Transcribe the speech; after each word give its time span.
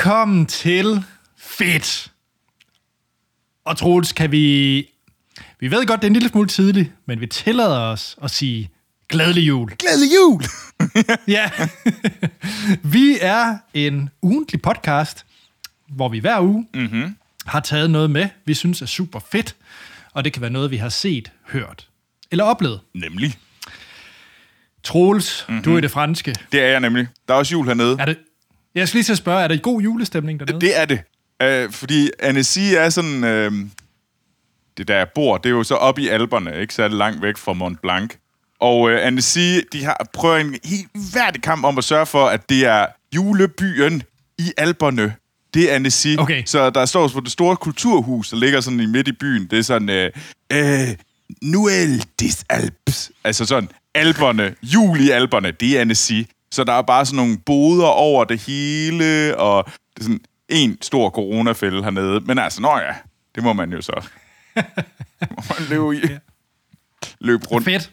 Velkommen 0.00 0.46
til 0.46 1.04
Fedt. 1.36 2.12
Og 3.64 3.76
Troels, 3.76 4.12
kan 4.12 4.32
vi... 4.32 4.76
Vi 5.58 5.70
ved 5.70 5.86
godt, 5.86 6.00
det 6.00 6.06
er 6.06 6.10
en 6.10 6.12
lille 6.12 6.28
smule 6.28 6.48
tidligt, 6.48 6.92
men 7.06 7.20
vi 7.20 7.26
tillader 7.26 7.78
os 7.78 8.16
at 8.22 8.30
sige 8.30 8.70
glædelig 9.08 9.48
jul. 9.48 9.70
Glædelig 9.76 10.08
jul! 10.14 10.42
Ja. 11.36 11.50
vi 12.82 13.18
er 13.20 13.58
en 13.74 14.10
ugentlig 14.22 14.62
podcast, 14.62 15.26
hvor 15.88 16.08
vi 16.08 16.18
hver 16.18 16.40
uge 16.40 16.66
mm-hmm. 16.74 17.16
har 17.46 17.60
taget 17.60 17.90
noget 17.90 18.10
med, 18.10 18.28
vi 18.44 18.54
synes 18.54 18.82
er 18.82 18.86
super 18.86 19.20
fedt, 19.32 19.56
og 20.12 20.24
det 20.24 20.32
kan 20.32 20.42
være 20.42 20.50
noget, 20.50 20.70
vi 20.70 20.76
har 20.76 20.88
set, 20.88 21.32
hørt 21.48 21.88
eller 22.30 22.44
oplevet. 22.44 22.80
Nemlig. 22.94 23.38
Troels, 24.84 25.44
mm-hmm. 25.48 25.64
du 25.64 25.74
er 25.74 25.78
i 25.78 25.80
det 25.80 25.90
franske. 25.90 26.34
Det 26.52 26.60
er 26.60 26.68
jeg 26.68 26.80
nemlig. 26.80 27.06
Der 27.28 27.34
er 27.34 27.38
også 27.38 27.52
jul 27.52 27.66
hernede. 27.66 27.96
Er 27.98 28.04
det... 28.04 28.18
Jeg 28.74 28.88
skal 28.88 28.98
lige 28.98 29.04
til 29.04 29.12
at 29.12 29.18
spørge, 29.18 29.42
er 29.42 29.48
der 29.48 29.56
god 29.56 29.82
julestemning 29.82 30.40
dernede? 30.40 30.60
Det 30.60 30.80
er 30.80 30.84
det. 30.84 31.00
Uh, 31.66 31.72
fordi 31.72 32.10
Annecy 32.18 32.58
er 32.58 32.88
sådan... 32.88 33.24
Uh, 33.24 33.68
det 34.78 34.88
der 34.88 34.96
jeg 34.96 35.08
bor, 35.14 35.36
det 35.36 35.46
er 35.46 35.50
jo 35.50 35.62
så 35.62 35.74
oppe 35.74 36.02
i 36.02 36.08
Alperne, 36.08 36.60
ikke 36.60 36.74
særlig 36.74 36.96
langt 36.96 37.22
væk 37.22 37.36
fra 37.36 37.52
Mont 37.52 37.82
Blanc. 37.82 38.12
Og 38.60 38.80
uh, 38.80 38.92
Annecy, 38.92 39.58
de 39.72 39.84
har 39.84 40.06
prøvet 40.14 40.40
en 40.40 40.56
helt 40.64 40.90
værdig 41.14 41.42
kamp 41.42 41.64
om 41.64 41.78
at 41.78 41.84
sørge 41.84 42.06
for, 42.06 42.26
at 42.26 42.48
det 42.48 42.66
er 42.66 42.86
julebyen 43.14 44.02
i 44.38 44.52
Alperne. 44.56 45.14
Det 45.54 45.70
er 45.70 45.74
Annecy. 45.74 46.14
Okay. 46.18 46.42
Så 46.46 46.70
der 46.70 46.84
står 46.84 47.08
på 47.08 47.20
det 47.20 47.32
store 47.32 47.56
kulturhus, 47.56 48.30
der 48.30 48.36
ligger 48.36 48.60
sådan 48.60 48.80
i 48.80 48.86
midt 48.86 49.08
i 49.08 49.12
byen. 49.12 49.46
Det 49.50 49.58
er 49.58 49.62
sådan... 49.62 50.12
Uh, 50.52 50.58
uh, 50.58 50.88
Noël 51.44 52.02
des 52.20 52.44
Alpes. 52.48 53.12
Altså 53.24 53.44
sådan, 53.44 53.68
Alperne, 53.94 54.54
jul 54.62 55.00
i 55.00 55.10
Alperne, 55.10 55.50
det 55.50 55.76
er 55.76 55.80
Annecy. 55.80 56.22
Så 56.52 56.64
der 56.64 56.72
er 56.72 56.82
bare 56.82 57.06
sådan 57.06 57.16
nogle 57.16 57.38
boder 57.46 57.86
over 57.86 58.24
det 58.24 58.40
hele, 58.40 59.36
og 59.36 59.64
det 59.94 60.00
er 60.00 60.02
sådan 60.02 60.20
en 60.48 60.82
stor 60.82 61.10
coronafælde 61.10 61.82
hernede. 61.82 62.20
Men 62.20 62.38
altså, 62.38 62.62
nå 62.62 62.78
ja, 62.78 62.94
det 63.34 63.42
må 63.42 63.52
man 63.52 63.72
jo 63.72 63.82
så. 63.82 64.08
må 65.36 65.42
man 65.58 65.68
løbe, 65.68 65.96
i. 65.96 66.00
løbe 67.20 67.46
rundt. 67.46 67.64
Fedt. 67.64 67.92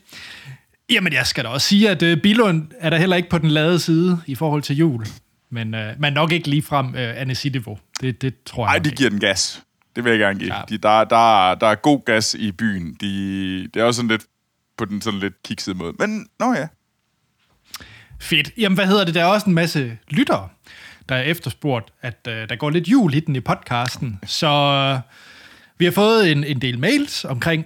Jamen, 0.90 1.14
jeg 1.14 1.28
skal 1.28 1.44
da 1.44 1.50
også 1.50 1.68
sige, 1.68 1.90
at 1.90 2.04
uh, 2.04 2.22
Bilund 2.24 2.72
er 2.80 2.90
der 2.90 2.98
heller 2.98 3.16
ikke 3.16 3.30
på 3.30 3.38
den 3.38 3.50
lade 3.52 3.80
side 3.80 4.22
i 4.26 4.36
forhold 4.36 4.62
til 4.62 4.78
jul. 4.78 5.08
Men, 5.52 5.74
uh, 5.74 5.82
men 6.00 6.14
nok 6.14 6.32
ikke 6.32 6.48
lige 6.48 6.62
frem 6.62 6.88
uh, 6.88 6.94
Annecy-niveau. 6.96 7.80
Det, 8.02 8.22
det 8.22 8.34
tror 8.46 8.64
jeg 8.66 8.74
Nej, 8.74 8.80
de 8.80 8.90
ikke. 8.90 8.98
giver 8.98 9.10
den 9.10 9.20
gas. 9.20 9.64
Det 9.96 10.04
vil 10.04 10.10
jeg 10.10 10.20
gerne 10.20 10.40
give. 10.40 10.54
Ja. 10.54 10.60
Ja. 10.60 10.66
De, 10.70 10.78
der, 10.78 11.04
der, 11.04 11.56
der 11.56 11.68
er 11.68 11.76
god 11.76 12.06
gas 12.06 12.34
i 12.34 12.52
byen. 12.52 12.98
De, 13.02 13.68
det 13.74 13.80
er 13.80 13.84
også 13.84 13.98
sådan 13.98 14.10
lidt 14.10 14.26
på 14.78 14.86
den 14.86 15.02
sådan 15.02 15.20
lidt 15.20 15.44
kiksede 15.44 15.78
måde. 15.78 15.94
Men, 16.00 16.28
nå 16.40 16.54
ja. 16.54 16.68
Fedt. 18.20 18.52
Jamen, 18.58 18.76
hvad 18.76 18.88
hedder 18.88 19.06
det? 19.06 19.16
Der 19.16 19.22
er 19.22 19.26
også 19.26 19.48
en 19.48 19.54
masse 19.54 19.98
lyttere, 20.10 20.50
der 21.10 21.16
er 21.16 21.22
efterspurgt, 21.22 21.94
at 22.02 22.28
uh, 22.28 22.34
der 22.34 22.56
går 22.56 22.70
lidt 22.70 22.88
jul 22.88 23.14
i 23.14 23.20
den 23.20 23.36
i 23.36 23.40
podcasten. 23.40 24.20
Så 24.26 24.48
uh, 24.96 25.12
vi 25.78 25.86
har 25.86 25.92
fået 25.92 26.32
en, 26.32 26.44
en 26.44 26.62
del 26.62 26.80
mails 26.80 27.26
omkring 27.26 27.66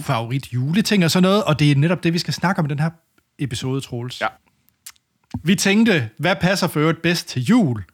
favorit 0.00 0.52
juleting 0.52 1.04
og 1.04 1.10
sådan 1.10 1.22
noget, 1.22 1.44
og 1.44 1.58
det 1.58 1.70
er 1.70 1.76
netop 1.76 2.04
det, 2.04 2.12
vi 2.12 2.18
skal 2.18 2.34
snakke 2.34 2.58
om 2.58 2.64
i 2.64 2.68
den 2.68 2.78
her 2.78 2.90
episode, 3.38 3.80
Troels. 3.80 4.20
Ja. 4.20 4.26
Vi 5.42 5.54
tænkte, 5.54 6.10
hvad 6.18 6.36
passer 6.36 6.68
for 6.68 6.80
øvrigt 6.80 7.02
bedst 7.02 7.28
til 7.28 7.42
jul? 7.42 7.84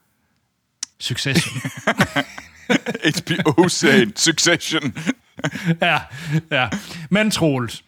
Succession. 1.00 1.54
HBO-serien 3.16 4.16
Succession. 4.16 4.94
ja, 5.80 5.98
ja. 6.50 6.68
Men 7.10 7.30
Troels, 7.30 7.84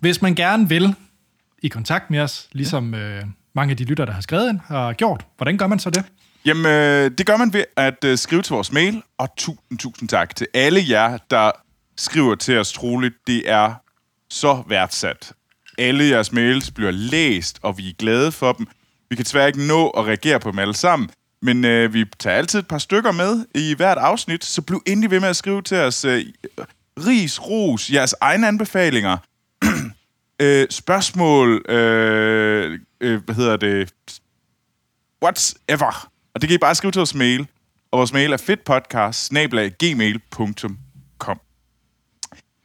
hvis 0.00 0.22
man 0.22 0.34
gerne 0.34 0.68
vil 0.68 0.94
i 1.64 1.68
kontakt 1.68 2.10
med 2.10 2.20
os, 2.20 2.48
ligesom 2.52 2.94
øh, 2.94 3.22
mange 3.54 3.70
af 3.70 3.76
de 3.76 3.84
lytter, 3.84 4.04
der 4.04 4.12
har 4.12 4.20
skrevet 4.20 4.48
ind, 4.48 4.60
har 4.66 4.92
gjort, 4.92 5.26
hvordan 5.36 5.58
gør 5.58 5.66
man 5.66 5.78
så 5.78 5.90
det? 5.90 6.04
Jamen, 6.44 6.66
øh, 6.66 7.10
det 7.18 7.26
gør 7.26 7.36
man 7.36 7.52
ved 7.52 7.64
at 7.76 8.04
øh, 8.04 8.18
skrive 8.18 8.42
til 8.42 8.54
vores 8.54 8.72
mail, 8.72 9.02
og 9.18 9.28
tusind, 9.36 9.78
tusind 9.78 10.08
tak 10.08 10.36
til 10.36 10.46
alle 10.54 10.80
jer, 10.88 11.18
der 11.30 11.50
skriver 11.96 12.34
til 12.34 12.58
os 12.58 12.72
troligt. 12.72 13.14
Det 13.26 13.50
er 13.50 13.74
så 14.30 14.62
værdsat. 14.68 15.32
Alle 15.78 16.04
jeres 16.04 16.32
mails 16.32 16.70
bliver 16.70 16.90
læst, 16.90 17.58
og 17.62 17.78
vi 17.78 17.88
er 17.88 17.92
glade 17.98 18.32
for 18.32 18.52
dem. 18.52 18.66
Vi 19.10 19.16
kan 19.16 19.24
desværre 19.24 19.46
ikke 19.46 19.66
nå 19.66 19.88
at 19.88 20.04
reagere 20.04 20.40
på 20.40 20.50
dem 20.50 20.58
alle 20.58 20.74
sammen, 20.74 21.10
men 21.42 21.64
øh, 21.64 21.94
vi 21.94 22.04
tager 22.18 22.36
altid 22.36 22.58
et 22.58 22.68
par 22.68 22.78
stykker 22.78 23.12
med 23.12 23.46
i 23.54 23.74
hvert 23.74 23.98
afsnit, 23.98 24.44
så 24.44 24.62
bliv 24.62 24.82
endelig 24.86 25.10
ved 25.10 25.20
med 25.20 25.28
at 25.28 25.36
skrive 25.36 25.62
til 25.62 25.76
os. 25.76 26.04
Øh, 26.04 26.24
ris, 27.06 27.42
ros, 27.42 27.90
jeres 27.90 28.14
egne 28.20 28.48
anbefalinger, 28.48 29.16
øh, 30.44 30.66
spørgsmål, 30.70 31.64
øh, 31.68 32.78
øh, 33.00 33.24
hvad 33.24 33.34
hedder 33.34 33.56
det, 33.56 33.92
whatever. 35.22 36.10
Og 36.34 36.40
det 36.40 36.48
kan 36.48 36.54
I 36.54 36.58
bare 36.58 36.74
skrive 36.74 36.92
til 36.92 37.00
vores 37.00 37.14
mail. 37.14 37.46
Og 37.90 37.98
vores 37.98 38.12
mail 38.12 38.32
er 38.32 38.36
fedtpodcast 38.36 39.32
gmail.com 39.78 41.40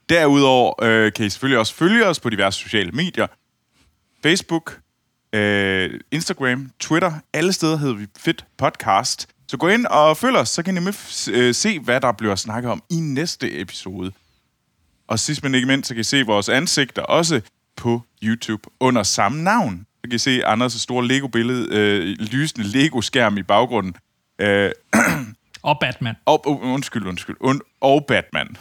Derudover 0.10 0.84
øh, 0.84 1.14
kan 1.14 1.26
I 1.26 1.30
selvfølgelig 1.30 1.60
også 1.60 1.74
følge 1.74 2.06
os 2.06 2.20
på 2.20 2.30
diverse 2.30 2.60
sociale 2.60 2.92
medier. 2.92 3.28
Facebook, 4.24 4.80
øh, 5.34 6.00
Instagram, 6.12 6.72
Twitter. 6.80 7.14
Alle 7.34 7.54
steder 7.54 7.78
hedder 7.78 7.96
vi 7.96 8.08
Fit 8.18 8.46
Podcast. 8.58 9.28
Så 9.48 9.58
gå 9.58 9.68
ind 9.68 9.86
og 9.86 10.18
følg 10.18 10.38
os, 10.38 10.50
så 10.50 10.64
kan 10.64 10.78
I 10.78 10.80
med 10.80 10.94
øh, 11.32 11.56
se, 11.56 11.80
hvad 11.80 12.02
der 12.02 12.12
bliver 12.12 12.36
snakket 12.36 12.72
om 12.72 12.84
i 12.90 12.96
næste 12.96 13.62
episode. 13.62 14.12
Og 15.08 15.20
sidst 15.20 15.44
men 15.44 15.56
ikke 15.56 15.68
mindst, 15.68 15.88
så 15.88 15.94
kan 15.94 16.02
I 16.02 16.04
se 16.04 16.26
vores 16.26 16.50
ansigter 16.50 17.02
også 17.02 17.42
på 17.80 18.02
YouTube 18.24 18.70
under 18.80 19.04
samme 19.04 19.44
navn. 19.44 19.86
Så 19.96 20.10
kan 20.10 20.16
I 20.16 20.18
se 20.18 20.46
Anders' 20.46 20.80
store 20.80 21.08
Lego-billede, 21.08 21.68
øh, 21.72 22.18
lysende 22.20 22.68
Lego-skærm 22.68 23.38
i 23.38 23.44
baggrunden. 23.44 23.96
Øh, 24.40 24.72
Og 25.64 25.78
Batman. 25.82 26.16
og, 26.26 26.48
oh, 26.48 26.74
undskyld, 26.74 27.06
undskyld. 27.06 27.36
Und, 27.40 27.62
og 27.82 28.06
Batman. 28.08 28.58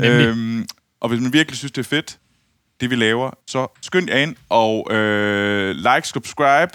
Øhm, 0.00 0.66
og 1.00 1.08
hvis 1.08 1.20
man 1.20 1.32
virkelig 1.32 1.58
synes, 1.58 1.72
det 1.72 1.80
er 1.80 1.88
fedt, 1.88 2.18
det 2.80 2.90
vi 2.90 2.96
laver, 2.96 3.30
så 3.46 3.66
skynd 3.82 4.10
jer 4.10 4.16
ind 4.16 4.36
og 4.48 4.92
øh, 4.92 5.76
like, 5.76 6.08
subscribe, 6.08 6.72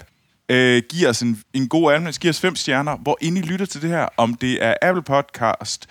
øh, 0.48 0.82
giv 0.90 1.08
os 1.08 1.22
en, 1.22 1.42
en 1.52 1.68
god 1.68 1.92
anmeldelse, 1.92 2.20
giv 2.20 2.28
os 2.30 2.40
fem 2.40 2.56
stjerner, 2.56 2.96
hvor 2.96 3.18
inde 3.20 3.40
I 3.40 3.42
lytter 3.42 3.66
til 3.66 3.82
det 3.82 3.90
her, 3.90 4.08
om 4.16 4.34
det 4.34 4.64
er 4.64 4.74
Apple 4.82 5.02
Podcast, 5.02 5.88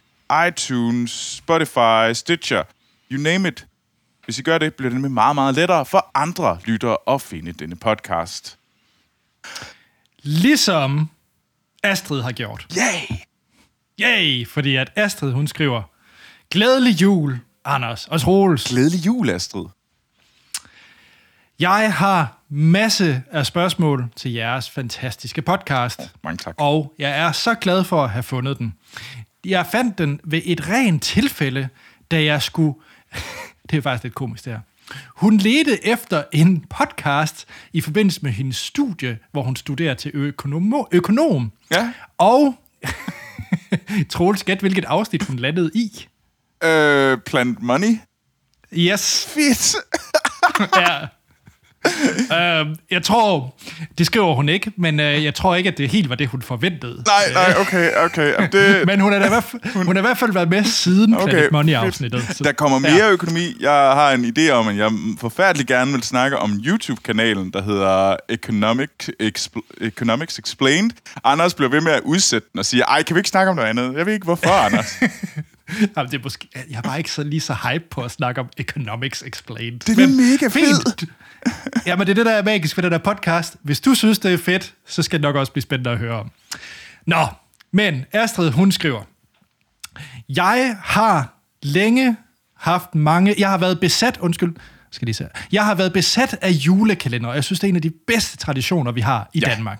iTunes, 0.48 1.12
Spotify, 1.12 2.14
Stitcher, 2.14 2.64
you 3.12 3.22
name 3.22 3.48
it. 3.48 3.69
Hvis 4.30 4.40
I 4.40 4.42
gør 4.42 4.58
det, 4.58 4.74
bliver 4.74 4.90
det 4.90 4.96
nemlig 4.96 5.12
meget, 5.12 5.36
meget 5.36 5.56
lettere 5.56 5.86
for 5.86 6.12
andre 6.16 6.60
lyttere 6.66 6.98
at 7.08 7.22
finde 7.22 7.52
denne 7.52 7.76
podcast. 7.76 8.58
Ligesom 10.22 11.10
Astrid 11.84 12.22
har 12.22 12.32
gjort. 12.32 12.68
Yay! 12.78 13.16
Yay! 14.02 14.48
Fordi 14.48 14.76
at 14.76 14.92
Astrid, 14.96 15.32
hun 15.32 15.48
skriver, 15.48 15.84
Glædelig 16.52 17.02
jul, 17.02 17.40
Anders 17.66 18.08
og 18.08 18.22
Troels. 18.22 18.64
Glædelig 18.64 19.06
jul, 19.06 19.30
Astrid. 19.30 19.66
Jeg 21.60 21.94
har 21.94 22.38
masse 22.50 23.24
af 23.32 23.46
spørgsmål 23.46 24.10
til 24.16 24.32
jeres 24.32 24.70
fantastiske 24.70 25.42
podcast. 25.42 26.00
Mange 26.24 26.38
tak. 26.38 26.56
Og 26.58 26.94
jeg 27.00 27.20
er 27.20 27.32
så 27.32 27.56
glad 27.56 27.84
for 27.84 28.04
at 28.04 28.10
have 28.10 28.24
fundet 28.24 28.58
den. 28.58 28.74
Jeg 29.46 29.66
fandt 29.72 29.98
den 29.98 30.20
ved 30.24 30.42
et 30.46 30.70
rent 30.70 31.04
tilfælde, 31.04 31.70
da 32.12 32.24
jeg 32.24 32.42
skulle... 32.42 32.74
det 33.70 33.78
er 33.78 33.82
faktisk 33.82 34.04
lidt 34.04 34.16
komisk, 34.16 34.46
det 34.46 34.54
her. 34.54 34.60
Hun 35.16 35.38
ledte 35.38 35.88
efter 35.88 36.24
en 36.32 36.66
podcast 36.70 37.46
i 37.74 37.82
forbindelse 37.82 38.20
med 38.24 38.32
hendes 38.32 38.58
studie, 38.58 39.18
hvor 39.32 39.44
hun 39.44 39.56
studerer 39.56 39.94
til 39.94 40.12
økonom. 40.14 40.88
økonom. 40.92 41.52
Ja. 41.72 41.94
Og 42.18 42.56
Troels, 44.10 44.44
gæt, 44.44 44.60
hvilket 44.60 44.86
afsnit 44.86 45.24
hun 45.24 45.36
landede 45.36 45.72
i. 45.76 46.08
Øh, 46.64 47.18
Plant 47.26 47.62
Money. 47.62 47.98
Yes. 48.74 49.26
Fedt. 49.34 49.76
ja. 50.76 51.08
Uh, 51.86 52.76
jeg 52.92 53.04
tror, 53.04 53.56
det 53.98 54.06
skriver 54.06 54.36
hun 54.36 54.50
ikke, 54.50 54.72
men 54.78 55.00
uh, 55.00 55.24
jeg 55.24 55.36
tror 55.36 55.56
ikke, 55.56 55.68
at 55.70 55.78
det 55.78 55.90
helt 55.90 56.10
var 56.10 56.16
det, 56.16 56.28
hun 56.28 56.42
forventede. 56.42 57.04
Nej, 57.08 57.34
nej, 57.34 57.54
okay, 57.62 57.90
okay. 58.06 58.34
Jamen, 58.34 58.52
Det, 58.52 58.86
Men 58.88 59.00
hun 59.00 59.12
har, 59.14 59.20
da 59.20 59.26
i 59.26 59.30
hvert 59.30 59.44
fald, 59.44 59.86
hun 59.86 59.96
har 59.96 60.02
i 60.04 60.06
hvert 60.06 60.18
fald 60.18 60.34
været 60.34 60.50
med 60.50 60.64
siden 60.64 61.14
okay, 61.16 61.30
Planet. 61.32 61.52
Money-afsnittet. 61.52 62.24
Så- 62.38 62.44
Der 62.44 62.52
kommer 62.52 62.80
mere 62.80 62.92
ja. 63.06 63.10
økonomi. 63.10 63.56
Jeg 63.60 63.72
har 63.72 64.12
en 64.12 64.34
idé 64.38 64.50
om, 64.52 64.68
at 64.68 64.78
jeg 64.78 64.92
forfærdelig 65.20 65.68
gerne 65.68 65.92
vil 65.92 66.04
snakke 66.04 66.38
om 66.38 66.52
YouTube-kanalen, 66.66 67.52
der 67.54 67.62
hedder 67.64 68.16
Economic 68.30 68.90
Expl- 69.24 69.86
Economics 69.86 70.40
Explained. 70.40 70.92
Anders 71.24 71.54
bliver 71.54 71.70
ved 71.70 71.82
med 71.82 71.92
at 71.92 72.02
udsætte 72.06 72.48
den 72.54 72.60
og 72.60 72.66
siger, 72.66 72.86
ej, 72.86 73.04
kan 73.04 73.16
vi 73.16 73.20
ikke 73.20 73.30
snakke 73.30 73.50
om 73.50 73.56
noget 73.56 73.70
andet? 73.70 73.94
Jeg 73.98 74.06
ved 74.06 74.14
ikke, 74.14 74.26
hvorfor, 74.26 74.50
Anders. 74.66 75.00
Jamen, 75.98 76.12
det 76.12 76.18
er 76.18 76.24
måske, 76.24 76.48
jeg 76.70 76.78
er 76.78 76.82
bare 76.82 76.98
ikke 76.98 77.12
så 77.12 77.24
lige 77.24 77.40
så 77.40 77.54
hype 77.54 77.86
på 77.90 78.02
at 78.02 78.12
snakke 78.12 78.42
om 78.42 78.50
Economics 78.58 79.24
Explained. 79.24 79.80
Det 79.80 79.90
er 79.90 80.08
Men 80.08 80.18
mega 80.18 80.48
fedt. 80.48 81.04
Jamen, 81.86 82.08
det 82.08 82.12
er 82.12 82.16
det, 82.16 82.26
der 82.26 82.32
er 82.32 82.44
magisk 82.44 82.78
ved 82.78 82.84
den 82.84 82.92
der 82.92 82.98
podcast. 82.98 83.56
Hvis 83.62 83.82
du 83.82 83.94
synes, 83.94 84.20
det 84.20 84.34
er 84.34 84.38
fedt, 84.38 84.74
så 84.88 85.04
skal 85.04 85.20
det 85.20 85.22
nok 85.22 85.36
også 85.36 85.52
blive 85.52 85.64
spændende 85.64 85.92
at 85.92 85.98
høre 85.98 86.20
om. 86.20 86.32
Nå, 87.06 87.28
men 87.72 88.06
Astrid, 88.12 88.52
hun 88.52 88.72
skriver, 88.72 89.02
Jeg 90.30 90.78
har 90.84 91.34
længe 91.64 92.16
haft 92.58 92.96
mange... 92.96 93.36
Jeg 93.38 93.50
har 93.50 93.58
været 93.58 93.80
besat, 93.80 94.18
undskyld, 94.18 94.56
Skal 94.92 95.06
lige 95.06 95.16
se. 95.16 95.26
Jeg 95.52 95.66
har 95.66 95.76
været 95.76 95.94
besat 95.94 96.38
af 96.42 96.50
julekalender, 96.52 97.30
og 97.30 97.36
jeg 97.36 97.44
synes, 97.44 97.60
det 97.60 97.68
er 97.68 97.70
en 97.70 97.76
af 97.76 97.82
de 97.82 97.92
bedste 98.08 98.38
traditioner, 98.38 98.92
vi 98.92 99.02
har 99.02 99.30
i 99.34 99.40
Ja. 99.40 99.46
Danmark. 99.46 99.80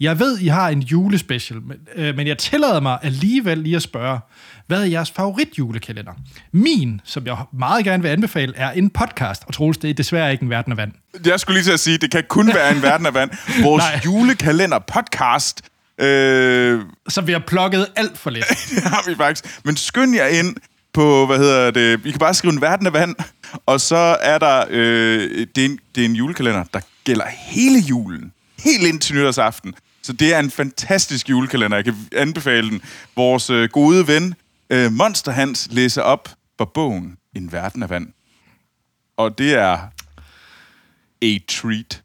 Jeg 0.00 0.18
ved, 0.18 0.38
I 0.38 0.46
har 0.46 0.68
en 0.68 0.80
julespecial, 0.82 1.60
men, 1.62 1.76
øh, 1.94 2.16
men 2.16 2.26
jeg 2.26 2.38
tillader 2.38 2.80
mig 2.80 2.98
alligevel 3.02 3.58
lige 3.58 3.76
at 3.76 3.82
spørge, 3.82 4.18
hvad 4.66 4.80
er 4.82 4.86
jeres 4.86 5.10
favoritjulekalender? 5.10 6.12
Min, 6.52 7.00
som 7.04 7.26
jeg 7.26 7.36
meget 7.52 7.84
gerne 7.84 8.02
vil 8.02 8.08
anbefale, 8.08 8.52
er 8.56 8.70
en 8.70 8.90
podcast, 8.90 9.42
og 9.46 9.54
Troels, 9.54 9.78
det 9.78 9.90
er 9.90 9.94
desværre 9.94 10.32
ikke 10.32 10.42
en 10.42 10.50
verden 10.50 10.72
af 10.72 10.76
vand. 10.76 10.92
Jeg 11.26 11.40
skulle 11.40 11.56
lige 11.58 11.64
til 11.64 11.72
at 11.72 11.80
sige, 11.80 11.98
det 11.98 12.10
kan 12.10 12.24
kun 12.28 12.46
være 12.54 12.70
en 12.76 12.82
verden 12.82 13.06
af 13.06 13.14
vand. 13.14 13.30
Vores 13.62 13.84
Nej. 13.92 14.00
julekalender-podcast, 14.04 15.60
øh, 15.98 16.80
Så 17.08 17.20
vi 17.20 17.32
har 17.32 17.42
plukket 17.46 17.86
alt 17.96 18.18
for 18.18 18.30
lidt. 18.30 18.44
det 18.74 18.82
har 18.82 19.10
vi 19.10 19.14
faktisk. 19.14 19.60
Men 19.64 19.76
skynd 19.76 20.14
jer 20.14 20.26
ind 20.26 20.56
på, 20.98 21.26
hvad 21.26 21.38
hedder 21.38 21.70
det, 21.70 22.06
I 22.06 22.10
kan 22.10 22.18
bare 22.18 22.34
skrive 22.34 22.52
en 22.52 22.60
verden 22.60 22.86
af 22.86 22.92
vand, 22.92 23.16
og 23.66 23.80
så 23.80 24.16
er 24.20 24.38
der, 24.38 24.64
øh, 24.70 25.46
det, 25.54 25.58
er 25.58 25.64
en, 25.64 25.78
det 25.94 26.00
er 26.00 26.04
en 26.04 26.14
julekalender, 26.14 26.64
der 26.74 26.80
gælder 27.04 27.26
hele 27.28 27.78
julen. 27.78 28.32
Helt 28.64 28.82
ind 28.82 29.00
til 29.00 29.14
nytårsaften. 29.14 29.74
Så 30.02 30.12
det 30.12 30.34
er 30.34 30.38
en 30.38 30.50
fantastisk 30.50 31.30
julekalender. 31.30 31.76
Jeg 31.76 31.84
kan 31.84 31.94
anbefale 32.16 32.70
den. 32.70 32.82
Vores 33.16 33.50
øh, 33.50 33.68
gode 33.68 34.08
ven, 34.08 34.34
øh, 34.70 34.92
Monster 34.92 35.32
Hans, 35.32 35.68
læser 35.70 36.02
op 36.02 36.28
på 36.58 36.64
bogen 36.64 37.16
En 37.34 37.52
verden 37.52 37.82
af 37.82 37.90
vand. 37.90 38.08
Og 39.16 39.38
det 39.38 39.54
er 39.54 39.78
a 41.22 41.38
treat. 41.48 42.02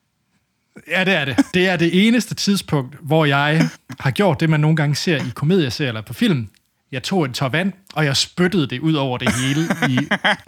Ja, 0.88 1.04
det 1.04 1.14
er 1.14 1.26
det. 1.26 1.46
Det 1.54 1.68
er 1.68 1.76
det 1.76 2.08
eneste 2.08 2.36
tidspunkt, 2.36 2.96
hvor 3.02 3.26
jeg 3.26 3.70
har 4.00 4.12
gjort 4.12 4.40
det, 4.40 4.50
man 4.50 4.60
nogle 4.60 4.76
gange 4.76 4.96
ser 4.96 5.18
i 5.18 5.30
komedieserier 5.36 5.90
eller 5.90 6.02
på 6.02 6.14
film. 6.14 6.50
Jeg 6.94 7.04
tog 7.04 7.26
en 7.26 7.34
tår 7.34 7.50
vand, 7.50 7.74
og 7.94 8.06
jeg 8.06 8.18
spyttede 8.18 8.68
det 8.68 8.80
ud 8.80 8.94
over 8.94 9.18
det 9.18 9.30
hele 9.36 9.62
i, 9.90 10.00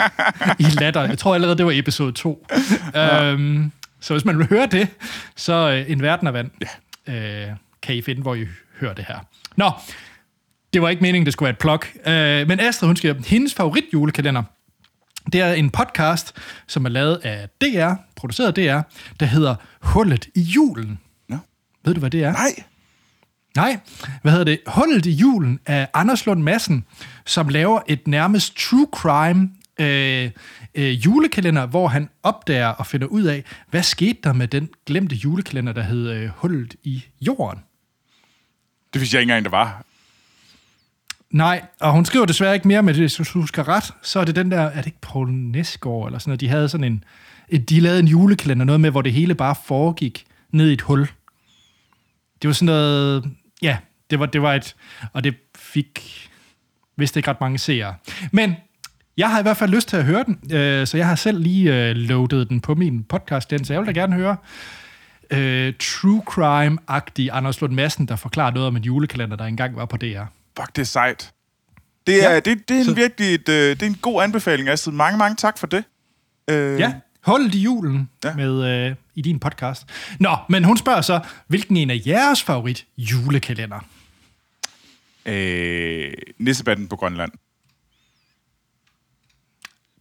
i 0.66 0.70
latter. 0.80 1.04
Jeg 1.04 1.18
tror 1.18 1.36
allerede, 1.36 1.58
det 1.58 1.66
var 1.66 1.72
episode 1.76 2.12
2. 2.12 2.48
Øhm, 2.96 3.72
så 4.00 4.14
hvis 4.14 4.26
man 4.26 4.38
vil 4.38 4.48
høre 4.48 4.66
det, 4.66 4.88
så 5.36 5.54
øh, 5.54 5.92
en 5.92 6.02
verden 6.02 6.28
af 6.28 6.34
vand 6.34 6.52
øh, 7.08 7.48
kan 7.82 7.96
I 7.96 8.02
finde, 8.02 8.22
hvor 8.22 8.36
I 8.36 8.46
hører 8.80 8.94
det 8.94 9.06
her. 9.08 9.18
Nå, 9.56 9.72
det 10.74 10.82
var 10.82 10.90
ikke 10.90 11.02
meningen, 11.02 11.26
det 11.26 11.34
skulle 11.34 11.48
være 11.48 11.54
et 11.54 11.60
plok. 11.60 11.88
Øh, 12.08 12.48
men 12.48 12.60
Astrid, 12.60 12.88
hun 12.88 12.96
skriver, 12.96 13.16
hendes 13.28 13.54
favorit 13.54 13.86
julekalender, 13.94 14.44
det 15.34 15.42
er 15.42 15.54
en 15.54 15.70
podcast, 15.70 16.34
som 16.68 16.86
er 16.86 16.90
lavet 16.90 17.16
af 17.24 17.50
DR, 17.62 17.94
produceret 18.16 18.48
af 18.48 18.54
DR, 18.54 18.90
der 19.20 19.26
hedder 19.26 19.56
Hullet 19.82 20.28
i 20.36 20.42
julen. 20.42 21.00
Nå. 21.30 21.38
Ved 21.86 21.94
du, 21.94 22.00
hvad 22.00 22.10
det 22.10 22.24
er? 22.24 22.32
Nej. 22.32 22.64
Nej. 23.56 23.80
Hvad 24.22 24.32
hedder 24.32 24.46
det? 24.46 24.60
Hullet 24.68 25.06
i 25.06 25.12
julen 25.12 25.60
af 25.66 25.88
Anders 25.94 26.26
Lund 26.26 26.44
Madsen, 26.44 26.86
som 27.26 27.50
laver 27.50 27.80
et 27.88 28.08
nærmest 28.08 28.58
true 28.58 28.88
crime 28.92 29.50
øh, 29.80 30.32
øh, 30.76 31.06
julekalender, 31.06 31.66
hvor 31.66 31.88
han 31.88 32.10
opdager 32.24 32.68
og 32.68 32.88
finder 32.88 33.08
ud 33.08 33.24
af, 33.24 33.44
hvad 33.70 33.84
skete 33.84 34.20
der 34.24 34.34
med 34.34 34.48
den 34.48 34.70
glemte 34.86 35.16
julekalender, 35.16 35.74
der 35.74 35.82
hed 35.82 36.10
øh, 36.10 36.30
Hullet 36.36 36.76
i 36.84 37.06
jorden. 37.22 37.60
Det 38.94 39.02
vidste 39.02 39.16
jeg 39.16 39.22
ikke 39.22 39.32
engang, 39.32 39.46
der 39.46 39.52
var. 39.52 39.86
Nej, 41.32 41.62
og 41.80 41.92
hun 41.92 42.06
skriver 42.06 42.26
desværre 42.26 42.54
ikke 42.54 42.68
mere, 42.68 42.84
men 42.84 42.96
hvis 42.96 43.14
du 43.14 43.24
husker 43.34 43.68
ret, 43.68 43.94
så 44.02 44.20
er 44.20 44.26
det 44.26 44.36
den 44.36 44.52
der, 44.52 44.62
er 44.62 44.76
det 44.76 44.86
ikke 44.86 45.02
Paul 45.02 45.32
Næsgaard 45.32 46.06
eller 46.06 46.20
sådan 46.20 46.30
noget, 46.30 46.42
de 46.42 46.48
havde 46.48 46.70
sådan 46.70 46.84
en, 46.84 47.04
et, 47.50 47.70
de 47.70 47.80
lavede 47.80 48.00
en 48.00 48.08
julekalender, 48.08 48.66
noget 48.66 48.82
med, 48.82 48.92
hvor 48.92 49.02
det 49.02 49.14
hele 49.14 49.36
bare 49.36 49.56
foregik 49.66 50.26
ned 50.52 50.70
i 50.70 50.74
et 50.74 50.82
hul. 50.82 51.08
Det 52.42 52.48
var 52.48 52.54
sådan 52.54 52.66
noget, 52.66 53.32
ja, 53.62 53.78
det 54.10 54.20
var, 54.20 54.26
det 54.26 54.42
var 54.42 54.54
et, 54.54 54.76
og 55.14 55.24
det 55.24 55.36
fik 55.58 56.30
vist 56.98 57.18
ikke 57.18 57.30
ret 57.30 57.42
mange 57.42 57.58
seere. 57.58 57.96
Men 58.32 58.56
jeg 59.18 59.30
har 59.32 59.40
i 59.40 59.42
hvert 59.42 59.58
fald 59.58 59.72
lyst 59.72 59.88
til 59.88 59.98
at 59.98 60.04
høre 60.06 60.24
den, 60.24 60.40
øh, 60.58 60.88
så 60.88 60.98
jeg 60.98 61.08
har 61.08 61.16
selv 61.16 61.40
lige 61.40 61.90
øh, 61.90 61.96
loadet 61.96 62.50
den 62.50 62.62
på 62.62 62.76
min 62.76 63.04
podcast, 63.04 63.50
den, 63.50 63.66
så 63.66 63.74
jeg 63.74 63.80
vil 63.82 63.96
da 63.96 64.00
gerne 64.00 64.16
høre 64.16 64.38
øh, 65.32 65.74
true 65.80 66.22
crime-agtig 66.30 67.30
Anders 67.32 67.62
Lund 67.62 67.74
Madsen, 67.74 68.08
der 68.08 68.16
forklarer 68.16 68.52
noget 68.54 68.68
om 68.68 68.76
en 68.76 68.84
julekalender, 68.84 69.38
der 69.38 69.46
engang 69.46 69.76
var 69.76 69.86
på 69.86 69.98
DR. 69.98 70.24
Fuck, 70.60 70.76
det 70.76 70.82
er 70.82 70.86
sejt. 70.86 71.32
Det 72.08 72.24
er, 72.26 72.30
Ja. 72.34 72.40
det, 72.40 72.70
det 72.70 72.76
er 72.76 72.80
en 72.80 72.86
Så- 72.86 72.94
virkelig 72.94 73.34
et, 73.36 73.50
øh, 73.50 73.70
det 73.70 73.82
er 73.82 73.88
en 73.88 73.96
god 74.02 74.24
anbefaling, 74.24 74.70
Astrid. 74.70 74.94
Mange, 74.94 75.18
mange 75.18 75.36
tak 75.36 75.58
for 75.58 75.68
det. 75.68 75.84
Øh, 76.50 76.80
Ja, 76.80 76.94
hold 77.26 77.54
i 77.56 77.60
julen 77.60 78.10
Ja. 78.24 78.36
med, 78.36 78.64
øh, 78.90 78.96
i 79.16 79.22
din 79.22 79.40
podcast. 79.40 79.86
Nå, 80.20 80.38
men 80.50 80.64
hun 80.64 80.78
spørger 80.78 81.02
så, 81.02 81.20
hvilken 81.48 81.78
en 81.78 81.90
af 81.90 82.02
jeres 82.06 82.44
favorit 82.44 82.86
julekalender? 82.98 83.80
Øh, 85.26 86.14
Nissebanden 86.38 86.88
på 86.88 86.96
Grønland. 86.96 87.32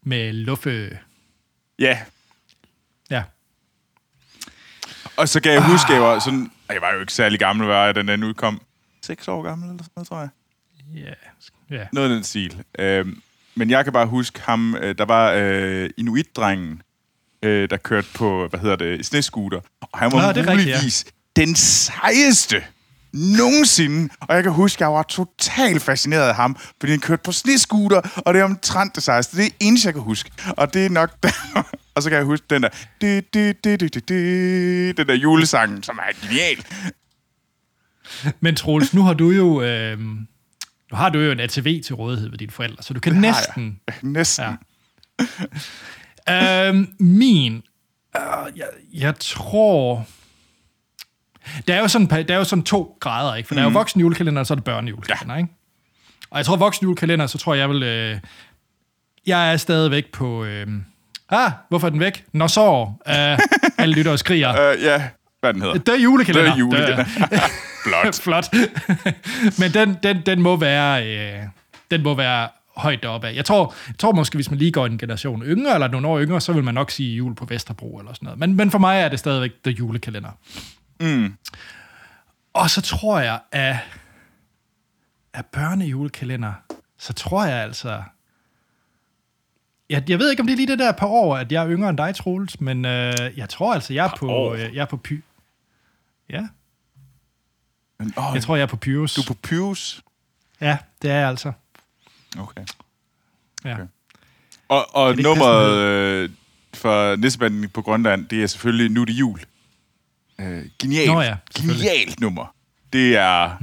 Med 0.03 0.33
Luffe... 0.33 0.99
Ja. 1.79 1.99
Ja. 3.11 3.23
Og 5.17 5.29
så 5.29 5.41
kan 5.41 5.53
jeg 5.53 5.67
huske, 5.73 5.93
jeg 5.93 6.03
var 6.03 6.19
sådan... 6.19 6.51
Jeg 6.69 6.81
var 6.81 6.93
jo 6.95 7.01
ikke 7.01 7.13
særlig 7.13 7.39
gammel, 7.39 7.67
var 7.67 7.85
jeg, 7.85 7.95
da 7.95 8.03
den 8.03 8.25
udkom. 8.25 8.61
Seks 9.03 9.29
år 9.29 9.43
gammel 9.43 9.71
eller 9.71 9.83
sådan 9.83 9.93
noget, 9.97 10.09
tror 10.09 10.21
jeg. 10.21 10.29
Ja. 10.95 11.77
ja. 11.77 11.87
Noget 11.93 12.09
af 12.11 12.15
den 12.15 12.25
stil. 12.25 12.63
Øhm, 12.79 13.23
men 13.55 13.71
jeg 13.71 13.85
kan 13.85 13.93
bare 13.93 14.07
huske 14.07 14.41
ham, 14.41 14.75
øh, 14.77 14.99
der 14.99 15.05
var 15.05 15.33
øh, 15.37 15.91
Inuit-drengen, 15.97 16.83
øh, 17.45 17.71
der 17.71 17.77
kørte 17.77 18.07
på, 18.15 18.47
hvad 18.51 18.61
hedder 18.61 18.77
det, 18.77 19.07
snescooter. 19.07 19.61
Og 19.81 19.99
han 19.99 20.13
var 20.13 20.27
Nå, 20.27 20.33
det 20.33 20.37
er 20.37 20.51
rigtigt, 20.51 20.69
ja. 20.69 20.75
muligvis 20.75 21.05
den 21.37 21.55
sejeste 21.55 22.63
nogensinde. 23.13 24.09
Og 24.21 24.35
jeg 24.35 24.43
kan 24.43 24.53
huske, 24.53 24.77
at 24.77 24.81
jeg 24.81 24.93
var 24.93 25.03
totalt 25.03 25.83
fascineret 25.83 26.29
af 26.29 26.35
ham, 26.35 26.57
fordi 26.81 26.93
han 26.93 27.01
kørte 27.01 27.23
på 27.23 27.33
snescooter, 27.33 28.01
og 28.17 28.35
det 28.35 28.41
er 28.41 28.45
omtrent 28.45 28.95
det 28.95 29.03
sejeste. 29.03 29.37
Det 29.37 29.45
er 29.45 29.49
det 29.49 29.67
eneste, 29.67 29.87
jeg 29.87 29.95
kan 29.95 30.03
huske. 30.03 30.31
Og 30.57 30.75
det 30.75 30.87
er 30.87 30.91
nok 30.91 31.11
der. 31.23 31.63
Og 31.95 32.03
så 32.03 32.09
kan 32.09 32.17
jeg 32.17 32.25
huske 32.27 32.47
den 32.51 32.63
der, 32.63 32.69
den 34.97 35.07
der 35.07 35.15
julesang, 35.15 35.85
som 35.85 35.99
er 35.99 36.27
genial. 36.27 36.65
Men 38.41 38.57
Troels, 38.57 38.95
nu 38.95 39.03
har 39.03 39.15
du 39.15 39.31
jo... 39.31 39.63
Øh, 39.63 39.99
nu 40.91 40.97
har 40.97 41.09
du 41.09 41.21
jo 41.21 41.31
en 41.33 41.41
ATV 41.41 41.83
til 41.83 41.95
rådighed 41.95 42.31
ved 42.31 42.39
dine 42.39 42.53
forældre, 42.53 42.83
så 42.83 42.95
du 42.95 43.01
kan 43.01 43.15
har 43.15 43.21
næsten... 43.21 43.81
Næsten. 44.03 44.45
Ja. 44.45 45.27
Øhm, 46.31 46.89
min... 47.01 47.63
Øh, 48.17 48.23
jeg, 48.57 48.67
jeg 48.95 49.15
tror... 49.19 50.07
Der 51.69 51.75
er, 51.75 51.81
jo 51.81 51.89
sådan, 51.89 52.27
der 52.29 52.35
er 52.35 52.39
jo 52.39 52.45
sådan 52.45 52.63
to 52.63 52.97
grader, 53.01 53.35
ikke? 53.35 53.47
For 53.47 53.55
mm. 53.55 53.57
der 53.57 53.63
er 53.63 53.71
jo 53.71 53.73
voksen 53.73 54.01
julekalender, 54.01 54.41
og 54.41 54.47
så 54.47 54.55
er 54.55 54.57
det 54.57 54.65
børnejulekalender, 54.65 55.35
ja. 55.35 55.41
ikke? 55.41 55.53
Og 56.31 56.39
jeg 56.39 56.47
tror, 56.47 56.57
voksen 56.57 56.85
julekalender, 56.85 57.27
så 57.27 57.39
tror 57.39 57.55
jeg, 57.55 57.61
jeg 57.61 57.69
vil... 57.69 57.83
Øh, 57.83 58.21
jeg 59.27 59.53
er 59.53 59.57
stadigvæk 59.57 60.13
på... 60.13 60.45
Øh, 60.45 60.67
ah, 61.31 61.51
hvorfor 61.69 61.87
er 61.87 61.91
den 61.91 62.01
væk? 62.01 62.25
Når 62.33 62.47
så 62.47 62.93
øh, 63.09 63.39
alle 63.83 63.95
lytter 63.95 64.13
og 64.13 64.19
skriger. 64.19 64.71
Øh, 64.71 64.83
ja, 64.83 65.09
hvad 65.41 65.55
den 65.55 65.63
hedder. 65.63 65.79
Det 65.79 65.89
er 65.89 65.99
julekalender. 65.99 66.43
Det 66.43 66.53
er 66.53 66.59
julekalender. 66.59 67.05
Blot. 67.85 68.21
Flot. 68.25 68.55
Men 69.59 69.75
den, 69.75 69.97
den, 70.03 70.23
den 70.27 70.43
må 70.43 70.57
være... 70.57 71.07
Øh, 71.07 71.43
den 71.91 72.03
må 72.03 72.15
være 72.15 72.49
højt 72.77 73.03
deroppe 73.03 73.29
af. 73.29 73.35
Jeg 73.35 73.45
tror, 73.45 73.75
jeg 73.89 73.99
tror 73.99 74.13
måske, 74.13 74.37
hvis 74.37 74.51
man 74.51 74.59
lige 74.59 74.73
går 74.73 74.87
en 74.87 74.99
generation 74.99 75.43
yngre, 75.43 75.75
eller 75.75 75.89
nogle 75.89 76.09
år 76.09 76.21
yngre, 76.21 76.41
så 76.41 76.53
vil 76.53 76.65
man 76.65 76.75
nok 76.75 76.91
sige 76.91 77.17
jul 77.17 77.35
på 77.35 77.45
Vesterbro, 77.45 77.99
eller 77.99 78.13
sådan 78.13 78.27
noget. 78.27 78.39
Men, 78.39 78.55
men 78.55 78.71
for 78.71 78.79
mig 78.79 79.01
er 79.01 79.09
det 79.09 79.19
stadigvæk 79.19 79.53
The 79.65 79.73
Julekalender. 79.73 80.31
Mm. 81.01 81.35
Og 82.53 82.71
så 82.71 82.81
tror 82.81 83.21
jeg, 83.21 83.41
at, 83.53 83.77
at 85.35 85.47
børnejulekalender, 85.47 86.53
så 86.99 87.13
tror 87.13 87.45
jeg 87.45 87.57
altså... 87.57 88.03
Jeg, 89.91 90.11
jeg 90.11 90.19
ved 90.19 90.31
ikke, 90.31 90.41
om 90.41 90.47
det 90.47 90.53
er 90.53 90.57
lige 90.57 90.67
det 90.67 90.79
der 90.79 90.93
par 90.93 91.07
år, 91.07 91.37
at 91.37 91.53
jeg 91.53 91.63
er 91.63 91.71
yngre 91.71 91.89
end 91.89 91.99
dig, 91.99 92.15
Troels, 92.15 92.61
men 92.61 92.85
øh, 92.85 93.13
jeg 93.37 93.49
tror 93.49 93.75
altså, 93.75 93.95
jeg 93.95 94.07
er 94.07 94.17
på, 94.19 94.29
år? 94.29 94.53
øh, 94.53 94.61
jeg 94.75 94.83
er 94.83 94.87
på 94.87 94.97
py... 94.97 95.23
Ja, 96.31 96.49
Men, 97.99 98.15
åh, 98.17 98.25
jeg 98.35 98.43
tror, 98.43 98.57
jeg 98.57 98.63
er 98.63 98.67
på 98.67 98.77
Pyrus. 98.77 99.15
du 99.15 99.21
er 99.21 99.27
på 99.27 99.35
Pyrus? 99.43 100.03
Ja, 100.61 100.79
det 101.03 101.11
er 101.11 101.15
jeg 101.15 101.29
altså. 101.29 101.53
Okay. 102.39 102.63
Ja. 103.65 103.75
Okay. 103.75 103.87
Og, 104.69 104.97
og 104.97 105.17
nummeret 105.17 105.79
øh, 105.79 106.31
for 106.75 107.17
Nissebanden 107.17 107.69
på 107.69 107.83
Grønland, 107.83 108.27
det 108.27 108.43
er 108.43 108.47
selvfølgelig 108.47 108.91
Nu 108.91 109.01
er 109.01 109.05
det 109.05 109.13
jul. 109.13 109.41
Øh, 110.41 110.63
genialt. 110.79 111.11
Nå 111.11 111.21
ja, 111.21 111.37
genialt 111.57 112.21
nummer. 112.21 112.55
Det 112.93 113.17
er... 113.17 113.57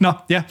Nå, 0.00 0.12
ja. 0.30 0.42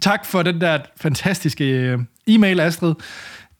Tak 0.00 0.26
for 0.26 0.42
den 0.42 0.60
der 0.60 0.78
fantastiske 0.96 1.64
øh, 1.64 1.98
e-mail, 2.26 2.60
Astrid. 2.60 2.94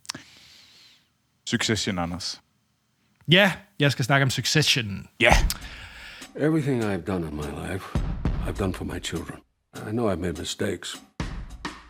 Succession, 1.49 1.99
Anders. 1.99 2.41
Ja, 3.27 3.51
jeg 3.79 3.91
skal 3.91 4.05
snakke 4.05 4.23
om 4.23 4.29
Succession. 4.29 5.07
Ja. 5.19 5.33
Everything 6.35 6.83
I've 6.83 7.11
done 7.11 7.27
in 7.27 7.35
my 7.35 7.71
life, 7.71 7.99
I've 8.47 8.57
done 8.59 8.73
for 8.73 8.85
my 8.85 8.99
children. 8.99 9.39
I 9.75 9.91
know 9.91 10.11
I've 10.11 10.19
made 10.19 10.39
mistakes, 10.39 11.01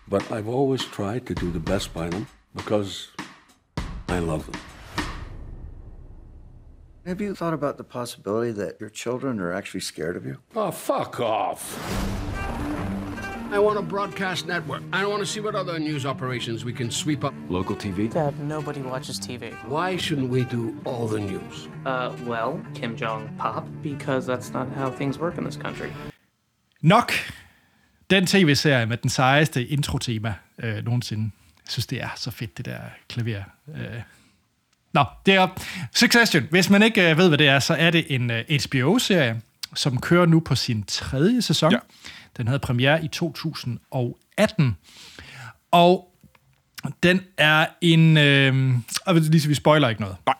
but 0.07 0.31
I've 0.31 0.47
always 0.47 0.85
tried 0.85 1.21
to 1.21 1.33
do 1.33 1.51
the 1.51 1.59
best 1.59 1.93
by 1.93 2.09
them 2.09 2.25
because 2.55 3.09
I 4.09 4.19
love 4.19 4.43
them. 4.43 4.70
Have 7.05 7.19
you 7.19 7.33
thought 7.33 7.53
about 7.55 7.77
the 7.77 7.83
possibility 7.83 8.51
that 8.51 8.79
your 8.79 8.89
children 8.89 9.39
are 9.39 9.51
actually 9.51 9.79
scared 9.79 10.15
of 10.15 10.23
you? 10.23 10.37
Oh, 10.55 10.69
fuck 10.69 11.19
off. 11.19 11.79
I 13.51 13.57
want 13.57 13.79
a 13.79 13.81
broadcast 13.81 14.45
network. 14.45 14.83
I 14.93 15.05
want 15.07 15.19
to 15.21 15.25
see 15.25 15.39
what 15.39 15.55
other 15.55 15.79
news 15.79 16.05
operations 16.05 16.63
we 16.63 16.73
can 16.73 16.91
sweep 16.91 17.23
up. 17.23 17.33
Local 17.49 17.75
TV? 17.75 18.07
Dad, 18.13 18.39
nobody 18.39 18.81
watches 18.81 19.19
TV. 19.19 19.51
Why 19.67 19.97
shouldn't 19.97 20.29
we 20.29 20.43
do 20.43 20.75
all 20.85 21.07
the 21.07 21.19
news? 21.19 21.67
Uh, 21.87 22.13
well, 22.27 22.61
Kim 22.75 22.95
Jong 22.95 23.29
Pop, 23.39 23.67
because 23.81 24.27
that's 24.27 24.53
not 24.53 24.67
how 24.75 24.91
things 24.91 25.17
work 25.19 25.37
in 25.37 25.43
this 25.43 25.57
country. 25.57 25.91
Nok 26.81 27.11
den 28.09 28.25
tv-serie 28.25 28.85
med 28.85 28.97
den 28.97 29.09
sejeste 29.09 29.65
intro-tema 29.65 30.35
øh, 30.63 30.85
nogensinde. 30.85 31.31
Jeg 31.65 31.71
synes, 31.71 31.87
det 31.87 32.01
er 32.01 32.09
så 32.15 32.31
fedt, 32.31 32.57
det 32.57 32.65
der 32.65 32.79
klaver. 33.09 33.43
Øh. 33.75 34.01
Nå, 34.93 35.05
det 35.25 35.33
er 35.33 35.47
Succession. 35.95 36.43
Hvis 36.49 36.69
man 36.69 36.83
ikke 36.83 37.11
øh, 37.11 37.17
ved, 37.17 37.27
hvad 37.27 37.37
det 37.37 37.47
er, 37.47 37.59
så 37.59 37.73
er 37.73 37.89
det 37.89 38.05
en 38.09 38.31
øh, 38.31 38.43
HBO-serie, 38.65 39.41
som 39.75 40.01
kører 40.01 40.25
nu 40.25 40.39
på 40.39 40.55
sin 40.55 40.83
tredje 40.83 41.41
sæson. 41.41 41.71
Ja. 41.71 41.77
Den 42.37 42.47
havde 42.47 42.59
premiere 42.59 43.03
i 43.03 43.07
2018. 43.07 44.77
Og 45.71 46.11
den 47.03 47.21
er 47.37 47.65
en... 47.81 48.17
Øh, 48.17 48.73
og 49.05 49.15
lige 49.15 49.41
så 49.41 49.47
vi 49.47 49.53
spoiler 49.53 49.89
ikke 49.89 50.01
noget. 50.01 50.15
Nej. 50.25 50.35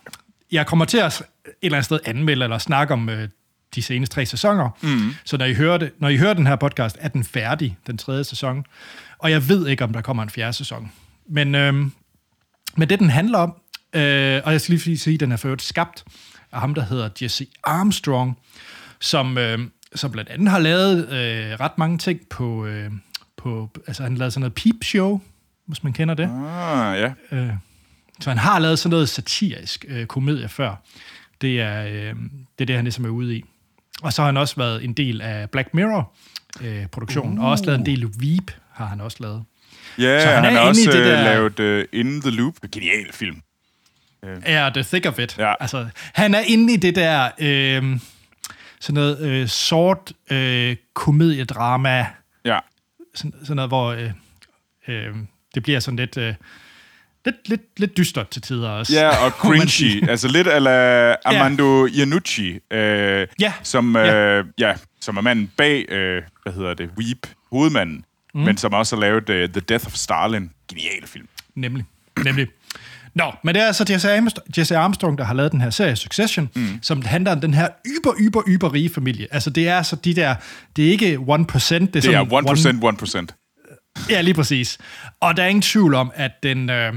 Jeg 0.52 0.68
kommer 0.68 0.86
til 0.86 0.98
at 0.98 1.24
et 1.46 1.54
eller 1.62 1.78
andet 1.78 1.86
sted 1.86 2.00
anmelde 2.06 2.44
eller 2.44 2.58
snakke 2.58 2.94
om 2.94 3.10
øh, 3.10 3.30
de 3.76 3.82
seneste 3.82 4.16
tre 4.16 4.26
sæsoner. 4.26 4.70
Mm. 4.82 5.16
Så 5.26 5.38
når 5.38 5.46
I, 5.46 5.54
hører 5.54 5.78
det, 5.78 5.92
når 6.00 6.10
I 6.10 6.18
hører 6.18 6.34
den 6.34 6.48
her 6.48 6.56
podcast, 6.56 6.98
er 7.00 7.08
den 7.08 7.24
færdig, 7.24 7.78
den 7.88 7.98
tredje 7.98 8.24
sæson. 8.24 8.66
Og 9.18 9.32
jeg 9.32 9.50
ved 9.50 9.68
ikke, 9.68 9.84
om 9.84 9.94
der 9.94 10.02
kommer 10.02 10.24
en 10.24 10.30
fjerde 10.30 10.54
sæson. 10.54 10.92
Men, 11.26 11.56
øh, 11.56 11.74
men 12.76 12.90
det, 12.90 13.00
den 13.00 13.10
handler 13.10 13.38
om, 13.38 13.61
øh, 13.94 14.42
og 14.46 14.52
jeg 14.52 14.62
skal 14.62 14.74
lige 14.80 14.98
sige, 14.98 15.14
at 15.14 15.20
den 15.20 15.32
er 15.32 15.46
øvrigt 15.46 15.62
skabt 15.62 16.04
af 16.52 16.60
ham, 16.60 16.74
der 16.74 16.82
hedder 16.86 17.10
Jesse 17.22 17.48
Armstrong, 17.64 18.38
som, 19.00 19.38
øh, 19.38 19.60
som 19.96 20.12
blandt 20.12 20.30
andet 20.30 20.50
har 20.50 20.60
lavet 20.60 20.98
øh, 21.10 21.60
ret 21.60 21.78
mange 21.78 21.98
ting 21.98 22.20
på... 22.30 22.66
Øh, 22.66 22.92
på 23.38 23.70
altså, 23.88 24.04
han 24.04 24.16
lavet 24.16 24.34
sådan 24.34 24.42
noget 24.42 24.54
peep 24.54 24.84
show, 24.84 25.22
hvis 25.68 25.84
man 25.84 25.94
kender 25.94 26.14
det. 26.16 26.30
Ah, 26.48 27.00
ja. 27.00 27.14
Så 28.22 28.30
han 28.30 28.38
har 28.38 28.60
lavet 28.60 28.80
sådan 28.80 28.90
noget 28.92 29.10
satirisk 29.10 29.86
øh, 29.88 30.06
komedie 30.06 30.48
før. 30.48 30.76
Det 31.42 31.62
er, 31.62 31.86
øh, 31.86 32.16
det 32.60 32.62
er 32.62 32.66
det, 32.66 32.76
han 32.76 32.86
ligesom 32.86 33.06
er 33.06 33.10
ude 33.10 33.36
i. 33.38 33.44
Og 34.02 34.14
så 34.14 34.22
har 34.22 34.26
han 34.28 34.38
også 34.38 34.56
været 34.58 34.84
en 34.84 34.94
del 34.94 35.22
af 35.22 35.50
Black 35.50 35.74
Mirror-produktionen, 35.74 37.38
uh. 37.40 37.44
og 37.46 37.52
også 37.52 37.66
lavet 37.66 37.80
en 37.80 37.86
del 37.86 38.04
af 38.04 38.10
Veep, 38.20 38.52
har 38.72 38.86
han 38.86 39.02
også 39.02 39.18
lavet. 39.20 39.44
Ja, 39.98 40.22
Så 40.22 40.28
han 40.28 40.44
han, 40.44 40.54
har 40.54 40.60
også 40.60 40.82
det 40.92 41.00
øh, 41.00 41.06
der- 41.06 41.24
lavet 41.60 41.60
uh, 41.94 42.00
In 42.00 42.22
the 42.22 42.32
Loop. 42.32 42.54
Genial 42.72 43.14
film. 43.14 43.42
Ja, 44.46 44.70
The 44.74 44.84
Thick 44.84 45.06
of 45.06 45.20
It. 45.20 45.38
Ja. 45.38 45.54
Altså, 45.60 45.88
han 46.14 46.36
er 46.36 46.40
inde 46.48 46.74
i 46.74 46.78
det 46.78 46.96
der 46.96 47.30
øh, 47.40 48.00
sådan 48.80 48.94
noget 48.94 49.20
øh, 49.22 49.48
sort 49.48 50.12
øh, 50.32 50.76
komediedrama, 50.94 52.06
Ja. 52.46 52.60
sådan, 53.16 53.34
sådan 53.44 53.56
noget, 53.56 53.70
hvor 53.70 53.92
øh, 53.92 54.12
øh, 54.88 55.16
det 55.56 55.64
bliver 55.64 55.80
sådan 55.80 55.96
lidt, 55.98 56.18
øh, 56.18 56.34
lidt, 57.26 57.50
lidt, 57.50 57.62
lidt 57.78 57.98
dystert 57.98 58.30
til 58.30 58.42
tider 58.42 58.70
også. 58.70 58.94
Ja, 58.94 59.26
og 59.26 59.32
cringy. 59.42 60.10
altså 60.10 60.28
lidt 60.28 60.48
ala 60.48 61.12
Armando 61.26 61.86
Iannucci. 61.86 62.60
Øh, 62.72 63.28
Ja. 63.40 63.54
Som, 63.64 63.96
øh, 63.96 64.06
Ja. 64.06 64.38
ja. 64.38 64.44
ja, 64.60 64.74
som 65.02 65.18
er 65.18 65.22
manden 65.22 65.52
bag, 65.58 65.86
øh, 65.90 66.24
hvad 66.44 66.54
hedder 66.54 66.74
det, 66.74 66.90
Weep, 66.98 67.28
hovedmanden. 67.52 68.06
Mm. 68.34 68.42
Men 68.42 68.58
som 68.58 68.74
også 68.74 68.96
har 68.96 69.02
lavet 69.02 69.30
uh, 69.30 69.36
The 69.36 69.62
Death 69.70 69.88
of 69.88 69.94
Stalin. 69.94 70.52
Genial 70.70 71.08
film. 71.08 71.28
Nemlig. 71.56 71.86
Nemlig. 72.24 72.48
Nå, 73.16 73.32
men 73.44 73.56
det 73.56 73.62
er 73.62 73.68
altså 73.68 73.86
Jesse 73.90 74.12
Armstrong, 74.16 74.58
Jesse 74.58 74.78
Armstrong, 74.78 75.18
der 75.18 75.24
har 75.24 75.34
lavet 75.34 75.52
den 75.52 75.62
her 75.62 75.70
serie 75.70 75.96
Succession, 75.96 76.50
mm. 76.56 76.80
som 76.82 77.02
handler 77.02 77.32
om 77.32 77.42
den 77.42 77.54
her 77.54 77.68
yber, 77.88 78.14
yber, 78.20 78.42
yber 78.48 78.74
rige 78.74 78.90
familie. 78.90 79.28
Altså, 79.32 79.50
det 79.50 79.68
er 79.68 79.82
så 79.82 79.96
de 79.96 80.14
der... 80.14 80.36
Det 80.76 80.88
er 80.88 80.92
ikke 80.92 81.16
1%, 81.16 81.20
det 81.20 81.36
er, 81.36 81.80
Det 81.86 81.96
er 81.96 82.56
sådan 82.56 82.78
1%, 83.24 83.28
1%. 83.32 84.08
Ja, 84.10 84.22
lige 84.22 84.34
præcis. 84.34 84.78
Og 85.20 85.38
der 85.38 85.44
er 85.44 85.48
ingen 85.48 85.62
tvivl 85.62 85.94
om, 85.94 86.12
at 86.16 86.32
den... 86.44 86.70
Øh, 86.70 86.94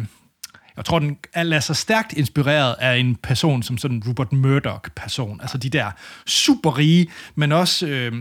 jeg 0.76 0.84
tror, 0.84 0.98
den 0.98 1.16
er 1.34 1.60
sig 1.60 1.76
stærkt 1.76 2.12
inspireret 2.12 2.74
af 2.78 2.96
en 2.96 3.16
person 3.16 3.62
som 3.62 3.78
sådan 3.78 4.02
Rupert 4.08 4.32
Murdoch-person. 4.32 5.40
Altså 5.40 5.58
de 5.58 5.70
der 5.70 5.90
super 6.26 6.78
rige, 6.78 7.06
men 7.34 7.52
også 7.52 7.86
øh, 7.86 8.12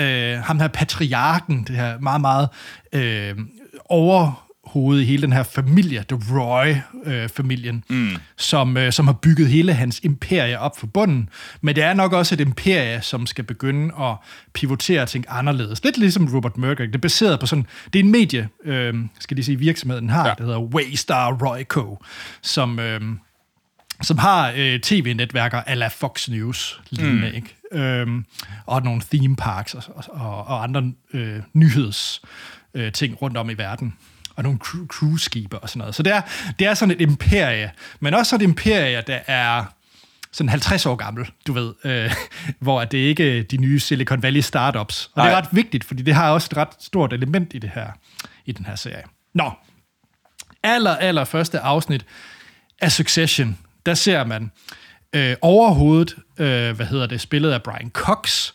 øh, 0.00 0.38
ham 0.38 0.60
her 0.60 0.68
patriarken, 0.68 1.64
det 1.64 1.76
her 1.76 1.98
meget, 1.98 2.20
meget 2.20 2.48
øh, 2.92 3.34
overhoved 4.66 5.00
i 5.00 5.04
hele 5.04 5.22
den 5.22 5.32
her 5.32 5.42
familie, 5.42 6.04
The 6.08 6.18
Roy-familien, 6.30 7.84
mm. 7.88 8.16
som, 8.36 8.76
øh, 8.76 8.92
som 8.92 9.06
har 9.06 9.14
bygget 9.14 9.48
hele 9.48 9.72
hans 9.72 10.00
imperie 10.02 10.58
op 10.58 10.78
for 10.78 10.86
bunden. 10.86 11.28
Men 11.60 11.76
det 11.76 11.84
er 11.84 11.94
nok 11.94 12.12
også 12.12 12.34
et 12.34 12.40
imperie, 12.40 13.02
som 13.02 13.26
skal 13.26 13.44
begynde 13.44 13.94
at 14.00 14.16
pivotere 14.52 15.02
og 15.02 15.08
tænke 15.08 15.30
anderledes. 15.30 15.84
Lidt 15.84 15.98
ligesom 15.98 16.34
Robert 16.34 16.56
Murdoch. 16.56 16.86
Det 16.86 16.94
er 16.94 16.98
baseret 16.98 17.40
på 17.40 17.46
sådan... 17.46 17.66
Det 17.92 17.98
er 17.98 18.04
en 18.04 18.12
medie, 18.12 18.48
øh, 18.64 18.94
skal 19.18 19.36
de 19.36 19.44
sige, 19.44 19.58
virksomheden 19.58 20.10
har, 20.10 20.28
ja. 20.28 20.34
Der 20.38 20.44
hedder 20.44 20.60
Waystar 20.60 21.32
Royco, 21.32 22.02
som... 22.42 22.78
Øh, 22.78 23.00
som 24.02 24.18
har 24.18 24.52
øh, 24.56 24.80
tv-netværker 24.80 25.60
ala 25.66 25.88
Fox 25.88 26.28
News, 26.28 26.80
lignende, 26.90 27.28
mm. 27.28 27.34
ikke? 27.34 27.56
Øhm, 27.72 28.24
og 28.66 28.82
nogle 28.82 29.02
theme 29.10 29.36
parks 29.36 29.74
og, 29.74 29.82
og, 30.08 30.46
og 30.46 30.62
andre 30.62 30.92
øh, 31.12 31.40
nyheds 31.52 32.22
øh, 32.74 32.92
ting 32.92 33.22
rundt 33.22 33.36
om 33.36 33.50
i 33.50 33.54
verden. 33.54 33.94
Og 34.36 34.42
nogle 34.42 34.58
cru- 34.64 34.86
cruise-skibe 34.86 35.58
og 35.58 35.68
sådan 35.68 35.78
noget. 35.78 35.94
Så 35.94 36.02
det 36.02 36.12
er, 36.12 36.20
det 36.58 36.66
er 36.66 36.74
sådan 36.74 36.94
et 36.94 37.00
imperie, 37.00 37.72
men 38.00 38.14
også 38.14 38.30
sådan 38.30 38.44
et 38.44 38.48
imperie, 38.48 39.02
der 39.06 39.18
er 39.26 39.64
sådan 40.32 40.48
50 40.48 40.86
år 40.86 40.96
gammel, 40.96 41.30
du 41.46 41.52
ved, 41.52 41.74
øh, 41.84 42.14
hvor 42.60 42.84
det 42.84 42.98
ikke 42.98 43.38
er 43.38 43.42
de 43.42 43.56
nye 43.56 43.80
Silicon 43.80 44.22
Valley 44.22 44.40
startups. 44.40 45.06
Og 45.06 45.12
Nej. 45.16 45.26
det 45.26 45.32
er 45.32 45.38
ret 45.38 45.48
vigtigt, 45.52 45.84
fordi 45.84 46.02
det 46.02 46.14
har 46.14 46.30
også 46.30 46.48
et 46.52 46.56
ret 46.56 46.68
stort 46.80 47.12
element 47.12 47.54
i 47.54 47.58
det 47.58 47.70
her, 47.74 47.86
i 48.46 48.52
den 48.52 48.66
her 48.66 48.76
serie. 48.76 49.02
Nå, 49.34 49.52
aller, 50.62 50.96
aller 50.96 51.24
første 51.24 51.60
afsnit 51.60 52.06
af 52.80 52.92
Succession, 52.92 53.58
der 53.86 53.94
ser 53.94 54.24
man 54.24 54.50
øh, 55.12 55.36
overhovedet, 55.42 56.16
øh, 56.38 56.76
hvad 56.76 56.86
hedder 56.86 57.06
det, 57.06 57.20
spillet 57.20 57.50
af 57.52 57.62
Brian 57.62 57.90
Cox, 57.90 58.52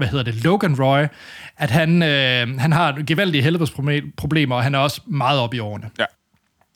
hvad 0.00 0.08
hedder 0.08 0.24
det, 0.24 0.44
Logan 0.44 0.80
Roy, 0.80 1.06
at 1.56 1.70
han, 1.70 2.02
øh, 2.02 2.58
han 2.58 2.72
har 2.72 3.02
gevaldige 3.06 3.42
helbredsproblemer, 3.42 4.56
og 4.56 4.62
han 4.62 4.74
er 4.74 4.78
også 4.78 5.00
meget 5.06 5.40
op 5.40 5.54
i 5.54 5.58
årene. 5.58 5.90
Ja. 5.98 6.04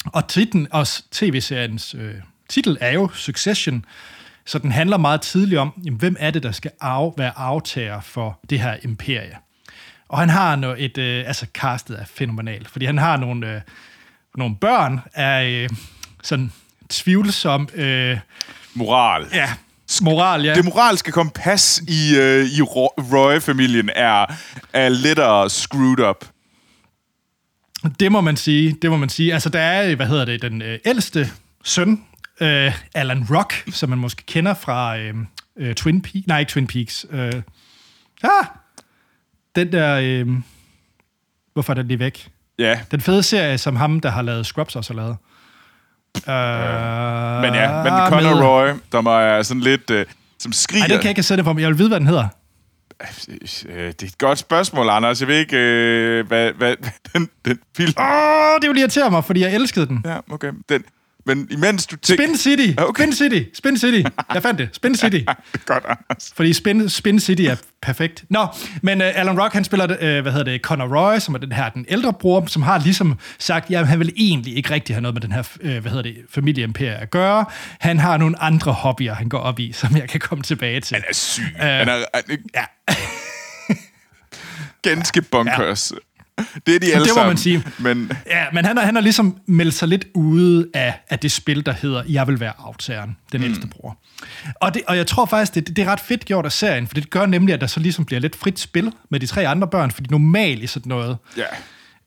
Og 0.06 0.28
titlen, 0.28 0.68
og 0.70 0.86
tv-seriens 1.10 1.94
øh, 1.98 2.14
titel 2.48 2.78
er 2.80 2.92
jo 2.92 3.10
Succession, 3.14 3.84
så 4.46 4.58
den 4.58 4.72
handler 4.72 4.96
meget 4.96 5.20
tidligt 5.20 5.60
om, 5.60 5.82
jamen, 5.84 5.98
hvem 5.98 6.16
er 6.18 6.30
det, 6.30 6.42
der 6.42 6.52
skal 6.52 6.70
arve, 6.80 7.12
være 7.16 7.38
aftager 7.38 8.00
for 8.00 8.40
det 8.50 8.60
her 8.60 8.76
imperie. 8.82 9.36
Og 10.08 10.18
han 10.18 10.28
har 10.28 10.56
no, 10.56 10.74
et, 10.78 10.98
øh, 10.98 11.24
altså 11.26 11.46
castet 11.54 12.00
er 12.00 12.04
fænomenalt, 12.04 12.68
fordi 12.68 12.86
han 12.86 12.98
har 12.98 13.16
nogle, 13.16 13.54
øh, 13.54 13.60
nogle 14.36 14.56
børn 14.56 15.00
af 15.14 15.48
øh, 15.48 15.68
sådan 16.22 16.52
tvivlsom, 16.88 17.68
øh, 17.74 18.18
Moral. 18.74 19.26
ja, 19.32 19.48
moral, 20.02 20.44
ja. 20.44 20.54
Det 20.54 20.64
moralske 20.64 21.12
kompas 21.12 21.82
i, 21.88 22.16
øh, 22.16 22.46
i 22.46 22.62
Ro- 22.62 22.94
Roy-familien 23.12 23.90
er, 23.96 24.26
er 24.72 24.88
lettere 24.88 25.50
screwed 25.50 25.98
up. 26.10 26.24
Det 28.00 28.12
må 28.12 28.20
man 28.20 28.36
sige, 28.36 28.76
det 28.82 28.90
må 28.90 28.96
man 28.96 29.08
sige. 29.08 29.32
Altså, 29.32 29.48
der 29.48 29.60
er, 29.60 29.94
hvad 29.94 30.06
hedder 30.06 30.24
det, 30.24 30.42
den 30.42 30.62
øh, 30.62 30.78
ældste 30.84 31.30
søn, 31.64 32.04
øh, 32.40 32.72
Alan 32.94 33.26
Rock, 33.30 33.64
som 33.72 33.88
man 33.88 33.98
måske 33.98 34.22
kender 34.26 34.54
fra 34.54 34.98
øh, 34.98 35.14
øh, 35.58 35.74
Twin 35.74 36.02
Peaks. 36.02 36.26
Nej, 36.26 36.38
ikke 36.40 36.50
Twin 36.50 36.66
Peaks. 36.66 37.06
Øh, 37.10 37.32
ah, 38.22 38.44
den 39.56 39.72
der... 39.72 39.98
Øh, 40.02 40.26
hvorfor 41.52 41.72
er 41.72 41.74
den 41.74 41.88
lige 41.88 41.98
væk? 41.98 42.28
Ja, 42.58 42.80
Den 42.90 43.00
fede 43.00 43.22
serie, 43.22 43.58
som 43.58 43.76
ham, 43.76 44.00
der 44.00 44.10
har 44.10 44.22
lavet 44.22 44.46
Scrubs, 44.46 44.76
også 44.76 44.92
har 44.94 45.00
lavet. 45.00 45.16
Øh, 46.16 47.42
men 47.42 47.54
ja, 47.54 47.82
men 47.82 47.92
Conor 48.08 48.34
med- 48.34 48.42
Roy, 48.44 48.68
der 48.92 49.18
er 49.18 49.42
sådan 49.42 49.60
lidt, 49.60 49.90
øh, 49.90 50.06
som 50.38 50.52
skriger... 50.52 50.82
Ej, 50.82 50.88
den 50.88 50.96
kan 50.96 51.04
jeg 51.04 51.10
ikke 51.10 51.22
sætte 51.22 51.44
på, 51.44 51.52
men 51.52 51.60
jeg 51.62 51.68
vil 51.68 51.78
vide, 51.78 51.88
hvad 51.88 52.00
den 52.00 52.06
hedder. 52.08 52.28
Øh, 53.68 53.86
det 53.86 54.02
er 54.02 54.06
et 54.06 54.18
godt 54.18 54.38
spørgsmål, 54.38 54.88
Anders. 54.88 55.20
Jeg 55.20 55.28
ved 55.28 55.36
ikke, 55.38 55.56
øh, 55.56 56.26
hvad, 56.26 56.52
hvad, 56.52 56.74
hvad 56.82 56.90
den, 57.14 57.28
den 57.44 57.58
film... 57.76 57.92
Åh, 57.98 58.60
det 58.62 58.70
vil 58.70 58.78
irritere 58.78 59.10
mig, 59.10 59.24
fordi 59.24 59.40
jeg 59.40 59.54
elskede 59.54 59.86
den. 59.86 60.02
Ja, 60.04 60.16
okay. 60.30 60.52
Den, 60.68 60.82
men 61.26 61.48
imens 61.50 61.86
du 61.86 61.96
tænker... 61.96 62.24
Spin 62.24 62.36
City. 62.36 62.72
Okay. 62.78 63.02
Spin 63.02 63.12
City. 63.12 63.42
Spin 63.54 63.78
City. 63.78 64.08
Jeg 64.34 64.42
fandt 64.42 64.58
det. 64.58 64.68
Spin 64.72 64.94
City. 64.94 65.16
Det 65.16 65.28
er 65.28 65.58
godt, 65.66 65.84
Anders. 65.84 66.32
Fordi 66.36 66.52
Spin, 66.52 66.88
Spin 66.88 67.20
City 67.20 67.42
er 67.42 67.56
perfekt. 67.82 68.24
Nå, 68.28 68.46
men 68.82 69.00
uh, 69.00 69.06
Alan 69.06 69.40
Rock, 69.40 69.52
han 69.52 69.64
spiller, 69.64 69.84
uh, 69.84 70.22
hvad 70.22 70.32
hedder 70.32 70.44
det, 70.44 70.60
Conor 70.60 70.96
Roy, 70.96 71.18
som 71.18 71.34
er 71.34 71.38
den 71.38 71.52
her, 71.52 71.68
den 71.68 71.86
ældre 71.88 72.12
bror, 72.12 72.46
som 72.46 72.62
har 72.62 72.78
ligesom 72.78 73.18
sagt, 73.38 73.70
ja, 73.70 73.84
han 73.84 73.98
vil 73.98 74.12
egentlig 74.16 74.56
ikke 74.56 74.70
rigtig 74.70 74.96
have 74.96 75.02
noget 75.02 75.14
med 75.14 75.22
den 75.22 75.32
her, 75.32 75.42
uh, 75.60 75.70
hvad 75.70 75.82
hedder 75.82 76.02
det, 76.02 76.16
familieimperie 76.30 76.94
at 76.94 77.10
gøre. 77.10 77.44
Han 77.80 77.98
har 77.98 78.16
nogle 78.16 78.42
andre 78.42 78.72
hobbyer, 78.72 79.14
han 79.14 79.28
går 79.28 79.38
op 79.38 79.58
i, 79.58 79.72
som 79.72 79.96
jeg 79.96 80.08
kan 80.08 80.20
komme 80.20 80.44
tilbage 80.44 80.80
til. 80.80 80.94
Han 80.94 81.04
er 81.08 81.14
syg. 81.14 81.42
Han 81.56 81.88
er, 81.88 82.04
han 82.14 82.24
er 82.28 82.36
ja. 82.54 82.64
ganske 84.82 85.22
bonkers. 85.22 85.92
Det 86.66 86.74
er 86.74 86.78
de 86.80 86.94
alle 86.94 87.04
Det 87.04 87.10
må 87.10 87.14
sammen. 87.14 87.26
man 87.26 87.36
sige. 87.36 87.64
Men 87.78 88.12
Ja, 88.26 88.44
men 88.52 88.64
han 88.64 88.76
har, 88.76 88.84
han 88.84 88.94
har 88.94 89.02
ligesom 89.02 89.36
meldt 89.46 89.74
sig 89.74 89.88
lidt 89.88 90.04
ude 90.14 90.66
af, 90.74 90.94
af 91.10 91.18
det 91.18 91.32
spil, 91.32 91.66
der 91.66 91.72
hedder 91.72 92.02
Jeg 92.08 92.26
vil 92.26 92.40
være 92.40 92.52
aftageren, 92.58 93.16
den 93.32 93.40
mm. 93.40 93.46
ældste 93.46 93.66
bror. 93.66 93.98
Og, 94.60 94.74
det, 94.74 94.82
og 94.86 94.96
jeg 94.96 95.06
tror 95.06 95.26
faktisk, 95.26 95.54
det, 95.54 95.76
det 95.76 95.78
er 95.78 95.92
ret 95.92 96.00
fedt 96.00 96.24
gjort 96.24 96.44
af 96.44 96.52
serien, 96.52 96.86
for 96.86 96.94
det 96.94 97.10
gør 97.10 97.26
nemlig, 97.26 97.54
at 97.54 97.60
der 97.60 97.66
så 97.66 97.80
ligesom 97.80 98.04
bliver 98.04 98.20
lidt 98.20 98.36
frit 98.36 98.58
spil 98.60 98.92
med 99.10 99.20
de 99.20 99.26
tre 99.26 99.48
andre 99.48 99.68
børn, 99.68 99.90
fordi 99.90 100.08
normalt 100.10 100.62
i 100.62 100.66
sådan 100.66 100.88
noget 100.90 101.16
ja, 101.36 101.42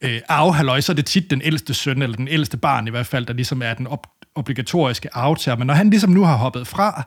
øh, 0.00 0.20
arvehalløj, 0.28 0.80
så 0.80 0.92
er 0.92 0.96
det 0.96 1.06
tit 1.06 1.30
den 1.30 1.42
ældste 1.44 1.74
søn, 1.74 2.02
eller 2.02 2.16
den 2.16 2.28
ældste 2.28 2.56
barn 2.56 2.86
i 2.86 2.90
hvert 2.90 3.06
fald, 3.06 3.26
der 3.26 3.32
ligesom 3.34 3.62
er 3.62 3.74
den 3.74 3.86
op, 3.86 4.06
obligatoriske 4.34 5.08
aftager. 5.16 5.56
Men 5.56 5.66
når 5.66 5.74
han 5.74 5.90
ligesom 5.90 6.10
nu 6.10 6.24
har 6.24 6.36
hoppet 6.36 6.66
fra, 6.66 7.02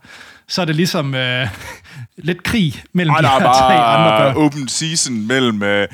så 0.47 0.61
er 0.61 0.65
det 0.65 0.75
ligesom 0.75 1.15
øh, 1.15 1.47
lidt 2.17 2.43
krig 2.43 2.83
mellem 2.93 3.13
Ej, 3.15 3.21
de 3.21 3.27
her 3.27 3.35
er 3.35 3.53
tre 3.53 3.83
andre 3.83 4.17
børn. 4.17 4.45
open 4.45 4.67
season 4.67 5.27
mellem 5.27 5.63
øh, 5.63 5.87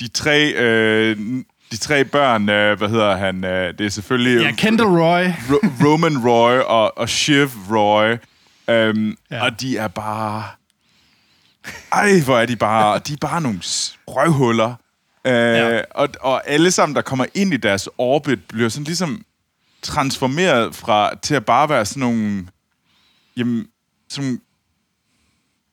de, 0.00 0.08
tre... 0.08 0.52
Øh, 0.52 1.16
de 1.72 1.76
tre 1.76 2.04
børn, 2.04 2.48
øh, 2.48 2.78
hvad 2.78 2.88
hedder 2.88 3.16
han? 3.16 3.44
Øh, 3.44 3.78
det 3.78 3.86
er 3.86 3.90
selvfølgelig 3.90 4.42
Ja, 4.42 4.52
Kendall 4.52 4.88
Roy. 4.88 5.24
Ro- 5.50 5.68
Roman 5.84 6.18
Roy 6.28 6.58
og, 6.58 6.98
og 6.98 7.08
Shiv 7.08 7.48
Roy. 7.70 8.16
Øhm, 8.70 9.16
Ja. 9.30 9.44
Og 9.44 9.60
de 9.60 9.76
er 9.78 9.88
bare... 9.88 10.44
Ej, 11.92 12.20
hvor 12.24 12.38
er 12.38 12.46
de 12.46 12.56
bare... 12.56 12.98
De 12.98 13.12
er 13.12 13.16
bare 13.20 13.40
nogle 13.40 13.60
røvhuller. 14.08 14.74
Øh, 15.26 15.32
Ja. 15.32 15.80
og, 15.90 16.08
og 16.20 16.48
alle 16.48 16.70
sammen, 16.70 16.96
der 16.96 17.02
kommer 17.02 17.26
ind 17.34 17.54
i 17.54 17.56
deres 17.56 17.88
orbit, 17.98 18.38
bliver 18.48 18.68
sådan 18.68 18.84
ligesom 18.84 19.24
transformeret 19.82 20.74
fra 20.74 21.10
til 21.22 21.34
at 21.34 21.44
bare 21.44 21.68
være 21.68 21.84
sådan 21.84 22.00
nogle... 22.00 22.46
Jamen, 23.36 23.66
sådan 24.08 24.40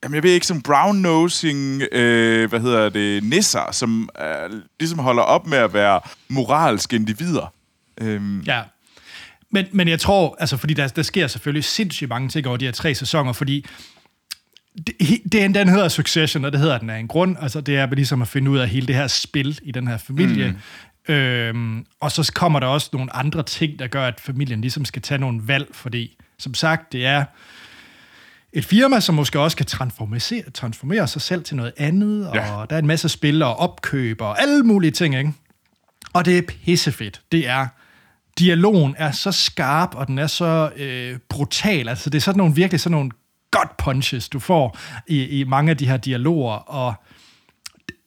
Jamen, 0.04 0.14
jeg 0.14 0.22
ved 0.22 0.30
ikke, 0.30 0.46
som 0.46 0.62
brown-nosing, 0.68 1.82
øh, 1.92 2.48
hvad 2.48 2.60
hedder 2.60 2.88
det, 2.88 3.24
nisser, 3.24 3.72
som 3.72 4.08
øh, 4.20 4.60
ligesom 4.80 4.98
holder 4.98 5.22
op 5.22 5.46
med 5.46 5.58
at 5.58 5.74
være 5.74 6.00
moralske 6.28 6.96
individer. 6.96 7.52
Øhm, 8.00 8.40
Ja. 8.40 8.62
Men, 9.50 9.66
men 9.72 9.88
jeg 9.88 10.00
tror, 10.00 10.36
altså 10.40 10.56
fordi 10.56 10.74
der, 10.74 10.88
der 10.88 11.02
sker 11.02 11.26
selvfølgelig 11.26 11.64
sindssygt 11.64 12.08
mange 12.08 12.28
ting 12.28 12.46
over 12.46 12.56
de 12.56 12.64
her 12.64 12.72
tre 12.72 12.94
sæsoner, 12.94 13.32
fordi 13.32 13.66
det, 14.86 14.94
det, 15.32 15.54
den 15.54 15.68
hedder 15.68 15.88
Succession, 15.88 16.44
og 16.44 16.52
det 16.52 16.60
hedder 16.60 16.78
den 16.78 16.90
af 16.90 16.98
en 16.98 17.08
grund. 17.08 17.36
Altså 17.40 17.60
det 17.60 17.76
er 17.76 17.86
ligesom 17.86 18.22
at 18.22 18.28
finde 18.28 18.50
ud 18.50 18.58
af 18.58 18.68
hele 18.68 18.86
det 18.86 18.94
her 18.94 19.06
spil 19.06 19.58
i 19.62 19.72
den 19.72 19.88
her 19.88 19.98
familie. 19.98 20.56
Mm. 21.08 21.14
Øhm, 21.14 21.86
og 22.00 22.12
så 22.12 22.32
kommer 22.34 22.60
der 22.60 22.66
også 22.66 22.90
nogle 22.92 23.16
andre 23.16 23.42
ting, 23.42 23.78
der 23.78 23.86
gør, 23.86 24.06
at 24.06 24.20
familien 24.20 24.60
ligesom 24.60 24.84
skal 24.84 25.02
tage 25.02 25.18
nogle 25.18 25.40
valg, 25.44 25.66
fordi 25.72 26.16
som 26.38 26.54
sagt, 26.54 26.92
det 26.92 27.06
er 27.06 27.24
et 28.56 28.64
firma, 28.64 29.00
som 29.00 29.14
måske 29.14 29.40
også 29.40 29.56
kan 29.56 29.66
transformere, 29.66 30.50
transformere 30.54 31.06
sig 31.08 31.22
selv 31.22 31.44
til 31.44 31.56
noget 31.56 31.72
andet, 31.76 32.28
og 32.28 32.34
Ja. 32.34 32.42
der 32.70 32.76
er 32.76 32.78
en 32.78 32.86
masse 32.86 33.08
spil 33.08 33.42
og 33.42 33.56
opkøb 33.56 34.20
og 34.20 34.42
alle 34.42 34.62
mulige 34.62 34.90
ting, 34.90 35.16
ikke? 35.18 35.32
Og 36.12 36.24
det 36.24 36.38
er 36.38 36.42
pissefedt. 36.42 37.20
Det 37.32 37.48
er, 37.48 37.66
dialogen 38.38 38.94
er 38.98 39.10
så 39.12 39.32
skarp, 39.32 39.94
og 39.94 40.06
den 40.06 40.18
er 40.18 40.26
så 40.26 40.70
øh, 40.76 41.18
brutal. 41.28 41.88
Altså, 41.88 42.10
det 42.10 42.18
er 42.18 42.22
sådan 42.22 42.38
nogle 42.38 42.54
virkelig 42.54 42.80
sådan 42.80 42.94
nogle 42.96 43.10
godt 43.50 43.76
punches, 43.76 44.28
du 44.28 44.38
får 44.38 44.78
i, 45.06 45.24
i 45.40 45.44
mange 45.44 45.70
af 45.70 45.76
de 45.76 45.86
her 45.88 45.96
dialoger, 45.96 46.54
og 46.54 46.94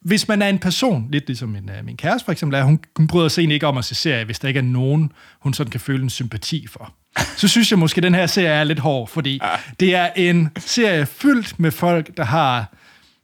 hvis 0.08 0.28
man 0.28 0.42
er 0.42 0.48
en 0.48 0.58
person, 0.58 1.08
lidt 1.10 1.26
ligesom 1.26 1.48
min, 1.48 1.70
øh, 1.78 1.84
min 1.84 1.96
kæreste 1.96 2.24
for 2.24 2.32
eksempel, 2.32 2.58
er, 2.58 2.62
hun, 2.62 2.80
hun 2.96 3.06
bryder 3.06 3.28
sig 3.28 3.42
egentlig 3.42 3.54
ikke 3.54 3.66
om 3.66 3.78
at 3.78 3.84
se 3.84 3.94
serie, 3.94 4.24
hvis 4.24 4.38
der 4.38 4.48
ikke 4.48 4.58
er 4.58 4.64
nogen, 4.64 5.12
hun 5.40 5.54
sådan 5.54 5.70
kan 5.70 5.80
føle 5.80 6.02
en 6.02 6.10
sympati 6.10 6.66
for. 6.66 6.94
Så 7.36 7.48
synes 7.48 7.70
jeg 7.70 7.78
måske, 7.78 7.98
at 7.98 8.02
den 8.02 8.14
her 8.14 8.26
serie 8.26 8.48
er 8.48 8.64
lidt 8.64 8.78
hård, 8.78 9.08
fordi 9.08 9.40
det 9.80 9.94
er 9.94 10.10
en 10.16 10.50
serie 10.58 11.06
fyldt 11.06 11.60
med 11.60 11.70
folk, 11.70 12.16
der 12.16 12.24
har, 12.24 12.74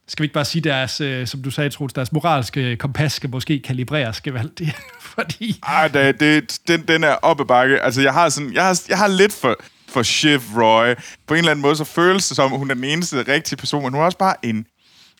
skal 0.07 0.23
vi 0.23 0.25
ikke 0.25 0.33
bare 0.33 0.45
sige 0.45 0.61
deres, 0.61 1.01
øh, 1.01 1.27
som 1.27 1.41
du 1.41 1.51
sagde, 1.51 1.69
Troels, 1.69 1.93
deres 1.93 2.11
moralske 2.11 2.75
kompas 2.75 3.13
skal 3.13 3.29
måske 3.29 3.59
kalibreres 3.59 4.21
gevaldigt, 4.21 4.77
fordi... 5.15 5.59
Ej, 5.67 5.87
det, 5.87 6.19
det, 6.19 6.59
den, 6.67 6.81
den 6.87 7.03
er 7.03 7.13
oppe 7.13 7.45
bakke. 7.45 7.81
Altså, 7.81 8.01
jeg 8.01 8.13
har, 8.13 8.29
sådan, 8.29 8.53
jeg 8.53 8.65
har, 8.65 8.81
jeg 8.89 8.97
har 8.97 9.07
lidt 9.07 9.33
for, 9.33 9.55
for 9.89 10.03
Shiv 10.03 10.39
Roy. 10.57 10.93
På 11.27 11.33
en 11.33 11.37
eller 11.37 11.51
anden 11.51 11.61
måde, 11.61 11.75
så 11.75 11.83
føles 11.83 12.27
det 12.27 12.35
som, 12.35 12.53
at 12.53 12.59
hun 12.59 12.71
er 12.71 12.75
den 12.75 12.83
eneste 12.83 13.23
rigtige 13.27 13.57
person, 13.57 13.83
men 13.83 13.93
hun 13.93 14.01
er 14.01 14.05
også 14.05 14.17
bare 14.17 14.35
en... 14.45 14.65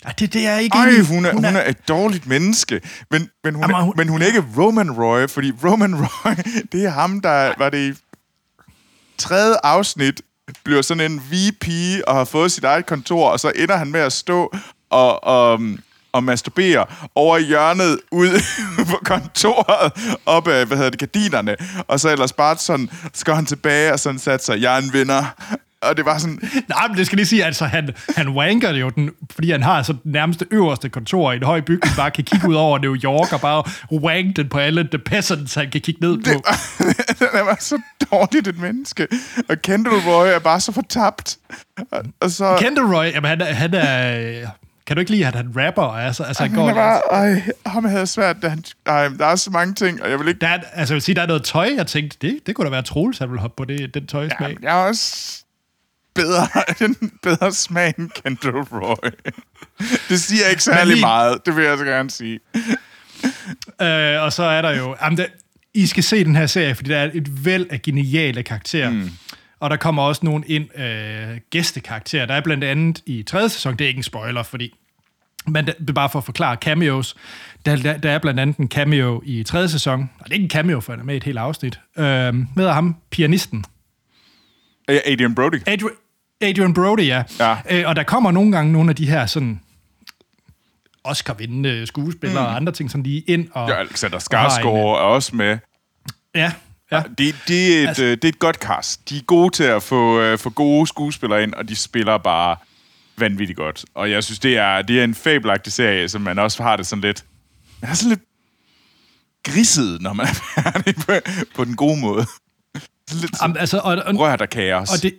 Ej, 0.06 0.14
det, 0.20 0.34
det 0.34 0.48
er 0.48 0.58
ikke 0.58 0.78
Ej, 0.78 0.88
enig. 0.90 1.06
hun 1.08 1.26
er, 1.26 1.34
hun 1.34 1.46
er 1.46 1.70
et 1.70 1.88
dårligt 1.88 2.28
menneske. 2.28 2.82
Men, 3.12 3.30
men, 3.44 3.56
hun, 3.56 3.64
Jamen, 3.64 3.76
er, 3.76 3.82
hun- 3.82 3.94
men 3.98 4.10
hun 4.10 4.22
er 4.22 4.26
ikke 4.26 4.44
Roman 4.58 4.92
Roy, 4.92 5.28
fordi 5.28 5.52
Roman 5.64 5.96
Roy, 6.02 6.32
det 6.72 6.86
er 6.86 6.90
ham, 6.90 7.22
der 7.22 7.54
var 7.58 7.70
det 7.70 7.92
i 7.92 8.00
tredje 9.18 9.56
afsnit, 9.64 10.22
bliver 10.64 10.82
sådan 10.82 11.12
en 11.12 11.22
VP 11.32 11.68
og 12.08 12.16
har 12.16 12.24
fået 12.26 12.52
sit 12.52 12.64
eget 12.64 12.86
kontor, 12.86 13.30
og 13.30 13.40
så 13.40 13.52
ender 13.56 13.76
han 13.78 13.92
med 13.92 14.00
at 14.00 14.14
stå 14.14 14.54
og, 14.90 15.24
og, 15.24 15.60
og 16.14 16.24
masturbere 16.24 16.86
over 17.16 17.38
hjørnet 17.40 18.00
ud 18.12 18.42
på 18.92 18.98
kontoret, 19.06 19.92
op 20.26 20.48
af, 20.48 20.66
hvad 20.66 20.78
hedder 20.78 20.90
det, 20.92 21.00
gardinerne, 21.00 21.56
og 21.88 22.00
så 22.00 22.10
ellers 22.10 22.34
bare 22.34 22.58
sådan, 22.58 22.90
så 23.14 23.26
går 23.26 23.34
han 23.34 23.46
tilbage 23.46 23.94
og 23.94 24.00
sådan 24.00 24.20
satte 24.20 24.46
sig, 24.46 24.62
jeg 24.62 24.74
er 24.74 24.82
en 24.82 24.94
vinder. 24.94 25.26
Og 25.90 25.98
det 25.98 26.06
var 26.06 26.18
sådan, 26.18 26.40
Nej, 26.70 26.88
men 26.88 26.98
det 26.98 27.06
skal 27.06 27.16
lige 27.16 27.26
sige, 27.26 27.46
altså 27.46 27.66
han, 27.66 27.90
han 28.16 28.30
wanker 28.30 28.72
det 28.72 28.82
jo, 28.82 28.90
den, 28.90 29.10
fordi 29.32 29.52
han 29.52 29.64
har 29.64 29.84
så 29.84 29.94
den 29.94 30.12
nærmeste 30.12 30.46
øverste 30.52 30.90
kontor 30.90 31.32
i 31.32 31.36
en 31.36 31.44
høj 31.44 31.62
bygning, 31.62 31.96
bare 31.98 32.12
kan 32.12 32.24
kigge 32.24 32.48
ud 32.48 32.56
over 32.56 32.80
New 32.80 32.96
York 32.96 33.34
og 33.34 33.42
bare 33.42 33.64
wank 33.92 34.36
den 34.36 34.50
på 34.50 34.60
alle 34.60 34.88
the 34.92 35.00
peasants, 35.00 35.54
han 35.56 35.70
kan 35.72 35.82
kigge 35.82 36.02
ned 36.02 36.18
på. 36.18 36.44
han 37.38 37.46
var 37.52 37.58
så 37.60 37.82
dårligt 38.12 38.48
et 38.48 38.60
menneske. 38.60 39.08
Og 39.50 39.62
Kendall 39.62 39.96
Roy 39.96 40.28
er 40.28 40.40
bare 40.40 40.60
så 40.60 40.72
fortabt. 40.72 41.38
Og, 41.92 42.04
og 42.22 42.32
så... 42.32 42.58
Kendall 42.60 42.96
Roy, 42.96 43.06
jamen 43.06 43.30
han 43.30 43.42
han 43.42 43.74
er... 43.74 44.48
Kan 44.88 44.96
du 44.96 45.00
ikke 45.00 45.12
lide, 45.12 45.28
at 45.28 45.36
han 45.36 45.54
rapper? 45.58 45.84
Altså, 45.84 46.24
altså 46.24 46.44
han 46.44 46.54
går... 46.54 46.74
bare, 46.74 47.02
ej, 47.12 47.42
ham 47.66 47.86
havde 47.86 48.08
svært, 48.08 48.36
da 48.42 48.48
han, 48.48 48.64
ej, 48.86 49.08
der 49.08 49.26
er 49.26 49.36
så 49.36 49.52
mange 49.52 49.74
ting, 49.74 50.04
og 50.04 50.10
jeg 50.10 50.20
vil 50.20 50.28
ikke... 50.28 50.40
Der 50.40 50.48
er, 50.48 50.60
altså, 50.74 50.94
jeg 50.94 50.96
vil 50.96 51.02
sige, 51.02 51.16
der 51.16 51.22
er 51.22 51.28
noget 51.28 51.44
tøj, 51.44 51.70
jeg 51.78 51.88
tænkte, 51.88 52.18
det, 52.22 52.40
det 52.46 52.56
kunne 52.56 52.66
da 52.66 52.70
være 52.70 52.82
Troels, 52.82 53.18
han 53.18 53.30
ville 53.30 53.42
hoppe 53.42 53.56
på 53.58 53.66
det, 53.66 53.94
den 53.94 54.08
tøjsmag. 54.08 54.58
Ja, 54.64 54.70
jeg 54.70 54.82
er 54.82 54.88
også 54.88 55.45
bedre, 56.16 56.48
bedre 57.24 57.52
smag 57.52 57.94
end 57.98 58.10
Kendall 58.10 58.56
Roy. 58.72 59.10
Det 60.10 60.20
siger 60.22 60.48
ikke 60.50 60.64
særlig 60.64 60.94
lige- 60.94 61.02
meget, 61.06 61.46
det 61.46 61.56
vil 61.56 61.66
jeg 61.66 61.78
så 61.78 61.84
gerne 61.84 62.10
sige. 62.12 62.40
Øh, 63.82 64.22
og 64.24 64.34
så 64.34 64.44
er 64.44 64.62
der 64.62 64.76
jo... 64.78 64.96
Jamen, 65.02 65.18
der, 65.18 65.26
I 65.74 65.86
skal 65.88 66.04
se 66.04 66.24
den 66.26 66.36
her 66.36 66.46
serie, 66.46 66.76
fordi 66.76 66.90
der 66.90 66.98
er 66.98 67.12
et 67.14 67.46
væld 67.46 67.68
af 67.70 67.82
geniale 67.82 68.44
karakterer. 68.44 68.90
Mm. 68.90 69.10
Og 69.60 69.70
der 69.70 69.76
kommer 69.76 70.04
også 70.04 70.22
nogle 70.26 70.44
ind 70.48 70.80
øh, 70.80 71.38
gæstekarakterer. 71.50 72.26
Der 72.26 72.34
er 72.34 72.42
blandt 72.42 72.64
andet 72.64 73.02
i 73.06 73.24
tredje 73.24 73.50
sæson, 73.50 73.76
det 73.78 73.84
er 73.86 73.88
ikke 73.88 73.98
en 73.98 74.04
spoiler, 74.04 74.44
fordi... 74.44 74.74
Men 75.48 75.66
det 75.66 75.90
er 75.90 75.94
bare 75.94 76.10
for 76.10 76.20
at 76.20 76.26
forklare 76.26 76.56
cameos. 76.62 77.16
Der, 77.66 77.76
der, 77.76 77.98
der 77.98 78.12
er 78.12 78.20
blandt 78.20 78.40
andet 78.40 78.58
en 78.58 78.68
cameo 78.68 79.22
i 79.26 79.44
tredje 79.44 79.70
sæson. 79.70 80.10
Og 80.20 80.26
det 80.26 80.32
er 80.32 80.34
ikke 80.34 80.44
en 80.44 80.50
cameo, 80.50 80.80
for 80.80 80.94
han 80.94 81.00
er 81.00 81.04
med 81.04 81.14
i 81.14 81.18
et 81.18 81.24
helt 81.24 81.38
afsnit. 81.38 81.80
Øh, 81.98 82.34
med 82.56 82.70
ham, 82.70 82.96
pianisten. 83.12 83.66
Adrian 84.88 85.36
Brody. 85.36 85.62
Adrian, 85.68 85.96
Adrian 86.42 86.74
Brody, 86.74 87.08
ja. 87.08 87.24
Ja. 87.40 87.58
Øh, 87.70 87.84
og 87.88 87.96
der 87.96 88.04
kommer 88.04 88.32
nogle 88.32 88.52
gange 88.52 88.72
nogle 88.72 88.90
af 88.90 88.96
de 88.96 89.10
her 89.10 89.26
sådan 89.26 89.62
Oscar-vindende 91.04 91.86
skuespillere 91.86 92.42
mm. 92.42 92.46
og 92.48 92.56
andre 92.56 92.72
ting 92.74 92.92
sådan 92.92 93.04
lige 93.04 93.22
ind. 93.22 93.48
Og, 93.52 93.70
Ja, 93.70 93.76
Alexander 93.76 94.18
og 94.18 94.22
har 94.40 94.50
Skarsgård 94.50 94.98
er 94.98 95.02
også 95.02 95.36
med. 95.36 95.52
En, 95.52 95.60
ja, 96.36 96.52
ja. 96.92 97.02
Det, 97.18 97.36
det, 97.48 97.78
er 97.78 97.84
et, 97.84 97.88
Altså- 97.88 98.04
altså, 98.04 98.04
det 98.04 98.24
er 98.26 98.30
et 98.30 98.40
godt 98.40 98.56
cast. 98.56 99.10
De 99.10 99.18
er 99.18 99.22
gode 99.22 99.56
til 99.56 99.64
at 99.64 99.84
få, 99.84 100.20
øh, 100.22 100.38
få 100.38 100.50
gode 100.50 100.88
skuespillere 100.88 101.44
ind, 101.44 101.54
og 101.54 101.70
de 101.70 101.76
spiller 101.76 102.18
bare 102.18 102.58
vanvittigt 103.18 103.58
godt. 103.58 103.86
Og 103.94 104.12
jeg 104.12 104.24
synes, 104.24 104.40
det 104.40 104.58
er, 104.58 104.82
det 104.82 105.00
er 105.00 105.04
en 105.04 105.16
fabelagtig 105.16 105.74
serie, 105.74 106.10
som 106.10 106.22
man 106.22 106.40
også 106.40 106.64
har 106.64 106.76
det 106.76 106.88
sådan 106.88 107.02
lidt... 107.02 107.26
Man 107.82 107.92
er 107.92 107.96
sådan 107.96 108.10
lidt 108.10 108.22
griset, 109.44 110.02
når 110.02 110.14
man 110.14 110.26
er 110.26 110.34
færdig 110.34 110.96
på, 110.96 111.12
på 111.56 111.66
den 111.66 111.76
gode 111.76 112.00
måde. 112.02 112.26
Lidt 113.22 113.32
Jamen, 113.42 113.58
altså, 113.58 113.78
og, 113.78 113.96
og, 114.06 114.16
rørt 114.20 114.42
af 114.42 114.50
kaos. 114.50 114.92
og 114.92 115.04
det, 115.04 115.14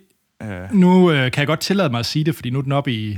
nu 0.71 1.11
øh, 1.11 1.31
kan 1.31 1.39
jeg 1.41 1.47
godt 1.47 1.59
tillade 1.59 1.89
mig 1.89 1.99
at 1.99 2.05
sige 2.05 2.25
det, 2.25 2.35
fordi 2.35 2.49
nu 2.49 2.59
er 2.59 2.63
den 2.63 2.71
oppe 2.71 2.93
i 2.93 3.17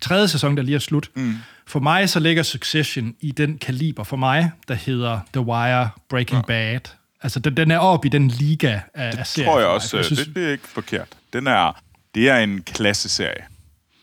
tredje 0.00 0.28
sæson, 0.28 0.56
der 0.56 0.62
lige 0.62 0.74
er 0.74 0.78
slut. 0.78 1.10
Mm. 1.14 1.34
For 1.66 1.80
mig 1.80 2.08
så 2.08 2.20
ligger 2.20 2.42
Succession 2.42 3.14
i 3.20 3.32
den 3.32 3.58
kaliber 3.58 4.04
for 4.04 4.16
mig, 4.16 4.50
der 4.68 4.74
hedder 4.74 5.20
The 5.32 5.40
Wire, 5.40 5.90
Breaking 6.08 6.38
ja. 6.40 6.46
Bad. 6.46 6.80
Altså, 7.22 7.40
den, 7.40 7.56
den 7.56 7.70
er 7.70 7.78
oppe 7.78 8.06
i 8.06 8.10
den 8.10 8.28
liga 8.28 8.80
af, 8.94 9.18
af 9.18 9.26
serier. 9.26 9.50
tror 9.50 9.58
jeg 9.58 9.68
også, 9.68 9.96
Jeg 9.96 9.98
jeg 9.98 10.04
synes, 10.04 10.26
det, 10.26 10.36
det 10.36 10.46
er 10.46 10.52
ikke 10.52 10.68
forkert. 10.68 11.08
Den 11.32 11.46
er, 11.46 11.82
det 12.14 12.28
er 12.28 12.36
en 12.36 12.62
klasseserie, 12.62 13.44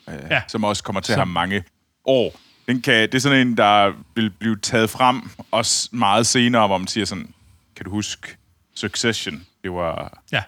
ja. 0.07 0.41
som 0.47 0.63
også 0.63 0.83
kommer 0.83 1.01
til 1.01 1.11
at 1.13 1.17
have 1.17 1.25
mange 1.25 1.63
år. 2.05 2.39
Den 2.67 2.81
kan, 2.81 2.93
det 3.01 3.15
er 3.15 3.19
sådan 3.19 3.47
en, 3.47 3.57
der 3.57 3.91
vil 4.15 4.29
blive 4.29 4.55
taget 4.59 4.89
frem, 4.89 5.21
også 5.51 5.89
meget 5.91 6.27
senere, 6.27 6.67
hvor 6.67 6.77
man 6.77 6.87
siger 6.87 7.05
sådan, 7.05 7.33
kan 7.75 7.85
du 7.85 7.91
huske 7.91 8.37
Succession? 8.75 9.43
Det 9.63 9.71
var, 9.71 10.21
Ja. 10.31 10.43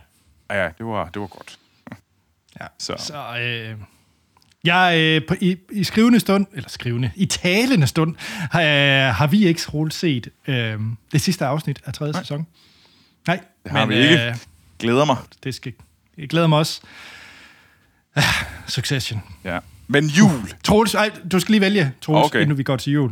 ja, 0.49 0.63
ja 0.63 0.69
det 0.77 0.85
var, 0.85 1.09
det 1.09 1.21
var 1.21 1.27
godt. 1.27 1.59
Ja. 2.61 2.67
Så. 2.79 2.95
Så 2.97 3.37
øh, 3.41 3.75
jeg, 4.63 4.97
øh, 4.99 5.27
på, 5.27 5.35
i, 5.41 5.57
i 5.71 5.83
skrivende 5.83 6.19
stund, 6.19 6.45
eller 6.53 6.69
skrivende, 6.69 7.11
i 7.15 7.25
talende 7.25 7.87
stund, 7.87 8.15
har, 8.51 8.61
øh, 8.61 9.15
har 9.15 9.27
vi 9.27 9.45
ikke 9.47 9.61
roligt 9.73 9.95
set 9.95 10.29
øh, 10.47 10.79
det 11.11 11.21
sidste 11.21 11.45
afsnit 11.45 11.81
af 11.85 11.93
tredje 11.93 12.13
Nej. 12.13 12.21
sæson. 12.21 12.47
Nej, 13.27 13.39
Det 13.63 13.71
har 13.71 13.85
vi 13.85 13.95
ikke. 13.95 14.35
Glæder 14.79 15.05
mig. 15.05 15.17
det 15.43 15.55
skal, 15.55 15.73
jeg 16.17 16.29
glæder 16.29 16.47
mig 16.47 16.59
også. 16.59 16.81
Ah, 18.15 18.23
Succession. 18.67 19.21
Ja. 19.43 19.59
Men 19.87 20.05
jul. 20.05 20.53
Troels, 20.63 20.93
ej, 20.95 21.09
du 21.31 21.39
skal 21.39 21.51
lige 21.51 21.61
vælge, 21.61 21.91
Troels, 22.01 22.25
Okay. 22.25 22.41
inden 22.41 22.57
vi 22.57 22.63
går 22.63 22.75
til 22.77 22.93
jul. 22.93 23.11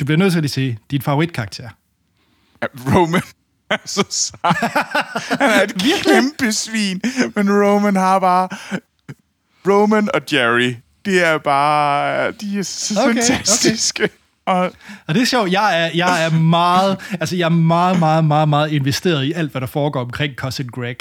Du 0.00 0.04
bliver 0.04 0.18
nødt 0.18 0.32
til 0.32 0.44
at 0.44 0.50
sige, 0.50 0.78
din 0.90 1.02
favoritkarakter. 1.02 1.68
Ja, 2.62 2.66
Roman 2.94 3.22
er 3.72 3.76
så 3.96 4.04
sej. 4.10 4.52
Han 5.40 5.50
er 5.50 5.62
et 5.62 5.74
kæmpe 6.02 6.52
svin, 6.52 7.00
men 7.34 7.62
Roman 7.62 7.96
har 7.96 8.18
bare... 8.18 8.48
Roman 9.68 10.08
og 10.14 10.20
Jerry, 10.32 10.76
det 11.04 11.24
er 11.24 11.38
bare... 11.38 12.30
De 12.30 12.58
er 12.58 12.62
så 12.62 13.00
Okay, 13.00 13.10
okay. 13.10 13.22
fantastiske. 13.22 14.08
Og 14.46 14.72
Og 15.06 15.14
det 15.14 15.22
er 15.22 15.26
sjovt, 15.26 15.52
jeg 15.52 15.84
er, 15.84 15.90
jeg 15.94 16.24
er 16.24 16.30
meget, 16.30 17.00
altså 17.20 17.36
jeg 17.36 17.44
er 17.44 17.48
meget, 17.48 17.98
meget, 17.98 18.24
meget, 18.24 18.48
meget 18.48 18.72
investeret 18.72 19.24
i 19.24 19.32
alt, 19.32 19.50
hvad 19.50 19.60
der 19.60 19.66
foregår 19.66 20.00
omkring 20.00 20.34
Cousin 20.34 20.66
Greg. 20.66 20.96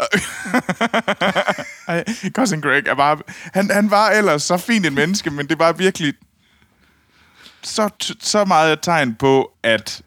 Cousin 2.36 2.60
Greg 2.60 2.86
er 2.86 2.94
bare... 2.94 3.18
Han, 3.54 3.70
han 3.70 3.90
var 3.90 4.10
ellers 4.10 4.42
så 4.42 4.56
fint 4.56 4.86
en 4.86 4.94
menneske, 4.94 5.30
men 5.30 5.48
det 5.48 5.58
var 5.58 5.72
virkelig 5.72 6.14
så, 7.62 7.88
så 8.20 8.44
meget 8.44 8.72
et 8.72 8.78
tegn 8.82 9.14
på, 9.14 9.52
at 9.62 10.02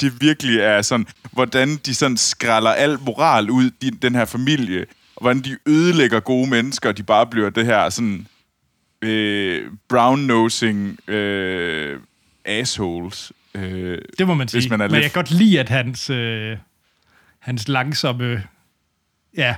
det 0.00 0.20
virkelig 0.20 0.58
er 0.58 0.82
sådan, 0.82 1.06
hvordan 1.32 1.76
de 1.86 1.94
sådan 1.94 2.16
skralder 2.16 2.70
al 2.70 2.98
moral 3.00 3.50
ud 3.50 3.70
i 3.80 3.90
den 3.90 4.14
her 4.14 4.24
familie, 4.24 4.80
og 5.16 5.20
hvordan 5.22 5.40
de 5.42 5.56
ødelægger 5.66 6.20
gode 6.20 6.50
mennesker, 6.50 6.88
og 6.88 6.96
de 6.96 7.02
bare 7.02 7.26
bliver 7.26 7.50
det 7.50 7.66
her 7.66 7.88
sådan 7.90 8.26
øh, 9.02 9.70
brown-nosing 9.92 11.10
øh, 11.12 12.00
assholes. 12.44 13.32
Øh, 13.54 13.98
Det 14.18 14.26
må 14.26 14.34
man 14.34 14.48
sige. 14.48 14.68
Man 14.68 14.78
Men 14.78 14.90
lidt- 14.90 15.02
jeg 15.02 15.10
kan 15.12 15.22
godt 15.22 15.30
lide, 15.30 15.60
at 15.60 15.68
hans, 15.68 16.10
øh, 16.10 16.56
hans 17.38 17.68
langsomme 17.68 18.42
ja, 19.36 19.54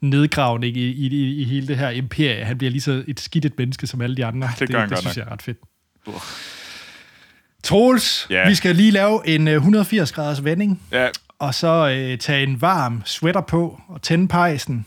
nedgravning 0.00 0.76
i, 0.76 0.88
i, 0.90 1.40
i, 1.40 1.44
hele 1.44 1.68
det 1.68 1.78
her 1.78 1.90
imperie, 1.90 2.44
han 2.44 2.58
bliver 2.58 2.70
lige 2.70 2.80
så 2.80 3.04
et 3.08 3.20
skidt 3.20 3.58
menneske 3.58 3.86
som 3.86 4.00
alle 4.00 4.16
de 4.16 4.24
andre. 4.24 4.48
det 4.58 4.70
gør 4.70 4.78
han 4.80 4.88
det 4.88 4.94
godt 4.96 5.00
synes 5.04 5.16
jeg 5.16 5.26
er 5.26 5.32
ret 5.32 5.42
fedt. 5.42 5.58
Troels, 7.64 8.26
Ja. 8.30 8.48
vi 8.48 8.54
skal 8.54 8.76
lige 8.76 8.90
lave 8.90 9.28
en 9.28 9.48
øh, 9.48 9.54
180 9.54 10.12
graders 10.12 10.44
vending, 10.44 10.82
ja, 10.92 11.08
og 11.38 11.54
så 11.54 11.88
øh, 11.96 12.18
tage 12.18 12.42
en 12.42 12.60
varm 12.60 13.02
sweater 13.04 13.40
på 13.40 13.80
og 13.88 14.02
tænde 14.02 14.28
pejsen. 14.28 14.86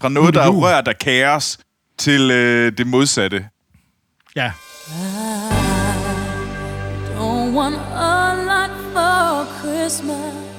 fra 0.00 0.08
noget, 0.08 0.34
der 0.34 0.40
er 0.42 0.46
jul. 0.46 0.62
rørt 0.62 0.88
af 0.88 0.98
kaos, 0.98 1.58
til 1.98 2.30
øh, 2.30 2.72
det 2.78 2.86
modsatte. 2.86 3.46
Ja, 4.36 4.52
Don't 7.18 7.56
want 7.56 7.76
a 7.94 8.34
lot 8.34 8.70
for 8.92 9.46
Christmas. 9.60 10.55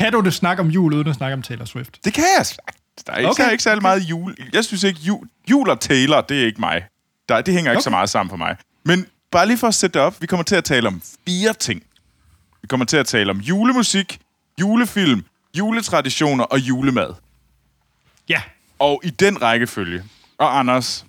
Kan 0.00 0.12
du 0.12 0.20
det 0.20 0.34
snakke 0.34 0.60
om 0.60 0.68
jul, 0.68 0.94
uden 0.94 1.08
at 1.08 1.14
snakke 1.14 1.34
om 1.34 1.42
Taylor 1.42 1.64
Swift? 1.64 1.98
Det 2.04 2.12
kan 2.14 2.24
jeg. 2.38 2.46
Der 3.06 3.12
er 3.12 3.16
ikke, 3.16 3.30
okay. 3.30 3.42
Der 3.42 3.48
er 3.48 3.52
ikke 3.52 3.62
særlig 3.62 3.82
meget 3.82 4.00
jul. 4.02 4.36
Jeg 4.52 4.64
synes 4.64 4.82
ikke, 4.82 5.00
jul, 5.00 5.28
jul 5.50 5.68
og 5.70 5.80
Taylor, 5.80 6.20
det 6.20 6.40
er 6.42 6.46
ikke 6.46 6.60
mig. 6.60 6.84
Der, 7.28 7.40
det 7.40 7.54
hænger 7.54 7.70
ikke 7.70 7.78
okay. 7.78 7.82
så 7.82 7.88
Okay. 7.90 7.94
meget 7.96 8.10
sammen 8.10 8.30
for 8.30 8.36
mig. 8.36 8.56
Men 8.84 9.06
bare 9.30 9.46
lige 9.46 9.58
for 9.58 9.68
at 9.68 9.74
sætte 9.74 9.94
det 9.98 10.06
op, 10.06 10.20
vi 10.20 10.26
kommer 10.26 10.44
til 10.44 10.56
at 10.56 10.64
tale 10.64 10.88
om 10.88 11.02
fire 11.28 11.52
ting. 11.52 11.82
Vi 12.62 12.66
kommer 12.68 12.86
til 12.86 12.96
at 12.96 13.06
tale 13.06 13.30
om 13.30 13.38
julemusik, 13.38 14.18
julefilm, 14.60 15.24
juletraditioner 15.58 16.44
og 16.44 16.58
julemad. 16.58 17.10
Ja, 18.28 18.42
Og 18.78 19.00
i 19.04 19.10
den 19.10 19.42
rækkefølge. 19.42 20.02
Og 20.38 20.58
Anders, 20.58 21.06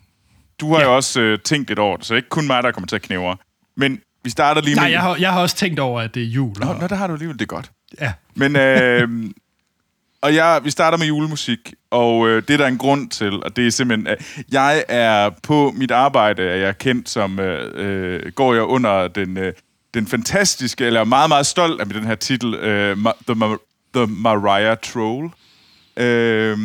du 0.59 0.73
har 0.73 0.79
ja. 0.79 0.85
Jo 0.85 0.95
også 0.95 1.19
øh, 1.21 1.39
tænkt 1.39 1.67
lidt 1.69 1.79
over 1.79 1.97
det, 1.97 2.05
så 2.05 2.15
ikke 2.15 2.29
kun 2.29 2.47
mig, 2.47 2.63
der 2.63 2.71
kommer 2.71 2.87
til 2.87 2.95
at 2.95 3.01
knævre. 3.01 3.37
Men 3.77 3.99
vi 4.23 4.29
starter 4.29 4.61
lige 4.61 4.75
nej, 4.75 4.83
med... 4.85 4.91
jeg 4.91 5.01
har, 5.01 5.15
jeg 5.15 5.31
har 5.33 5.41
også 5.41 5.55
tænkt 5.55 5.79
over, 5.79 6.01
at 6.01 6.15
det 6.15 6.23
er 6.23 6.27
jul. 6.27 6.53
Nå, 6.59 6.67
og- 6.67 6.79
nå, 6.79 6.87
der 6.87 6.95
har 6.95 7.07
du 7.07 7.13
alligevel 7.13 7.39
det 7.39 7.47
godt. 7.47 7.71
Ja. 8.01 8.13
Men, 8.35 8.55
øh, 8.55 9.09
og 10.23 10.35
jeg, 10.35 10.61
vi 10.63 10.69
starter 10.69 10.97
med 10.97 11.07
julemusik, 11.07 11.73
og 11.91 12.29
øh, 12.29 12.43
det 12.47 12.53
er 12.53 12.57
der 12.57 12.67
en 12.67 12.77
grund 12.77 13.09
til, 13.09 13.43
og 13.43 13.55
det 13.55 13.67
er 13.67 13.71
simpelthen, 13.71 14.07
at 14.07 14.43
jeg 14.51 14.83
er 14.87 15.29
på 15.43 15.73
mit 15.75 15.91
arbejde, 15.91 16.43
er 16.43 16.55
jeg 16.55 16.77
kendt 16.77 17.09
som, 17.09 17.39
øh, 17.39 17.71
øh 17.75 18.31
går 18.31 18.53
jeg 18.53 18.63
under 18.63 19.07
den, 19.07 19.37
øh, 19.37 19.53
den 19.93 20.07
fantastiske, 20.07 20.85
eller 20.85 21.03
meget, 21.03 21.29
meget 21.29 21.45
stolt 21.45 21.81
af 21.81 21.89
den 21.89 22.03
her 22.03 22.15
titel, 22.15 22.55
øh, 22.55 22.97
The, 23.27 23.33
Ma- 23.33 23.91
The 23.93 24.07
Mariah 24.07 24.77
Troll. 24.83 25.29
Øh, 25.97 26.57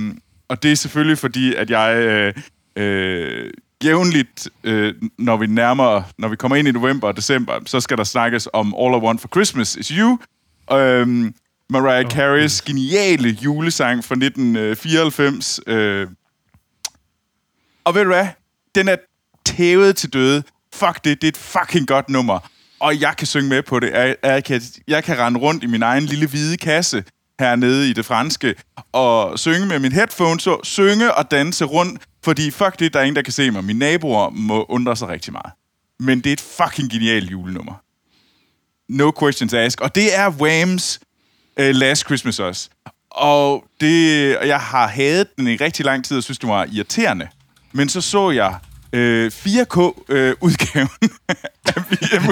og 0.49 0.63
det 0.63 0.73
er 0.73 0.77
selvfølgelig 0.77 1.19
fordi, 1.19 1.55
at 1.55 1.71
jeg 1.71 1.97
øh, 1.97 2.35
øh, 2.77 3.51
jævnligt, 3.85 4.49
øh, 4.65 4.95
når 5.19 5.37
vi 5.37 5.47
nærmer, 5.47 6.03
når 6.19 6.29
vi 6.29 6.37
kommer 6.37 6.57
ind 6.57 6.69
i 6.69 6.73
november 6.73 7.09
og 7.09 7.17
december, 7.17 7.53
så 7.67 7.81
skal 7.81 7.97
der 7.97 8.05
snakkes 8.05 8.49
om 8.53 8.75
All 8.79 8.95
I 8.95 8.99
Want 8.99 9.21
for 9.21 9.29
Christmas 9.29 9.77
is 9.77 9.89
You. 9.89 10.19
Øhm, 10.73 11.35
Mariah 11.71 12.11
Careys 12.11 12.63
geniale 12.63 13.29
julesang 13.29 14.05
fra 14.05 14.15
1994. 14.15 15.61
Øh, 15.67 16.09
og 17.85 17.95
ved 17.95 18.03
du 18.03 18.09
hvad? 18.09 18.27
Den 18.75 18.89
er 18.89 18.97
tævet 19.45 19.97
til 19.97 20.13
døde. 20.13 20.43
Fuck 20.75 21.05
det, 21.05 21.23
det 21.23 21.25
er 21.25 21.29
et 21.29 21.37
fucking 21.37 21.87
godt 21.87 22.09
nummer. 22.09 22.51
Og 22.81 23.01
jeg 23.01 23.15
kan 23.19 23.27
synge 23.27 23.49
med 23.49 23.63
på 23.63 23.81
det. 23.81 23.91
Jeg, 23.91 24.17
jeg, 24.23 24.45
kan, 24.45 24.63
jeg 24.89 25.05
kan 25.05 25.19
rende 25.19 25.41
rundt 25.41 25.65
i 25.65 25.67
min 25.67 25.83
egen 25.83 26.05
lille 26.05 26.29
hvide 26.29 26.57
kasse 26.57 27.05
hernede 27.41 27.91
i 27.91 27.93
det 27.93 28.05
franske, 28.05 28.55
og 28.93 29.39
synge 29.39 29.67
med 29.67 29.79
min 29.79 29.93
headphones, 29.93 30.47
og 30.47 30.61
synge 30.63 31.15
og 31.15 31.31
danse 31.31 31.65
rundt, 31.65 32.03
fordi 32.25 32.51
fuck 32.51 32.79
det, 32.79 32.93
der 32.93 33.01
er 33.01 33.05
ingen, 33.05 33.17
der 33.17 33.23
kan 33.23 33.33
se 33.33 33.51
mig. 33.51 33.65
Mine 33.65 33.79
naboer 33.79 34.31
må 34.31 34.65
undre 34.65 34.97
sig 34.97 35.09
rigtig 35.09 35.33
meget. 35.33 35.53
Men 36.01 36.19
det 36.19 36.27
er 36.27 36.33
et 36.33 36.41
fucking 36.41 36.91
genialt 36.91 37.31
julenummer. 37.31 37.75
No 38.89 39.13
questions 39.21 39.55
asked. 39.55 39.83
Og 39.83 39.95
det 39.95 40.17
er 40.17 40.31
Whams 40.31 41.01
uh, 41.61 41.67
Last 41.67 42.05
Christmas 42.07 42.39
også. 42.39 42.69
Og 43.11 43.65
det, 43.81 44.39
og 44.39 44.49
jeg 44.49 44.61
har 44.61 44.87
hadet 44.87 45.37
den 45.37 45.49
i 45.49 45.57
rigtig 45.57 45.85
lang 45.85 46.05
tid, 46.05 46.17
og 46.17 46.23
synes, 46.23 46.39
det 46.39 46.49
var 46.49 46.67
irriterende. 46.73 47.29
Men 47.73 47.89
så 47.89 48.01
så 48.01 48.31
jeg 48.31 48.59
øh, 48.93 49.27
4K-udgaven 49.27 50.89
af 51.29 51.37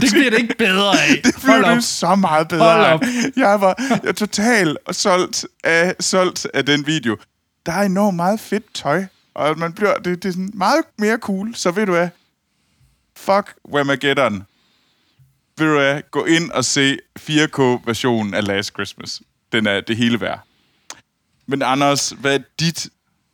Det 0.01 0.11
bliver 0.13 0.31
det 0.31 0.39
ikke 0.39 0.55
bedre 0.59 0.93
af. 1.03 1.21
det 1.25 1.35
blev 1.43 1.53
Hold 1.55 1.65
op. 1.65 1.75
det 1.75 1.85
så 1.85 2.15
meget 2.15 2.49
bedre. 2.49 2.73
Hold 2.73 2.85
op. 2.85 3.01
Jeg 3.37 3.61
var 3.61 3.75
jeg 3.79 4.01
er 4.05 4.13
totalt 4.13 4.79
solgt 4.91 5.47
af, 5.65 5.95
solgt 6.01 6.47
af 6.55 6.67
den 6.67 6.87
video. 6.87 7.17
Der 7.67 7.73
er 7.73 7.83
enormt 7.83 8.17
meget 8.17 8.41
fedt 8.41 8.75
tøj, 8.75 9.05
og 9.35 9.59
man 9.59 9.73
bliver, 9.73 9.95
det, 9.95 10.23
det 10.23 10.29
er 10.29 10.33
sådan 10.33 10.51
meget 10.55 10.85
mere 10.99 11.17
cool. 11.17 11.55
Så 11.55 11.71
ved 11.71 11.87
du 11.87 11.93
hvad? 11.93 12.09
Fuck 13.17 13.55
Whamageddon. 13.73 14.43
Ved 15.59 15.67
du 15.67 15.73
hvad? 15.75 16.03
Gå 16.11 16.25
ind 16.25 16.51
og 16.51 16.65
se 16.65 16.99
4K-versionen 17.21 18.35
af 18.35 18.47
Last 18.47 18.73
Christmas. 18.75 19.23
Den 19.53 19.67
er 19.67 19.81
det 19.81 19.97
hele 19.97 20.21
værd. 20.21 20.41
Men 21.47 21.63
Anders, 21.63 22.11
hvad 22.21 22.35
er 22.35 22.39
dit 22.61 22.89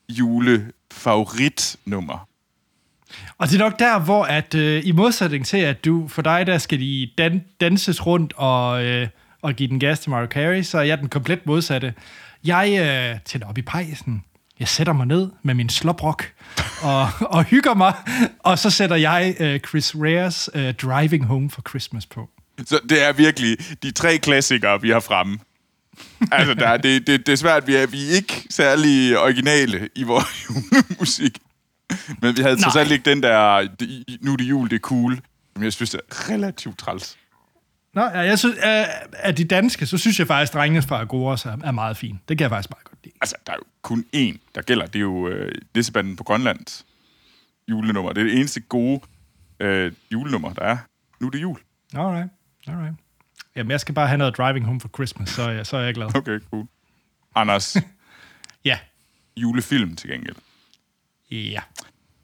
julefavoritnummer? 0.08 2.26
Og 3.38 3.48
det 3.48 3.54
er 3.54 3.58
nok 3.58 3.78
der, 3.78 3.98
hvor 3.98 4.24
at 4.24 4.54
øh, 4.54 4.86
i 4.86 4.92
modsætning 4.92 5.46
til, 5.46 5.56
at 5.56 5.84
du 5.84 6.08
for 6.08 6.22
dig, 6.22 6.46
der 6.46 6.58
skal 6.58 6.80
de 6.80 7.10
dan- 7.20 7.44
danses 7.60 8.06
rundt 8.06 8.32
og, 8.36 8.84
øh, 8.84 9.08
og 9.42 9.54
give 9.54 9.68
den 9.68 9.80
gas 9.80 10.00
til 10.00 10.10
Mario 10.10 10.26
Carey, 10.26 10.62
så 10.62 10.78
er 10.78 10.82
jeg 10.82 10.98
den 10.98 11.08
komplet 11.08 11.46
modsatte. 11.46 11.94
Jeg 12.44 12.78
øh, 12.80 13.18
tænder 13.24 13.46
op 13.48 13.58
i 13.58 13.62
pejsen. 13.62 14.24
Jeg 14.60 14.68
sætter 14.68 14.92
mig 14.92 15.06
ned 15.06 15.30
med 15.42 15.54
min 15.54 15.68
slobrok 15.68 16.24
og, 16.82 17.08
og 17.36 17.44
hygger 17.44 17.74
mig, 17.74 17.94
og 18.38 18.58
så 18.58 18.70
sætter 18.70 18.96
jeg 18.96 19.36
øh, 19.40 19.60
Chris 19.68 19.94
Rares 19.96 20.50
øh, 20.54 20.74
Driving 20.74 21.24
Home 21.24 21.50
for 21.50 21.62
Christmas 21.68 22.06
på. 22.06 22.30
Så 22.66 22.80
det 22.88 23.02
er 23.08 23.12
virkelig 23.12 23.56
de 23.82 23.90
tre 23.90 24.18
klassikere, 24.18 24.80
vi 24.80 24.90
har 24.90 25.00
fremme. 25.00 25.38
Altså, 26.32 26.54
der, 26.54 26.66
er- 26.68 26.76
det, 26.76 27.06
det, 27.06 27.26
det 27.26 27.32
er 27.32 27.36
svært. 27.36 27.66
Vi 27.66 27.74
er, 27.76 27.86
vi 27.86 28.10
er 28.10 28.14
ikke 28.16 28.44
særlig 28.50 29.18
originale 29.18 29.88
i 29.94 30.02
vores 30.02 30.26
julemusik. 30.48 31.38
Men 32.22 32.36
vi 32.36 32.42
havde 32.42 32.62
trods 32.62 32.76
alt 32.76 32.90
ikke 32.90 33.10
den 33.10 33.22
der, 33.22 33.68
nu 34.24 34.32
er 34.32 34.36
det 34.36 34.44
jul, 34.44 34.70
det 34.70 34.76
er 34.76 34.80
cool. 34.80 35.20
Men 35.54 35.64
jeg 35.64 35.72
synes, 35.72 35.90
det 35.90 36.00
er 36.10 36.30
relativt 36.30 36.78
træls. 36.78 37.16
Nå, 37.94 38.02
ja, 38.02 38.18
jeg 38.18 38.38
synes, 38.38 38.56
øh, 38.56 38.84
af 39.12 39.34
de 39.36 39.44
danske, 39.44 39.86
så 39.86 39.98
synes 39.98 40.18
jeg 40.18 40.26
faktisk, 40.26 40.52
at 40.54 40.54
Drengene 40.60 40.82
fra 40.82 41.00
Agoras 41.00 41.44
er, 41.44 41.56
er 41.64 41.70
meget 41.70 41.96
fin. 41.96 42.20
Det 42.28 42.38
kan 42.38 42.42
jeg 42.42 42.50
faktisk 42.50 42.70
meget 42.70 42.84
godt 42.84 42.98
lide. 43.04 43.14
Altså, 43.20 43.36
der 43.46 43.52
er 43.52 43.56
jo 43.56 43.62
kun 43.90 44.04
én, 44.16 44.38
der 44.54 44.62
gælder. 44.62 44.86
Det 44.86 44.96
er 44.96 45.00
jo 45.00 45.28
øh, 45.28 45.52
Nissebanden 45.74 46.16
på 46.16 46.24
Grønlands 46.24 46.86
julenummer. 47.68 48.12
Det 48.12 48.20
er 48.20 48.24
det 48.24 48.38
eneste 48.38 48.60
gode 48.60 49.00
øh, 49.60 49.92
julenummer, 50.12 50.52
der 50.52 50.62
er. 50.62 50.76
Nu 51.20 51.26
er 51.26 51.30
det 51.30 51.42
jul. 51.42 51.58
Alright, 51.94 52.30
alright. 52.66 52.94
Jamen, 53.56 53.70
jeg 53.70 53.80
skal 53.80 53.94
bare 53.94 54.08
have 54.08 54.18
noget 54.18 54.36
Driving 54.36 54.64
Home 54.66 54.80
for 54.80 54.88
Christmas, 54.94 55.28
så, 55.28 55.60
så 55.64 55.76
er 55.76 55.80
jeg 55.80 55.94
glad. 55.94 56.06
Okay, 56.16 56.40
cool. 56.50 56.66
Anders, 57.34 57.76
Ja. 58.64 58.78
julefilm 59.36 59.96
til 59.96 60.10
gengæld. 60.10 60.36
Ja. 61.30 61.60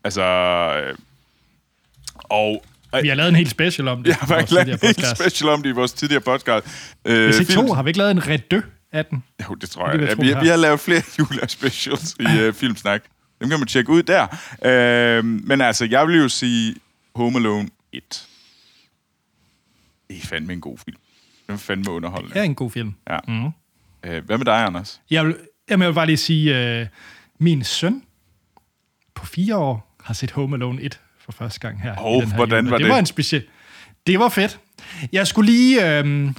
Altså, 0.05 0.23
øh, 0.23 0.99
og 2.25 2.65
Vi 3.03 3.09
har 3.09 3.15
lavet 3.15 3.29
en 3.29 3.35
helt 3.37 3.51
special 3.51 3.89
om 3.89 3.99
det. 4.03 4.09
Jeg 4.11 4.17
har 4.17 4.27
faktisk 4.27 4.53
lavet 4.53 4.69
en 4.73 4.79
podcast. 4.79 5.17
special 5.21 5.51
om 5.51 5.63
det 5.63 5.71
i 5.71 5.73
vores 5.73 5.93
tidligere 5.93 6.23
podcast. 6.23 6.67
Øh, 7.05 7.25
Hvis 7.25 7.39
ikke 7.41 7.53
to, 7.53 7.73
har 7.73 7.83
vi 7.83 7.91
ikke 7.91 7.99
lavet 7.99 8.11
en 8.11 8.29
redø 8.29 8.61
af 8.97 9.07
den? 9.07 9.25
Jo, 9.49 9.55
det 9.55 9.71
tror 9.71 9.87
Det 9.87 9.93
jeg. 9.93 10.01
vil 10.01 10.07
jeg 10.09 10.17
tro, 10.17 10.21
vi, 10.23 10.27
vi 10.27 10.33
har. 10.33 10.41
vi 10.43 10.49
har 10.49 10.57
lavet 10.57 10.81
flere 10.81 11.03
julespecials 11.19 12.17
i 12.21 12.49
uh, 12.49 12.55
Filmsnak. 12.55 13.03
Dem 13.41 13.49
kan 13.49 13.59
man 13.59 13.69
tjekke 13.69 13.91
ud 13.91 14.03
der. 14.03 14.27
Øh, 14.65 15.25
men 15.25 15.61
altså, 15.61 15.85
jeg 15.85 16.09
vil 16.09 16.17
jo 16.17 16.29
sige, 16.29 16.75
Home 17.15 17.39
Alone 17.39 17.69
1. 17.93 18.27
Det 20.09 20.17
er 20.17 20.27
fandme 20.27 20.53
en 20.53 20.61
god 20.61 20.79
film. 20.79 20.97
Den 21.47 21.55
er 21.55 21.59
fandme 21.59 21.91
underholdende. 21.91 22.35
Det 22.35 22.41
er 22.41 22.45
en 22.45 22.55
god 22.55 22.71
film. 22.71 22.95
Ja. 23.11 23.19
Mm. 23.29 23.47
Øh, 24.05 24.25
hvad 24.25 24.39
med 24.39 24.45
dig, 24.45 24.55
Anders? 24.65 25.01
Jeg 25.11 25.27
vil, 25.27 25.37
jamen, 25.71 25.83
jeg 25.83 25.89
vil 25.89 25.95
bare 25.95 26.07
lige 26.07 26.17
sige, 26.17 26.79
øh, 26.81 26.87
min 27.41 27.65
søn 27.65 28.03
på 29.15 29.27
fire 29.27 29.57
år 29.57 29.97
har 30.05 30.15
set 30.15 30.31
Home 30.31 30.57
Alone 30.57 30.83
1 30.83 31.01
for 31.21 31.33
første 31.33 31.61
gang 31.61 31.83
her. 31.83 31.95
Den 31.95 32.29
her 32.29 32.35
hvordan 32.37 32.65
jul. 32.65 32.71
var 32.71 32.79
det? 32.79 32.85
det? 32.85 32.93
var 32.93 32.99
en 32.99 33.07
speciel... 33.07 33.45
Det 34.07 34.19
var 34.19 34.29
fedt. 34.29 34.61
Jeg 35.13 35.27
skulle 35.27 35.53
lige... 35.53 35.99
Øh, 35.99 36.31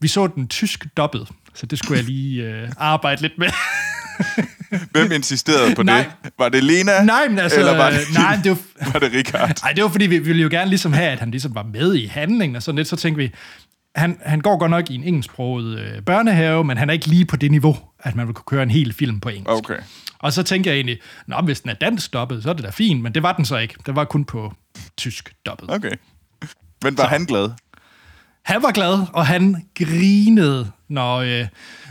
vi 0.00 0.08
så 0.08 0.26
den 0.26 0.48
tysk 0.48 0.86
dobbelt, 0.96 1.28
så 1.56 1.66
det 1.66 1.78
skulle 1.78 1.98
jeg 1.98 2.04
lige 2.04 2.42
øh, 2.42 2.68
arbejde 2.76 3.22
lidt 3.22 3.38
med. 3.38 3.48
Hvem 4.92 5.12
insisterede 5.12 5.74
på 5.74 5.82
Nej. 5.82 6.06
det? 6.22 6.32
Var 6.38 6.48
det 6.48 6.64
Lena? 6.64 7.04
Nej, 7.04 7.28
men 7.28 7.38
altså... 7.38 7.58
Eller 7.58 7.76
var 7.76 7.90
det, 7.90 8.00
nej, 8.14 8.40
det 8.44 8.50
var, 8.50 8.58
var 8.92 8.98
det 8.98 9.12
Richard? 9.12 9.62
Nej, 9.62 9.72
det 9.72 9.84
var 9.84 9.90
fordi, 9.90 10.06
vi, 10.06 10.18
vi 10.18 10.24
ville 10.24 10.42
jo 10.42 10.48
gerne 10.50 10.68
ligesom 10.68 10.92
have, 10.92 11.08
at 11.08 11.18
han 11.20 11.30
ligesom 11.30 11.54
var 11.54 11.62
med 11.62 11.94
i 11.94 12.06
handlingen 12.06 12.56
og 12.56 12.62
sådan 12.62 12.76
lidt. 12.76 12.88
Så 12.88 12.96
tænkte 12.96 13.22
vi, 13.22 13.30
han, 13.96 14.18
han 14.22 14.40
går 14.40 14.58
godt 14.58 14.70
nok 14.70 14.90
i 14.90 14.94
en 14.94 15.04
engelsksproget 15.04 15.78
øh, 15.78 16.02
børnehave, 16.02 16.64
men 16.64 16.76
han 16.76 16.88
er 16.88 16.94
ikke 16.94 17.06
lige 17.06 17.24
på 17.24 17.36
det 17.36 17.50
niveau, 17.50 17.76
at 18.00 18.16
man 18.16 18.26
vil 18.26 18.34
kunne 18.34 18.56
køre 18.56 18.62
en 18.62 18.70
hel 18.70 18.92
film 18.92 19.20
på 19.20 19.28
engelsk. 19.28 19.50
Okay. 19.50 19.78
Og 20.18 20.32
så 20.32 20.42
tænker 20.42 20.70
jeg 20.70 20.76
egentlig, 20.76 20.98
Nå, 21.26 21.40
hvis 21.44 21.60
den 21.60 21.70
er 21.70 21.74
dansk 21.74 22.12
dobbelt, 22.12 22.42
så 22.42 22.48
er 22.48 22.52
det 22.52 22.64
da 22.64 22.70
fint, 22.70 23.02
men 23.02 23.14
det 23.14 23.22
var 23.22 23.32
den 23.32 23.44
så 23.44 23.56
ikke. 23.56 23.74
Det 23.86 23.96
var 23.96 24.04
kun 24.04 24.24
på 24.24 24.54
tysk 24.96 25.34
dobbelt. 25.46 25.70
Okay. 25.70 25.92
Men 26.82 26.98
var 26.98 27.04
så. 27.04 27.08
han 27.08 27.24
glad? 27.24 27.50
Han 28.44 28.62
var 28.62 28.70
glad, 28.70 29.06
og 29.12 29.26
han 29.26 29.66
grinede, 29.74 30.70
når 30.88 31.16
øh, 31.16 31.46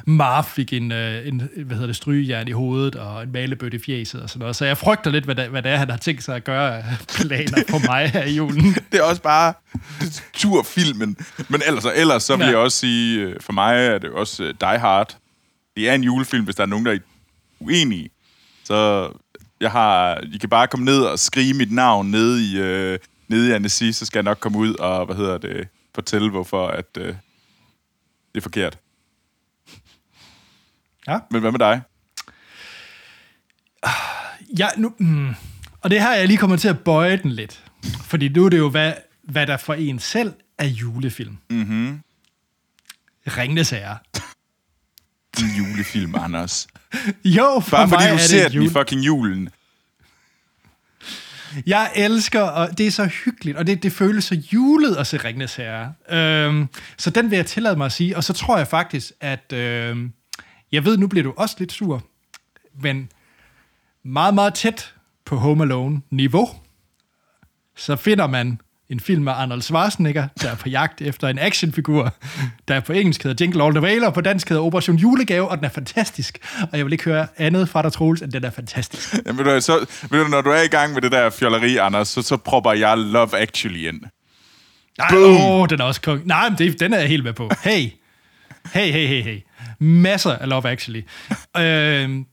Marv 0.05 0.43
fik 0.43 0.73
en, 0.73 0.91
øh, 0.91 1.27
en 1.27 1.49
hvad 1.55 1.75
hedder 1.75 1.87
det, 1.87 1.95
strygejern 1.95 2.47
i 2.47 2.51
hovedet 2.51 2.95
og 2.95 3.23
en 3.23 3.31
malebøtte 3.31 3.77
i 3.77 3.81
fjeset 3.85 4.21
og 4.21 4.29
sådan 4.29 4.39
noget. 4.39 4.55
Så 4.55 4.65
jeg 4.65 4.77
frygter 4.77 5.11
lidt, 5.11 5.25
hvad 5.25 5.35
det, 5.35 5.47
hvad 5.47 5.61
det 5.61 5.71
er, 5.71 5.77
han 5.77 5.89
har 5.89 5.97
tænkt 5.97 6.23
sig 6.23 6.35
at 6.35 6.43
gøre 6.43 6.83
planer 7.07 7.63
for 7.69 7.87
mig 7.87 8.09
her 8.09 8.23
i 8.23 8.35
julen. 8.35 8.73
Det 8.91 8.99
er 8.99 9.03
også 9.03 9.21
bare 9.21 9.53
turfilmen. 10.33 11.17
Men 11.49 11.61
ellers, 11.67 11.85
ellers 11.95 12.23
så 12.23 12.35
vil 12.35 12.43
Ja. 12.43 12.49
jeg 12.49 12.57
også 12.57 12.77
sige, 12.77 13.21
øh, 13.21 13.35
for 13.41 13.53
mig 13.53 13.75
er 13.87 13.97
det 13.97 14.09
også 14.09 14.43
øh, 14.43 14.53
Die 14.61 14.79
Hard. 14.79 15.17
Det 15.75 15.89
er 15.89 15.93
en 15.93 16.03
julefilm, 16.03 16.43
hvis 16.45 16.55
der 16.55 16.63
er 16.63 16.67
nogen, 16.67 16.85
der 16.85 16.91
er 16.91 16.97
uenige. 17.59 18.09
Så 18.63 19.09
jeg 19.61 19.71
har, 19.71 20.19
I 20.33 20.37
kan 20.37 20.49
bare 20.49 20.67
komme 20.67 20.85
ned 20.85 21.01
og 21.01 21.19
skrige 21.19 21.53
mit 21.53 21.71
navn 21.71 22.11
nede 22.11 22.45
i, 22.51 22.57
øh, 22.59 22.99
nede 23.27 23.49
i 23.49 23.51
Annecy, 23.51 23.91
så 23.91 24.05
skal 24.05 24.17
jeg 24.19 24.23
nok 24.23 24.39
komme 24.39 24.57
ud 24.57 24.73
og, 24.75 25.05
hvad 25.05 25.15
hedder 25.15 25.37
det, 25.37 25.67
fortælle, 25.95 26.29
hvorfor 26.29 26.67
at, 26.67 26.85
øh, 26.97 27.07
det 27.07 27.15
er 28.35 28.41
forkert. 28.41 28.77
Ja. 31.07 31.19
Men 31.31 31.41
hvad 31.41 31.51
med 31.51 31.59
dig? 31.59 31.81
Ja, 34.59 34.67
nu, 34.77 34.93
mm, 34.99 35.35
og 35.81 35.89
det 35.89 36.01
her 36.01 36.09
er 36.09 36.15
jeg 36.15 36.27
lige 36.27 36.37
kommet 36.37 36.61
til 36.61 36.67
at 36.67 36.79
bøje 36.79 37.17
den 37.17 37.31
lidt. 37.31 37.63
Fordi 38.01 38.29
nu 38.29 38.45
er 38.45 38.49
det 38.49 38.57
jo, 38.57 38.69
hvad, 38.69 38.93
hvad 39.23 39.47
der 39.47 39.57
for 39.57 39.73
en 39.73 39.99
selv 39.99 40.33
er 40.57 40.65
julefilm. 40.65 41.37
Mm-hmm. 41.49 41.99
Ringnes 43.27 43.69
Herre. 43.69 43.97
En 45.39 45.47
julefilm, 45.57 46.15
Anders. 46.15 46.67
Jo, 47.25 47.59
for 47.63 47.77
Bare 47.77 47.87
mig 47.87 47.99
fordi 47.99 48.03
er 48.05 48.11
du 48.11 48.17
det 48.17 48.21
ser 48.29 48.45
et 48.45 48.51
den 48.51 48.61
i 48.61 48.65
jule- 48.65 48.71
fucking 48.79 49.01
julen. 49.05 49.49
Jeg 51.65 51.91
elsker, 51.95 52.41
og 52.41 52.77
det 52.77 52.87
er 52.87 52.91
så 52.91 53.05
hyggeligt, 53.05 53.57
og 53.57 53.67
det, 53.67 53.83
det 53.83 53.91
føles 53.91 54.23
så 54.23 54.35
julet 54.53 54.95
at 54.95 55.07
se 55.07 55.17
Ringnes 55.17 55.55
Herre. 55.55 55.93
Øhm, 56.09 56.67
så 56.97 57.09
den 57.09 57.31
vil 57.31 57.35
jeg 57.35 57.45
tillade 57.45 57.75
mig 57.75 57.85
at 57.85 57.91
sige, 57.91 58.17
og 58.17 58.23
så 58.23 58.33
tror 58.33 58.57
jeg 58.57 58.67
faktisk, 58.67 59.11
at 59.21 59.53
øhm, 59.53 60.13
jeg 60.75 60.85
ved, 60.85 60.97
nu 60.97 61.07
bliver 61.07 61.23
du 61.23 61.33
også 61.37 61.55
lidt 61.59 61.71
sur, 61.71 62.03
men 62.81 63.09
meget, 64.03 64.33
meget 64.33 64.53
tæt 64.53 64.93
på 65.25 65.35
Home 65.35 65.63
Alone-niveau, 65.63 66.49
så 67.75 67.95
finder 67.95 68.27
man 68.27 68.59
en 68.89 68.99
film 68.99 69.23
med 69.23 69.33
Arnold 69.33 69.61
Schwarzenegger, 69.61 70.27
der 70.41 70.51
er 70.51 70.55
på 70.55 70.69
jagt 70.69 71.01
efter 71.01 71.27
en 71.27 71.39
actionfigur, 71.39 72.13
der 72.67 72.79
på 72.79 72.93
engelsk 72.93 73.23
hedder 73.23 73.45
Jingle 73.45 73.63
All 73.63 73.73
The 73.73 73.81
Way, 73.81 74.01
og 74.01 74.13
på 74.13 74.21
dansk 74.21 74.49
hedder 74.49 74.63
Operation 74.63 74.95
Julegave, 74.95 75.47
og 75.47 75.57
den 75.57 75.65
er 75.65 75.69
fantastisk. 75.69 76.37
Og 76.71 76.77
jeg 76.77 76.85
vil 76.85 76.93
ikke 76.93 77.03
høre 77.03 77.27
andet 77.37 77.69
fra 77.69 77.81
dig, 77.81 77.93
Troels, 77.93 78.21
end 78.21 78.31
den 78.31 78.43
er 78.43 78.49
fantastisk. 78.49 79.15
Jamen, 79.25 79.45
ved 79.45 79.53
du, 79.53 79.61
så, 79.61 79.85
ved 80.09 80.23
du, 80.23 80.27
når 80.27 80.41
du 80.41 80.49
er 80.49 80.61
i 80.61 80.67
gang 80.67 80.93
med 80.93 81.01
det 81.01 81.11
der 81.11 81.29
fjolleri, 81.29 81.77
Anders, 81.77 82.07
så, 82.07 82.21
så 82.21 82.37
propper 82.37 82.73
jeg 82.73 82.97
Love 82.97 83.37
Actually 83.37 83.87
ind. 83.87 84.01
Nej, 84.97 85.17
åh, 85.17 85.67
den 85.69 85.81
er 85.81 85.83
også 85.83 86.01
kong. 86.01 86.27
Nej, 86.27 86.49
men 86.49 86.57
det, 86.57 86.79
den 86.79 86.93
er 86.93 86.99
jeg 86.99 87.07
helt 87.07 87.23
med 87.23 87.33
på. 87.33 87.49
Hey. 87.63 87.89
Hey, 88.73 88.91
hey, 88.91 89.07
hey, 89.07 89.21
hey. 89.21 89.39
Masser 89.79 90.31
af 90.31 90.49
Love 90.49 90.69
Actually. 90.69 91.01
øhm, 91.61 92.25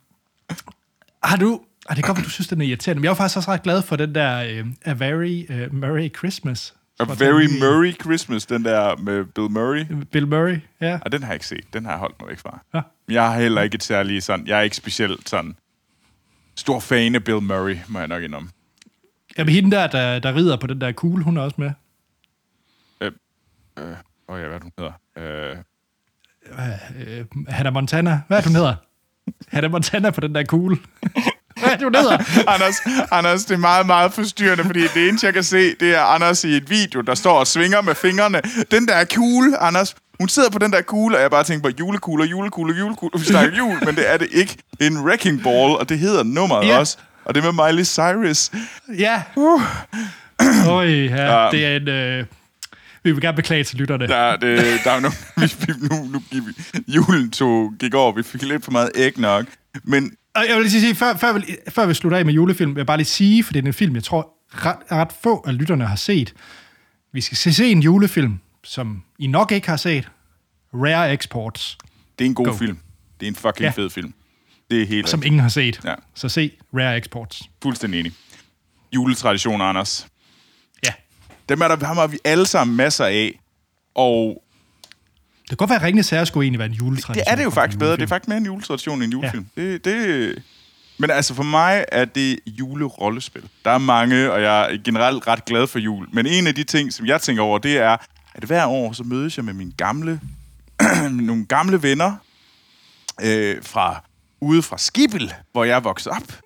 har 1.25 1.37
du... 1.37 1.61
Ah, 1.89 1.97
det 1.97 2.05
kan 2.05 2.09
godt 2.09 2.19
være, 2.19 2.25
du 2.25 2.31
synes, 2.31 2.49
den 2.49 2.61
er 2.61 2.65
irriterende, 2.65 3.01
men 3.01 3.05
jeg 3.05 3.11
var 3.11 3.15
faktisk 3.15 3.37
også 3.37 3.51
ret 3.51 3.63
glad 3.63 3.83
for 3.83 3.97
den 3.97 4.15
der 4.15 4.43
øh, 4.43 4.67
A 4.85 4.93
Very 4.93 5.45
uh, 5.51 5.75
Merry 5.75 6.11
Christmas. 6.19 6.75
A 7.01 7.05
Very 7.05 7.43
den 7.43 7.61
Murray 7.61 7.95
Christmas, 8.01 8.47
den 8.47 8.65
der 8.65 8.97
med 8.97 9.25
Bill 9.25 9.51
Murray. 9.51 9.85
Bill 10.13 10.29
Murray, 10.29 10.61
ja. 10.81 10.99
Ah, 11.05 11.13
den 11.13 11.23
har 11.23 11.29
jeg 11.29 11.35
ikke 11.35 11.47
set. 11.47 11.65
Den 11.73 11.85
har 11.85 11.93
jeg 11.93 11.99
holdt 11.99 12.21
mig 12.21 12.29
væk 12.29 12.39
fra. 12.39 12.65
Ja. 12.75 12.81
Jeg 13.09 13.33
har 13.33 13.41
heller 13.41 13.63
ikke 13.63 13.75
et 13.75 13.83
særligt 13.83 14.25
sådan... 14.25 14.47
Jeg 14.47 14.59
er 14.59 14.63
ikke 14.63 14.77
specielt 14.77 15.29
sådan... 15.29 15.57
Stor 16.57 16.81
fan 16.81 17.15
af 17.15 17.25
Bill 17.25 17.43
Murray, 17.43 17.77
må 17.89 17.99
jeg 17.99 18.09
nok 18.09 18.23
indrømme. 18.23 18.51
Jamen, 19.39 19.55
hende 19.55 19.71
der, 19.71 19.87
der, 19.87 20.19
der 20.19 20.35
rider 20.35 20.57
på 20.57 20.67
den 20.67 20.81
der 20.81 20.93
kugle, 20.93 21.25
hun 21.25 21.37
er 21.37 21.43
også 21.43 21.57
med. 21.59 21.71
Åh 24.29 24.37
oh, 24.37 24.41
ja, 24.41 24.49
hvad 24.49 24.59
er 24.59 24.63
hun 24.63 24.73
hedder? 24.79 24.93
Øh, 25.17 25.57
Øh, 26.51 27.25
Hannah 27.49 27.73
Montana. 27.75 28.21
Hvad 28.29 28.39
er 28.39 28.43
hun 28.43 28.55
hedder? 28.55 28.75
Hannah 29.49 29.71
Montana 29.71 30.11
på 30.11 30.21
den 30.21 30.35
der 30.35 30.45
kugle. 30.45 30.77
Hvad 31.61 31.71
er 31.71 31.85
hun 31.85 31.95
hedder? 31.95 32.19
Anders, 32.51 32.75
Anders, 33.11 33.45
det 33.45 33.55
er 33.55 33.59
meget, 33.59 33.87
meget 33.87 34.13
forstyrrende, 34.13 34.65
fordi 34.65 34.81
det 34.95 35.09
eneste, 35.09 35.27
jeg 35.27 35.35
kan 35.35 35.43
se, 35.43 35.75
det 35.81 35.95
er 35.97 36.01
Anders 36.03 36.45
i 36.45 36.57
et 36.57 36.71
video, 36.71 37.01
der 37.01 37.15
står 37.15 37.39
og 37.39 37.47
svinger 37.47 37.81
med 37.81 37.95
fingrene. 37.95 38.41
Den 38.71 38.89
der 38.89 38.95
er 38.95 39.05
cool, 39.05 39.55
Anders. 39.61 39.95
Hun 40.21 40.29
sidder 40.29 40.51
på 40.51 40.59
den 40.59 40.73
der 40.73 40.83
kugle, 40.83 41.17
og 41.17 41.23
jeg 41.23 41.31
bare 41.31 41.45
tænker 41.45 41.71
på 41.71 41.77
julekugler, 41.79 42.25
julekugler, 42.27 42.75
julekugler. 42.79 43.19
Vi 43.19 43.25
snakker 43.25 43.57
jul, 43.59 43.85
men 43.85 43.95
det 43.97 44.13
er 44.13 44.17
det 44.17 44.29
ikke. 44.33 44.57
Det 44.79 44.87
er 44.87 44.91
en 44.91 44.99
wrecking 45.01 45.43
ball, 45.43 45.77
og 45.77 45.89
det 45.89 45.99
hedder 45.99 46.23
nummeret 46.23 46.67
Ja. 46.69 46.79
også. 46.79 46.99
Og 47.25 47.35
det 47.35 47.45
er 47.45 47.53
med 47.53 47.67
Miley 47.67 47.85
Cyrus. 47.85 48.51
Ja. 48.99 49.23
Øj, 50.69 50.87
ja, 50.87 51.43
Ja. 51.43 51.51
det 51.51 51.67
er 51.67 51.77
en... 51.77 51.89
Øh, 51.89 52.25
vi 53.05 53.13
vil 53.13 53.21
gerne 53.21 53.37
beklage 53.37 53.65
til 53.65 53.79
lytterne. 53.79 54.07
Der, 54.09 54.37
det, 54.37 54.81
der 54.85 54.91
er 54.91 55.01
nogle, 55.01 55.17
vi, 55.41 55.55
vi, 55.67 55.73
nu, 55.91 56.05
nu 56.13 56.23
gik 56.31 56.43
julen 56.89 57.31
tog, 57.31 57.73
gik 57.81 57.95
over, 57.95 58.13
vi 58.13 58.23
fik 58.23 58.43
lidt 58.43 58.65
for 58.65 58.73
meget 58.73 58.91
æg 58.95 59.19
nok. 59.19 59.47
Men 59.85 60.13
Og 60.35 60.45
jeg 60.49 60.57
vil 60.57 60.65
lige 60.65 60.81
sige, 60.81 60.95
før, 60.95 61.17
før, 61.17 61.33
vi, 61.33 61.57
før 61.69 61.87
vi 61.87 61.95
slutter 61.95 62.19
af 62.19 62.25
med 62.25 62.35
julefilm, 62.35 62.75
vil 62.75 62.81
jeg 62.81 62.87
bare 62.87 62.97
lige 62.97 63.07
sige, 63.07 63.45
for 63.45 63.53
det 63.53 63.63
er 63.63 63.67
en 63.67 63.73
film, 63.73 63.95
jeg 63.95 64.05
tror 64.05 64.29
ret, 64.49 64.77
ret 64.93 65.09
få 65.23 65.45
af 65.47 65.59
lytterne 65.59 65.87
har 65.87 65.97
set. 65.97 66.35
Vi 67.13 67.21
skal 67.21 67.37
se, 67.37 67.53
se 67.55 67.67
en 67.71 67.83
julefilm, 67.83 68.39
som 68.65 69.03
I 69.19 69.27
nok 69.27 69.53
ikke 69.53 69.69
har 69.69 69.77
set. 69.77 70.09
Rare 70.75 71.13
Exports, 71.13 71.79
det 72.19 72.25
er 72.25 72.29
en 72.29 72.35
god 72.35 72.47
Go. 72.47 72.53
film. 72.53 72.79
Det 73.21 73.27
er 73.27 73.31
en 73.31 73.35
fucking 73.37 73.61
Ja. 73.65 73.71
fed 73.71 73.91
film. 73.91 74.15
Det 74.71 74.83
er 74.83 74.87
helt 74.87 75.09
som 75.09 75.23
ingen 75.25 75.41
har 75.41 75.49
set. 75.49 75.81
Ja. 75.85 75.95
Så 76.15 76.29
se 76.29 76.51
Rare 76.75 76.97
Exports. 76.99 77.43
fuldstændig 77.63 78.01
enig. 78.01 78.13
Juletraditioner, 78.95 79.65
Anders. 79.65 80.07
Dem 81.49 81.61
er 81.61 81.69
der, 81.69 81.87
ham 81.87 81.97
har 81.97 82.07
vi 82.07 82.19
alle 82.25 82.47
sammen 82.47 82.77
masser 82.77 83.05
af. 83.05 83.41
Og 83.95 84.43
Det 85.43 85.49
kan 85.49 85.57
godt 85.57 85.71
være, 85.71 85.79
at 85.79 85.85
Ringnes 85.85 86.11
Herre 86.11 86.27
skulle 86.27 86.45
egentlig 86.45 86.59
være 86.59 86.69
en 86.69 86.75
juletradition. 86.75 87.15
det 87.15 87.33
er 87.33 87.37
det 87.37 87.45
jo 87.45 87.51
faktisk 87.51 87.79
bedre. 87.79 87.97
Det 87.97 88.03
er 88.03 88.07
faktisk 88.07 88.29
mere 88.29 88.39
en 88.39 88.45
juletradition 88.47 89.03
end 89.03 89.05
en 89.05 89.11
julefilm. 89.13 89.47
Ja. 89.57 89.63
Det, 89.63 89.85
det, 89.85 90.43
men 90.99 91.11
altså 91.11 91.35
for 91.35 91.43
mig 91.43 91.85
er 91.93 92.05
det 92.05 92.39
julerollespil. 92.47 93.43
Der 93.65 93.71
er 93.71 93.79
mange, 93.79 94.33
og 94.33 94.43
jeg 94.43 94.73
er 94.73 94.79
generelt 94.85 95.27
ret 95.27 95.45
glad 95.45 95.67
for 95.67 95.79
jul. 95.79 96.07
Men 96.13 96.27
en 96.27 96.47
af 96.47 96.55
de 96.55 96.65
ting, 96.65 96.93
som 96.93 97.07
jeg 97.07 97.21
tænker 97.21 97.43
over, 97.43 97.59
det 97.59 97.79
er, 97.79 97.97
at 98.35 98.45
hver 98.45 98.67
år 98.67 98.93
så 98.93 99.03
mødes 99.03 99.37
jeg 99.37 99.45
med 99.45 99.55
mine 99.55 99.73
gamle, 99.77 100.21
nogle 101.11 101.47
gamle 101.47 101.83
venner 101.83 102.17
øh, 103.23 103.57
fra 103.63 104.05
ude 104.41 104.63
fra 104.63 104.79
Skibel, 104.79 105.33
hvor 105.53 105.65
jeg 105.65 105.85
vokset 105.85 106.13
op. 106.13 106.39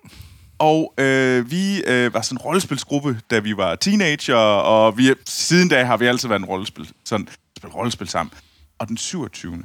Og 0.59 0.93
øh, 0.97 1.51
vi 1.51 1.83
øh, 1.83 2.13
var 2.13 2.21
sådan 2.21 2.35
en 2.35 2.41
rollespilsgruppe, 2.41 3.19
da 3.31 3.39
vi 3.39 3.57
var 3.57 3.75
teenager, 3.75 4.35
og 4.35 4.97
vi, 4.97 5.13
siden 5.25 5.69
da 5.69 5.83
har 5.83 5.97
vi 5.97 6.05
altid 6.05 6.27
været 6.27 6.39
en 6.39 6.45
rollespil, 6.45 6.91
sådan, 7.03 7.27
spil 7.57 7.69
rollespil 7.69 8.07
sammen. 8.07 8.33
Og 8.79 8.87
den 8.87 8.97
27. 8.97 9.63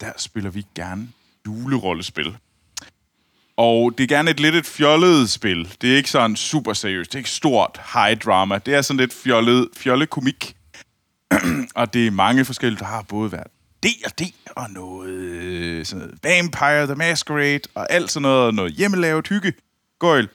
der 0.00 0.12
spiller 0.16 0.50
vi 0.50 0.66
gerne 0.74 1.08
julerollespil. 1.46 2.36
Og 3.56 3.98
det 3.98 4.04
er 4.04 4.08
gerne 4.08 4.30
et 4.30 4.40
lidt 4.40 4.54
et 4.54 4.66
fjollet 4.66 5.30
spil. 5.30 5.76
Det 5.80 5.92
er 5.92 5.96
ikke 5.96 6.10
sådan 6.10 6.36
super 6.36 6.72
seriøst. 6.72 7.12
Det 7.12 7.14
er 7.14 7.18
ikke 7.20 7.30
stort 7.30 7.80
high 7.94 8.16
drama. 8.16 8.58
Det 8.58 8.74
er 8.74 8.82
sådan 8.82 9.00
lidt 9.00 9.14
fjollet, 9.14 9.68
fjollet 9.76 10.10
komik. 10.10 10.56
og 11.74 11.94
det 11.94 12.06
er 12.06 12.10
mange 12.10 12.44
forskellige, 12.44 12.78
der 12.78 12.84
har 12.84 13.02
både 13.02 13.32
været 13.32 13.46
D&D 13.82 14.34
og 14.56 14.70
noget, 14.70 15.86
sådan 15.86 15.98
noget 15.98 16.18
Vampire 16.22 16.86
the 16.86 16.94
Masquerade 16.94 17.60
og 17.74 17.92
alt 17.92 18.10
sådan 18.10 18.22
noget, 18.22 18.54
noget 18.54 18.72
hjemmelavet 18.72 19.28
hygge. 19.28 19.52
Gøjl. 20.02 20.28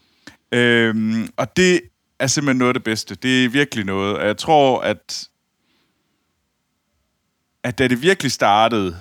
Øhm, 0.51 1.29
og 1.37 1.57
det 1.57 1.81
er 2.19 2.27
simpelthen 2.27 2.57
noget 2.57 2.69
af 2.69 2.73
det 2.73 2.83
bedste. 2.83 3.15
Det 3.15 3.45
er 3.45 3.49
virkelig 3.49 3.85
noget. 3.85 4.17
Og 4.17 4.27
jeg 4.27 4.37
tror, 4.37 4.81
at 4.81 5.29
at 7.63 7.77
da 7.77 7.87
det 7.87 8.01
virkelig 8.01 8.31
startede, 8.31 8.97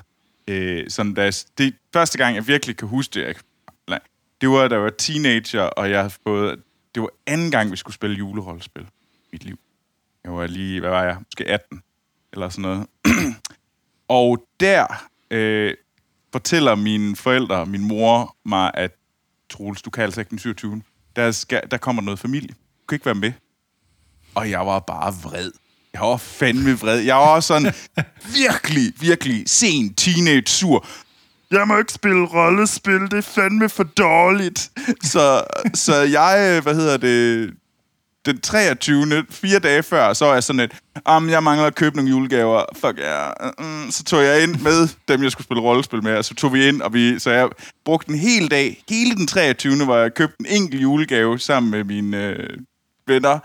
øh, 0.49 0.91
sådan 0.91 1.15
da, 1.15 1.31
det 1.59 1.75
første 1.93 2.19
gang, 2.19 2.37
jeg 2.37 2.47
virkelig 2.47 2.77
kan 2.77 2.89
huske 2.89 3.15
det, 3.15 3.27
jeg, 3.27 3.35
nej, 3.89 4.01
det 4.41 4.49
var, 4.49 4.69
da 4.69 4.75
jeg 4.75 4.85
var 4.85 4.91
teenager, 4.91 5.63
og 5.63 5.91
jeg 5.91 5.99
havde 5.99 6.15
fået, 6.27 6.63
det 6.95 7.03
var 7.03 7.11
anden 7.27 7.51
gang, 7.51 7.73
vi 7.73 7.77
skulle 7.77 7.95
spille 7.95 8.17
julerollespil. 8.17 8.87
mit 9.33 9.45
liv. 9.45 9.59
Jeg 10.25 10.33
var 10.33 10.47
lige, 10.47 10.81
hvad 10.81 10.91
var 10.91 11.05
jeg, 11.05 11.17
måske 11.27 11.45
18, 11.45 11.83
eller 12.33 12.49
sådan 12.49 12.63
noget. 12.63 12.87
og 14.09 14.47
der 14.61 14.87
øh, 15.31 15.75
fortæller 16.33 16.75
mine 16.75 17.17
forældre, 17.17 17.67
min 17.67 17.89
mor, 17.89 18.37
mig, 18.45 18.71
at 18.75 18.93
Troels, 19.51 19.83
du 19.83 19.91
kan 19.91 20.05
altså 20.05 20.21
ikke 20.21 20.31
den 20.31 20.39
27. 20.39 20.83
Der, 21.17 21.31
skal, 21.31 21.63
der 21.71 21.77
kommer 21.77 22.03
noget 22.03 22.19
familie. 22.19 22.49
Du 22.49 22.87
kan 22.89 22.95
ikke 22.97 23.07
være 23.07 23.15
med. 23.15 23.33
Og 24.35 24.51
jeg 24.51 24.67
var 24.67 24.79
bare 24.79 25.15
vred. 25.23 25.51
Jeg 25.93 26.01
var 26.01 26.17
fandme 26.17 26.79
vred. 26.79 26.99
Jeg 27.01 27.17
var 27.17 27.41
sådan 27.41 27.75
virkelig, 28.35 28.93
virkelig 29.01 29.43
sen 29.47 29.95
teenage 29.95 30.47
sur. 30.47 30.87
Jeg 31.51 31.69
må 31.69 31.79
ikke 31.79 31.93
spille 31.93 32.27
rollespil, 32.27 33.01
det 33.01 33.13
er 33.13 33.21
fandme 33.21 33.69
for 33.69 33.83
dårligt. 33.83 34.71
Så, 35.03 35.45
så 35.75 35.95
jeg, 35.97 36.61
hvad 36.63 36.75
hedder 36.75 36.97
det, 36.97 37.51
den 38.27 38.41
23. 38.41 39.25
fire 39.31 39.59
dage 39.59 39.83
før, 39.83 40.13
så 40.13 40.25
var 40.25 40.33
jeg 40.33 40.43
sådan 40.43 40.61
et, 40.61 40.73
om 41.05 41.31
jeg 41.31 41.43
mangler 41.43 41.67
at 41.67 41.75
købe 41.75 41.97
nogle 41.97 42.11
julegaver. 42.11 42.65
Fuck 42.77 42.99
ja. 42.99 43.27
Yeah. 43.27 43.91
Så 43.91 44.05
tog 44.05 44.23
jeg 44.23 44.43
ind 44.43 44.61
med 44.61 44.89
dem, 45.09 45.23
jeg 45.23 45.33
skulle 45.33 45.45
spille 45.45 45.63
rollespil 45.63 46.03
med, 46.03 46.17
og 46.17 46.25
så 46.25 46.35
tog 46.35 46.53
vi 46.53 46.69
ind, 46.69 46.83
og 46.83 46.95
vi, 46.95 47.19
så 47.19 47.31
jeg 47.31 47.49
brugte 47.85 48.13
en 48.13 48.19
hel 48.19 48.51
dag, 48.51 48.85
hele 48.89 49.15
den 49.15 49.27
23. 49.27 49.85
hvor 49.85 49.97
jeg 49.97 50.15
købte 50.15 50.37
en 50.41 50.47
enkelt 50.47 50.83
julegave 50.83 51.39
sammen 51.39 51.71
med 51.71 51.85
mine 51.85 52.17
øh, 52.17 52.59
venner, 53.07 53.39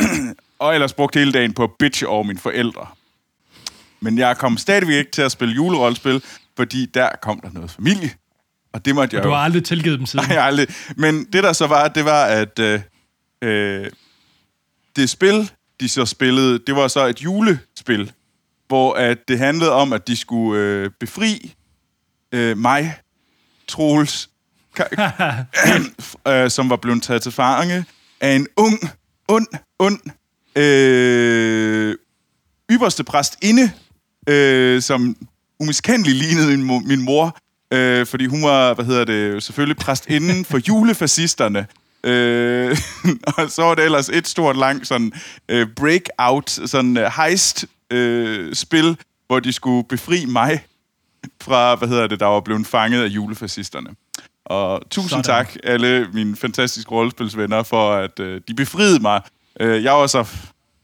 og 0.58 0.74
ellers 0.74 0.92
brugte 0.92 1.18
hele 1.18 1.32
dagen 1.32 1.52
på 1.52 1.64
at 1.64 1.70
bitche 1.78 2.08
over 2.08 2.22
mine 2.22 2.38
forældre. 2.38 2.86
Men 4.00 4.18
jeg 4.18 4.36
kom 4.38 4.56
stadigvæk 4.56 4.94
ikke 4.94 5.10
til 5.10 5.22
at 5.22 5.32
spille 5.32 5.54
julerollespil, 5.54 6.22
fordi 6.56 6.86
der 6.86 7.08
kom 7.22 7.40
der 7.40 7.50
noget 7.52 7.70
familie. 7.70 8.10
Og 8.72 8.84
det 8.84 8.94
måtte 8.94 9.16
jeg 9.16 9.24
Du 9.24 9.28
jo... 9.28 9.34
har 9.34 9.42
aldrig 9.42 9.64
tilgivet 9.64 9.98
dem 9.98 10.06
siden. 10.06 10.26
Nej, 10.28 10.46
aldrig. 10.46 10.66
Men 10.96 11.24
det 11.24 11.42
der 11.44 11.52
så 11.52 11.66
var, 11.66 11.88
det 11.88 12.04
var, 12.04 12.24
at 12.24 12.58
øh, 12.58 12.80
øh, 13.42 13.86
det 14.96 15.10
spil, 15.10 15.50
de 15.80 15.88
så 15.88 16.06
spillede, 16.06 16.58
det 16.58 16.76
var 16.76 16.88
så 16.88 17.06
et 17.06 17.24
julespil, 17.24 18.12
hvor 18.68 18.94
at 18.94 19.18
det 19.28 19.38
handlede 19.38 19.72
om, 19.72 19.92
at 19.92 20.08
de 20.08 20.16
skulle 20.16 20.60
øh, 20.60 20.90
befri 21.00 21.54
øh, 22.32 22.58
mig, 22.58 22.94
Troels, 23.68 24.30
øh, 26.28 26.50
som 26.50 26.70
var 26.70 26.76
blevet 26.76 27.02
taget 27.02 27.22
til 27.22 27.32
fange 27.32 27.84
af 28.20 28.36
en 28.36 28.46
ung, 28.56 28.78
ond, 29.28 29.46
ond, 29.78 30.00
øh, 30.56 31.96
ypperste 32.70 33.04
præst 33.04 33.38
inde, 33.42 33.70
øh, 34.28 34.82
som 34.82 35.16
umiskendeligt 35.60 36.16
lignede 36.16 36.56
min, 36.56 36.88
min 36.88 37.02
mor, 37.02 37.38
øh, 37.70 38.06
fordi 38.06 38.26
hun 38.26 38.42
var, 38.42 38.74
hvad 38.74 38.84
hedder 38.84 39.04
det, 39.04 39.42
selvfølgelig 39.42 39.76
præst 39.76 40.06
inden 40.06 40.44
for 40.44 40.58
julefascisterne. 40.68 41.66
Øh, 42.04 42.76
og 43.36 43.50
så 43.50 43.62
var 43.62 43.74
det 43.74 43.84
ellers 43.84 44.08
et 44.08 44.28
stort, 44.28 44.56
langt 44.56 44.86
sådan 44.88 45.12
øh, 45.48 45.66
breakout, 45.76 46.50
sådan 46.50 46.96
øh, 46.96 47.10
heist 47.16 47.64
øh, 47.90 48.54
spil, 48.54 48.96
hvor 49.26 49.40
de 49.40 49.52
skulle 49.52 49.84
befri 49.88 50.24
mig 50.24 50.64
fra, 51.44 51.74
hvad 51.74 51.88
hedder 51.88 52.06
det, 52.06 52.20
der 52.20 52.26
var 52.26 52.40
blevet 52.40 52.66
fanget 52.66 53.02
af 53.02 53.08
julefascisterne. 53.08 53.90
Og 54.44 54.82
tusind 54.90 55.10
Sådan. 55.10 55.24
Tak, 55.24 55.56
alle 55.64 56.08
mine 56.12 56.36
fantastiske 56.36 56.90
rollespilsvenner, 56.90 57.62
for 57.62 57.92
at 57.92 58.20
øh, 58.20 58.40
de 58.48 58.54
befriede 58.54 59.00
mig. 59.00 59.20
Øh, 59.60 59.84
jeg 59.84 59.92
var 59.92 60.06
så 60.06 60.26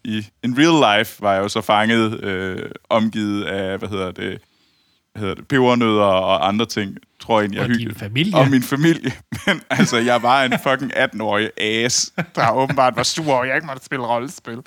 i 0.04 0.26
in 0.44 0.59
real 0.59 0.98
life 0.98 1.22
var 1.22 1.33
jeg 1.33 1.42
jo 1.42 1.48
så 1.48 1.61
fanget, 1.61 2.24
øh, 2.24 2.70
omgivet 2.88 3.44
af, 3.44 3.78
hvad 3.78 3.88
hedder 3.88 4.11
det, 4.11 4.40
hedder 5.18 5.35
det, 5.35 5.48
pebernødder 5.48 6.02
og 6.02 6.48
andre 6.48 6.66
ting, 6.66 6.96
tror 7.20 7.40
jeg 7.40 7.44
egentlig, 7.44 7.57
jeg 7.59 7.64
Og 7.64 7.68
din 7.68 7.78
hyggede. 7.78 7.98
familie. 7.98 8.37
Og 8.37 8.50
min 8.50 8.62
familie. 8.62 9.12
Men 9.46 9.61
altså, 9.70 9.96
jeg 9.96 10.22
var 10.22 10.44
en 10.44 10.52
fucking 10.62 10.92
18-årig 10.96 11.50
ass, 11.61 12.12
der 12.35 12.50
åbenbart 12.50 12.96
var 12.96 13.02
sur 13.02 13.33
over, 13.33 13.44
jeg 13.44 13.54
ikke 13.54 13.66
måtte 13.66 13.85
spille 13.85 14.07
rollespil. 14.07 14.59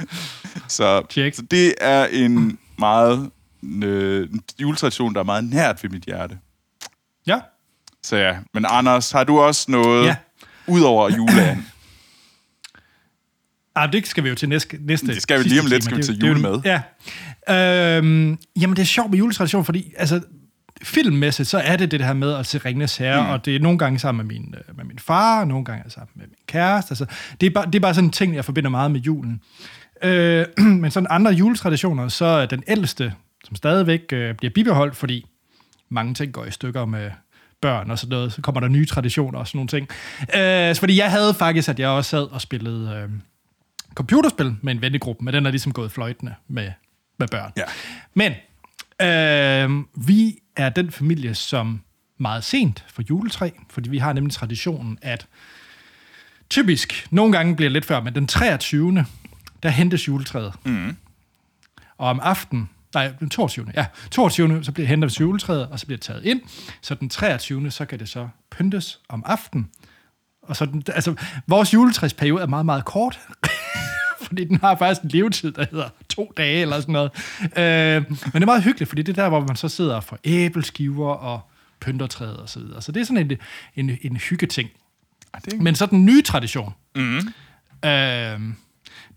så, 0.68 1.02
Check. 1.10 1.36
så 1.36 1.42
det 1.42 1.74
er 1.80 2.06
en 2.06 2.58
meget 2.78 3.30
øh, 3.84 4.28
en 4.32 4.40
juletradition, 4.60 5.14
der 5.14 5.20
er 5.20 5.24
meget 5.24 5.44
nært 5.50 5.82
ved 5.82 5.90
mit 5.90 6.02
hjerte. 6.02 6.38
Ja. 7.26 7.40
Så 8.02 8.16
ja, 8.16 8.36
men 8.54 8.64
Anders, 8.68 9.10
har 9.12 9.24
du 9.24 9.40
også 9.40 9.70
noget 9.70 10.02
Ja. 10.02 10.08
ja. 10.08 10.16
ud 10.66 10.80
over 10.82 11.10
juleand? 11.16 11.62
Ah, 13.76 13.92
det 13.92 14.06
skal 14.06 14.24
vi 14.24 14.28
jo 14.28 14.34
til 14.34 14.48
næste, 14.48 14.78
næste 14.80 15.06
Det 15.06 15.22
skal 15.22 15.44
vi 15.44 15.48
lige 15.48 15.60
om 15.60 15.66
lidt, 15.66 15.84
skal 15.84 15.96
vi 15.96 16.02
til 16.02 16.18
julemad. 16.18 16.52
det 16.52 16.80
Ja. 17.48 17.98
Øhm, 17.98 18.38
jamen, 18.60 18.76
det 18.76 18.82
er 18.82 18.86
sjovt 18.86 19.10
med 19.10 19.18
juletradition, 19.18 19.64
fordi 19.64 19.92
altså, 19.96 20.20
filmmæssigt, 20.82 21.48
så 21.48 21.58
er 21.58 21.76
det 21.76 21.90
det 21.90 22.04
her 22.04 22.12
med 22.12 22.32
at 22.34 22.46
se 22.46 22.58
Ringnes 22.58 22.96
Herre, 22.96 23.22
mm. 23.22 23.28
og 23.28 23.44
det 23.44 23.56
er 23.56 23.60
nogle 23.60 23.78
gange 23.78 23.98
sammen 23.98 24.26
med 24.26 24.34
min, 24.34 24.54
øh, 24.68 24.76
med 24.76 24.84
min 24.84 24.98
far, 24.98 25.40
og 25.40 25.48
nogle 25.48 25.64
gange 25.64 25.82
er 25.84 25.88
sammen 25.88 26.10
med 26.14 26.26
min 26.26 26.36
kæreste. 26.46 26.92
Altså, 26.92 27.06
det, 27.40 27.46
er 27.46 27.50
bare, 27.50 27.66
det 27.66 27.74
er 27.74 27.80
bare 27.80 27.94
sådan 27.94 28.08
en 28.08 28.12
ting, 28.12 28.34
jeg 28.34 28.44
forbinder 28.44 28.70
meget 28.70 28.90
med 28.90 29.00
julen. 29.00 29.40
Øh, 30.02 30.46
men 30.82 30.90
sådan 30.90 31.06
andre 31.10 31.30
juletraditioner, 31.30 32.08
så 32.08 32.24
er 32.24 32.46
den 32.46 32.62
ældste, 32.68 33.12
som 33.44 33.56
stadigvæk 33.56 34.00
øh, 34.12 34.34
bliver 34.34 34.52
bibeholdt, 34.54 34.96
fordi 34.96 35.26
mange 35.88 36.14
ting 36.14 36.32
går 36.32 36.44
i 36.44 36.50
stykker 36.50 36.84
med 36.84 37.10
børn 37.60 37.90
og 37.90 37.98
sådan 37.98 38.10
noget, 38.10 38.32
så 38.32 38.42
kommer 38.42 38.60
der 38.60 38.68
nye 38.68 38.86
traditioner 38.86 39.38
og 39.38 39.48
sådan 39.48 39.58
nogle 39.58 39.68
ting. 39.68 39.88
Øh, 40.20 40.74
så 40.74 40.80
fordi 40.80 40.98
jeg 40.98 41.10
havde 41.10 41.34
faktisk, 41.34 41.68
at 41.68 41.78
jeg 41.78 41.88
også 41.88 42.10
sad 42.10 42.32
og 42.32 42.40
spillede 42.40 42.90
øh, 42.96 43.08
computerspil 43.96 44.56
med 44.62 44.72
en 44.72 44.80
vennegruppe, 44.80 45.24
men 45.24 45.34
den 45.34 45.46
er 45.46 45.50
ligesom 45.50 45.72
gået 45.72 45.92
fløjtende 45.92 46.34
med, 46.48 46.72
med 47.18 47.28
børn. 47.28 47.52
Ja. 47.56 47.64
Men 48.14 48.32
øh, 49.02 49.84
vi 50.06 50.38
er 50.56 50.68
den 50.68 50.90
familie, 50.90 51.34
som 51.34 51.80
meget 52.18 52.44
sent 52.44 52.84
for 52.88 53.02
juletræ, 53.10 53.50
fordi 53.70 53.90
vi 53.90 53.98
har 53.98 54.12
nemlig 54.12 54.34
traditionen, 54.34 54.98
at 55.02 55.26
typisk, 56.50 57.06
nogle 57.10 57.32
gange 57.32 57.56
bliver 57.56 57.68
det 57.68 57.72
lidt 57.72 57.84
før, 57.84 58.00
men 58.00 58.14
den 58.14 58.26
23. 58.26 59.06
der 59.62 59.68
hentes 59.68 60.08
juletræet. 60.08 60.54
Mm. 60.64 60.96
Og 61.98 62.08
om 62.08 62.20
aftenen, 62.22 62.70
nej, 62.94 63.12
den 63.20 63.30
22. 63.30 63.66
Ja, 63.74 63.86
22. 64.10 64.64
så 64.64 64.72
bliver 64.72 64.86
hentet 64.86 65.20
juletræet, 65.20 65.66
og 65.66 65.80
så 65.80 65.86
bliver 65.86 65.96
det 65.96 66.04
taget 66.04 66.24
ind. 66.24 66.40
Så 66.80 66.94
den 66.94 67.08
23. 67.08 67.70
så 67.70 67.84
kan 67.84 67.98
det 67.98 68.08
så 68.08 68.28
pyntes 68.50 69.00
om 69.08 69.22
aftenen. 69.26 69.70
Og 70.42 70.56
så 70.56 70.66
den, 70.66 70.82
altså, 70.94 71.14
vores 71.46 71.74
juletræsperiode 71.74 72.42
er 72.42 72.46
meget, 72.46 72.66
meget 72.66 72.84
kort. 72.84 73.20
fordi 74.26 74.44
den 74.44 74.56
har 74.60 74.76
faktisk 74.76 75.02
en 75.02 75.08
levetid, 75.08 75.52
der 75.52 75.66
hedder 75.70 75.88
to 76.08 76.32
dage 76.36 76.60
eller 76.60 76.80
sådan 76.80 76.92
noget. 76.92 77.10
Øh, 77.42 78.04
men 78.08 78.32
det 78.32 78.42
er 78.42 78.46
meget 78.46 78.62
hyggeligt, 78.62 78.88
fordi 78.88 79.02
det 79.02 79.18
er 79.18 79.22
der, 79.22 79.28
hvor 79.28 79.40
man 79.40 79.56
så 79.56 79.68
sidder 79.68 79.96
og 79.96 80.04
får 80.04 80.18
æbleskiver 80.24 81.12
og 81.14 81.40
pynter 81.80 82.06
træet 82.06 82.36
og 82.36 82.48
så 82.48 82.60
videre. 82.60 82.82
Så 82.82 82.92
det 82.92 83.00
er 83.00 83.04
sådan 83.04 83.30
en, 83.30 83.38
en, 83.74 83.98
en 84.02 84.16
hyggeting. 84.16 84.70
Det 85.44 85.62
Men 85.62 85.74
så 85.74 85.86
den 85.86 86.04
nye 86.04 86.22
tradition, 86.22 86.74
mm. 86.94 87.16
øh, 87.84 88.40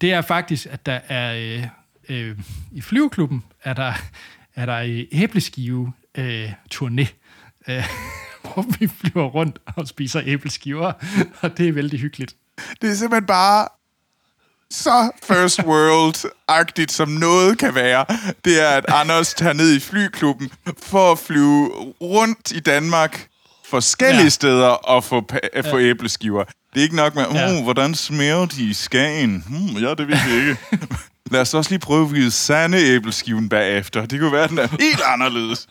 det 0.02 0.14
er 0.14 0.22
faktisk, 0.22 0.68
at 0.72 0.86
der 0.86 1.00
er 1.08 1.34
øh, 1.36 1.68
øh, 2.10 2.38
i 2.72 2.82
flyveklubben, 2.82 3.44
er 3.64 3.74
der, 3.74 3.94
er 4.56 4.66
der 4.66 5.06
æbleskive 5.12 5.94
øh, 6.18 6.52
turné, 6.74 7.08
øh, 7.68 7.84
hvor 8.42 8.78
vi 8.80 8.88
flyver 8.88 9.26
rundt 9.26 9.60
og 9.66 9.88
spiser 9.88 10.22
æbleskiver, 10.26 10.94
og 11.42 11.58
det 11.58 11.68
er 11.68 11.72
vældig 11.72 12.00
hyggeligt. 12.00 12.36
Det 12.82 12.90
er 12.90 12.94
simpelthen 12.94 13.26
bare 13.26 13.68
så 14.72 15.12
first 15.24 15.60
world-agtigt, 15.60 16.92
som 16.92 17.08
noget 17.10 17.58
kan 17.58 17.76
være. 17.76 18.06
Det 18.46 18.62
er, 18.62 18.70
at 18.70 18.86
Anders 18.88 19.34
tager 19.34 19.54
ned 19.54 19.76
i 19.76 19.80
flyklubben 19.80 20.50
for 20.84 21.12
at 21.12 21.20
flyve 21.20 21.70
rundt 22.02 22.52
i 22.52 22.60
Danmark 22.60 23.28
forskellige 23.66 24.18
Ja. 24.18 24.24
ja. 24.24 24.30
steder 24.30 24.68
og 24.68 25.04
få, 25.04 25.26
pa- 25.34 25.70
få 25.72 25.80
æbleskiver. 25.80 26.44
Det 26.74 26.80
er 26.80 26.82
ikke 26.84 26.96
nok 26.96 27.16
med, 27.16 27.28
uh, 27.28 27.36
Ja. 27.36 27.62
hvordan 27.64 27.96
smager 27.96 28.46
de 28.46 28.64
i 28.70 28.74
Skagen? 28.74 29.44
Hmm, 29.48 29.78
ja, 29.84 29.90
det 29.94 30.08
ved 30.08 30.18
jeg 30.28 30.36
ikke. 30.50 30.58
Lad 31.32 31.42
os 31.42 31.54
også 31.54 31.72
lige 31.72 31.80
prøve 31.80 32.26
at 32.26 32.34
sande 32.34 32.78
æbleskiven 32.78 33.50
bagefter. 33.50 34.06
Det 34.06 34.20
kunne 34.20 34.32
være, 34.32 34.48
den 34.48 34.58
er 34.58 34.68
helt 34.80 35.02
anderledes. 35.06 35.68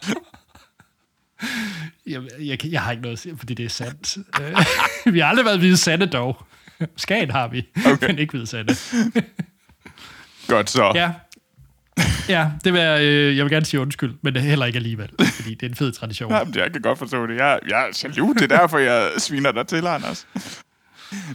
Jeg, 2.06 2.20
jeg, 2.40 2.66
jeg 2.66 2.80
har 2.82 2.90
ikke 2.90 3.02
noget 3.02 3.16
at 3.16 3.22
sige, 3.22 3.38
fordi 3.38 3.54
det 3.54 3.64
er 3.64 3.68
sandt. 3.70 4.16
Øh, 4.40 4.64
vi 5.14 5.18
har 5.18 5.26
aldrig 5.26 5.44
været 5.46 5.58
hvide 5.58 5.76
sande 5.76 6.06
dog. 6.06 6.36
Skagen 6.96 7.30
har 7.30 7.48
vi, 7.48 7.68
okay. 7.86 8.06
men 8.06 8.18
ikke 8.18 8.30
hvide 8.30 8.46
sande. 8.46 8.76
Godt 10.48 10.70
så. 10.70 10.92
Ja. 10.94 11.12
Ja, 12.28 12.50
det 12.64 12.72
vil 12.72 12.80
jeg, 12.80 13.02
øh, 13.02 13.36
jeg 13.36 13.44
vil 13.44 13.52
gerne 13.52 13.66
sige 13.66 13.80
undskyld, 13.80 14.14
men 14.22 14.34
det 14.34 14.40
er 14.40 14.44
heller 14.44 14.66
ikke 14.66 14.76
alligevel, 14.76 15.08
fordi 15.32 15.54
det 15.54 15.62
er 15.62 15.68
en 15.70 15.74
fed 15.74 15.92
tradition. 15.92 16.32
Jamen, 16.32 16.54
jeg 16.54 16.72
kan 16.72 16.82
godt 16.82 16.98
forstå 16.98 17.26
det. 17.26 17.36
Jeg, 17.36 17.58
jeg 17.68 17.80
er 17.88 17.98
jaloux. 18.04 18.34
Det 18.38 18.52
er 18.52 18.58
derfor, 18.58 18.78
jeg 18.78 19.10
sviner 19.18 19.52
dig 19.52 19.66
til, 19.66 19.86
Anders. 19.86 20.26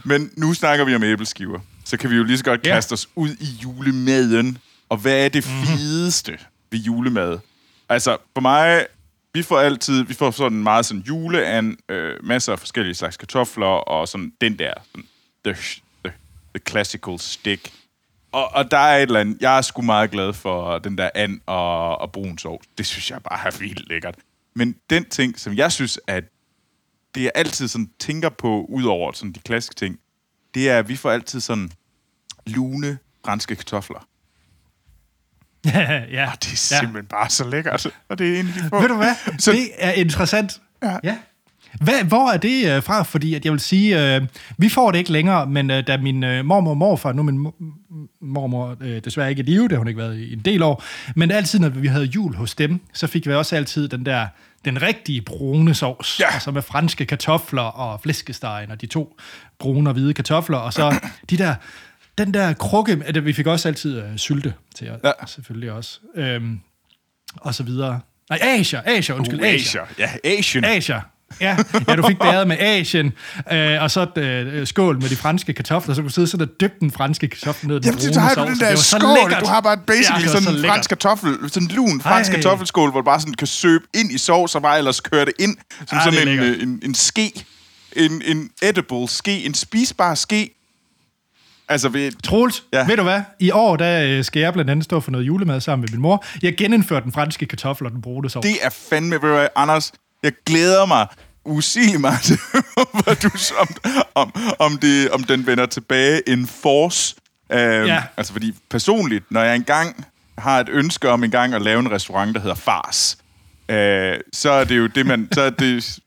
Men 0.04 0.30
nu 0.36 0.54
snakker 0.54 0.84
vi 0.84 0.94
om 0.94 1.02
æbleskiver. 1.02 1.58
Så 1.84 1.96
kan 1.96 2.10
vi 2.10 2.16
jo 2.16 2.24
lige 2.24 2.38
så 2.38 2.44
godt 2.44 2.66
Ja. 2.66 2.74
kaste 2.74 2.92
os 2.92 3.08
ud 3.16 3.28
i 3.28 3.46
julemaden. 3.62 4.58
Og 4.88 4.96
hvad 4.96 5.24
er 5.24 5.28
det 5.28 5.44
fedeste 5.44 6.38
ved 6.70 6.78
julemad? 6.78 7.38
Altså, 7.88 8.16
for 8.34 8.40
mig, 8.40 8.86
vi 9.34 9.42
får 9.42 9.58
altid, 9.60 10.02
vi 10.04 10.14
får 10.14 10.30
sådan 10.30 10.62
meget 10.62 10.86
sådan 10.86 11.00
juleand, 11.08 11.76
øh, 11.88 12.12
masser 12.22 12.52
af 12.52 12.58
forskellige 12.58 12.94
slags 12.94 13.16
kartofler, 13.16 13.66
og 13.66 14.08
sådan 14.08 14.32
den 14.40 14.58
der, 14.58 14.72
sådan, 14.90 15.04
the, 15.44 15.56
the, 16.04 16.12
the 16.54 16.60
classical 16.68 17.18
stick. 17.18 17.72
Og, 18.32 18.54
og 18.54 18.70
der 18.70 18.78
er 18.78 18.96
et 18.96 19.02
eller 19.02 19.20
andet, 19.20 19.38
jeg 19.40 19.58
er 19.58 19.62
sgu 19.62 19.82
meget 19.82 20.10
glad 20.10 20.32
for 20.32 20.78
den 20.78 20.98
der 20.98 21.10
and 21.14 21.40
og, 21.46 21.98
og 22.00 22.12
brun 22.12 22.38
sovs. 22.38 22.66
Det 22.78 22.86
synes 22.86 23.10
jeg 23.10 23.22
bare 23.22 23.46
er 23.46 23.58
vildt 23.58 23.88
lækkert. 23.88 24.14
Men 24.54 24.76
den 24.90 25.04
ting, 25.04 25.38
som 25.40 25.54
jeg 25.54 25.72
synes, 25.72 26.00
at 26.06 26.24
det 27.14 27.22
jeg 27.22 27.32
altid 27.34 27.68
sådan 27.68 27.90
tænker 27.98 28.28
på, 28.28 28.66
ud 28.68 28.84
over 28.84 29.12
sådan 29.12 29.32
de 29.32 29.40
klassiske 29.40 29.74
ting, 29.74 29.98
det 30.54 30.70
er, 30.70 30.78
at 30.78 30.88
vi 30.88 30.96
får 30.96 31.10
altid 31.10 31.40
sådan 31.40 31.70
lune 32.46 32.98
franske 33.24 33.56
kartofler. 33.56 34.08
ja, 35.64 36.04
ja. 36.18 36.30
Og 36.32 36.44
det 36.44 36.52
er 36.52 36.56
simpelthen 36.56 37.06
bare 37.06 37.30
så 37.30 37.48
lækkert. 37.48 37.86
Og 38.08 38.18
det 38.18 38.36
er 38.36 38.40
en 38.40 38.46
af 38.46 38.52
de. 38.52 38.62
Ved 38.62 38.88
du 38.88 38.96
hvad? 38.96 39.38
Så... 39.38 39.52
Det 39.52 39.70
er 39.78 39.92
interessant. 39.92 40.60
Ja. 40.82 40.98
ja. 41.04 41.18
Hvad, 41.80 42.04
hvor 42.04 42.30
er 42.32 42.36
det 42.36 42.76
øh, 42.76 42.82
fra? 42.82 43.02
Fordi 43.02 43.34
at 43.34 43.44
jeg 43.44 43.52
vil 43.52 43.60
sige, 43.60 44.14
øh, 44.16 44.22
vi 44.58 44.68
får 44.68 44.90
det 44.90 44.98
ikke 44.98 45.12
længere, 45.12 45.46
men 45.46 45.70
øh, 45.70 45.86
da 45.86 45.96
min 45.96 46.24
øh, 46.24 46.44
mormor 46.44 46.70
og 46.70 46.76
morfar, 46.76 47.12
nu 47.12 47.22
min 47.22 47.46
mo- 47.46 47.64
mormor 48.20 48.76
øh, 48.80 49.00
desværre 49.04 49.30
ikke 49.30 49.40
i 49.40 49.44
live, 49.46 49.62
det 49.62 49.72
har 49.72 49.78
hun 49.78 49.88
ikke 49.88 50.00
været 50.00 50.18
i 50.18 50.32
en 50.32 50.38
del 50.38 50.62
år, 50.62 50.84
men 51.16 51.30
altid, 51.30 51.58
når 51.58 51.68
vi 51.68 51.86
havde 51.86 52.04
jul 52.04 52.34
hos 52.36 52.54
dem, 52.54 52.80
så 52.92 53.06
fik 53.06 53.26
vi 53.26 53.32
også 53.32 53.56
altid 53.56 53.88
den 53.88 54.06
der, 54.06 54.26
den 54.64 54.82
rigtige 54.82 55.20
brune 55.22 55.74
sovs, 55.74 56.20
Ja. 56.20 56.34
altså 56.34 56.50
med 56.50 56.62
franske 56.62 57.04
kartofler 57.06 57.62
og 57.62 58.00
flæskestegen, 58.00 58.70
og 58.70 58.80
de 58.80 58.86
to 58.86 59.16
brune 59.58 59.90
og 59.90 59.94
hvide 59.94 60.14
kartofler, 60.14 60.58
og 60.58 60.72
så 60.72 61.00
de 61.30 61.38
der, 61.38 61.54
den 62.18 62.34
der 62.34 62.52
krukke, 62.52 62.92
altså, 63.06 63.20
vi 63.20 63.32
fik 63.32 63.46
også 63.46 63.68
altid 63.68 63.98
øh, 64.02 64.16
sylte 64.16 64.54
til, 64.74 64.90
ja. 65.04 65.10
selvfølgelig 65.26 65.72
også, 65.72 66.00
øhm, 66.16 66.60
og 67.36 67.54
så 67.54 67.62
videre. 67.62 68.00
Nej, 68.30 68.38
Asia, 68.42 68.82
Asia, 68.86 69.14
undskyld, 69.14 69.40
Uh, 69.40 69.46
Asia. 69.46 69.82
Asia. 69.82 70.06
Ja, 70.24 70.30
Asian. 70.38 70.64
Asia. 70.64 71.00
Ja, 71.40 71.56
ja, 71.88 71.96
du 71.96 72.06
fik 72.06 72.18
bæret 72.18 72.48
med 72.48 72.56
Asien, 72.60 73.12
øh, 73.52 73.82
og 73.82 73.90
så 73.90 74.06
øh, 74.16 74.66
skål 74.66 75.00
med 75.02 75.08
de 75.08 75.16
franske 75.16 75.52
kartofler, 75.52 75.94
så 75.94 76.02
du 76.02 76.08
sidde 76.08 76.28
sådan 76.28 76.48
og 76.48 76.60
dyppe 76.60 76.76
den 76.80 76.90
franske 76.90 77.28
kartoffel 77.28 77.68
ned 77.68 77.76
i 77.76 77.78
den 77.78 77.84
Jamen, 77.86 77.98
brune 78.00 78.14
så 78.14 78.20
har 78.20 78.34
sovs. 78.34 78.46
du 78.46 78.52
den 78.52 78.52
Det 78.52 78.60
der 78.60 78.68
var 78.68 78.76
så 78.76 78.98
skål. 78.98 79.18
lækkert. 79.22 79.40
Du 79.40 79.46
har 79.46 79.60
bare 79.60 79.76
basically 79.86 80.22
var 80.24 80.28
sådan 80.30 80.42
så 80.42 80.48
en 80.50 80.54
lækkert. 80.56 80.70
fransk 80.74 80.88
kartoffel, 80.88 81.38
sådan 81.50 81.62
en 81.68 81.74
lun 81.74 82.00
fransk 82.00 82.30
Ej. 82.30 82.36
kartoffelskål, 82.36 82.90
hvor 82.90 83.00
du 83.00 83.04
bare 83.04 83.20
sådan 83.20 83.34
kan 83.34 83.46
søbe 83.46 83.84
ind 83.94 84.12
i 84.12 84.18
sovs, 84.18 84.54
og 84.54 84.62
bare 84.62 84.78
ellers 84.78 85.00
køre 85.00 85.24
det 85.24 85.32
ind 85.38 85.56
som 85.88 85.98
Ej, 85.98 86.06
er 86.06 86.10
sådan 86.12 86.28
en, 86.28 86.38
øh, 86.38 86.62
en, 86.62 86.80
en 86.84 86.94
ske. 86.94 87.44
En, 87.96 88.22
en 88.26 88.50
edible 88.62 89.08
ske. 89.08 89.44
En 89.44 89.54
spisbar 89.54 90.14
ske. 90.14 90.50
Altså, 91.68 91.88
ved, 91.88 92.12
Troels, 92.24 92.62
Ja. 92.72 92.78
ja. 92.78 92.86
ved 92.86 92.96
du 92.96 93.02
hvad? 93.02 93.20
I 93.40 93.50
år 93.50 93.76
der 93.76 94.02
øh, 94.18 94.24
skal 94.24 94.40
jeg 94.40 94.52
blandt 94.52 94.70
andet 94.70 94.84
stå 94.84 95.00
for 95.00 95.10
noget 95.10 95.26
julemad 95.26 95.60
sammen 95.60 95.80
med 95.82 95.88
min 95.88 96.00
mor. 96.00 96.24
Jeg 96.42 96.54
genindførte 96.56 97.04
den 97.04 97.12
franske 97.12 97.46
kartoffel 97.46 97.86
og 97.86 97.92
den 97.92 98.02
brune 98.02 98.30
sovs. 98.30 98.46
det 98.46 98.56
er 98.62 98.70
fandme, 98.90 99.10
ved 99.14 99.20
du 99.20 99.34
hvad, 99.34 99.46
Anders, 99.56 99.92
jeg 100.24 100.32
glæder 100.46 100.86
mig 100.86 101.06
usigeligt 101.44 102.00
meget 102.00 102.20
til, 102.20 102.38
hvad 103.04 103.16
du 103.16 103.30
om, 103.58 103.68
om, 104.14 104.32
om, 104.58 104.78
det, 104.78 105.10
om 105.10 105.24
den 105.24 105.46
vender 105.46 105.66
tilbage 105.66 106.20
in 106.26 106.46
force. 106.46 107.14
Øhm, 107.52 107.86
Ja. 107.86 108.02
Altså, 108.16 108.32
fordi 108.32 108.54
personligt, 108.70 109.30
når 109.30 109.42
jeg 109.42 109.56
engang 109.56 110.06
har 110.38 110.60
et 110.60 110.68
ønske 110.68 111.10
om 111.10 111.24
engang 111.24 111.54
at 111.54 111.62
lave 111.62 111.80
en 111.80 111.90
restaurant, 111.90 112.34
der 112.34 112.40
hedder 112.40 112.54
Fars, 112.54 113.18
øh, 113.68 114.16
så 114.32 114.50
er 114.50 114.64
det 114.64 114.78
jo 114.78 114.86
det, 114.86 115.06
man... 115.06 115.28
Så 115.32 115.40
er 115.42 115.50
det, 115.50 115.98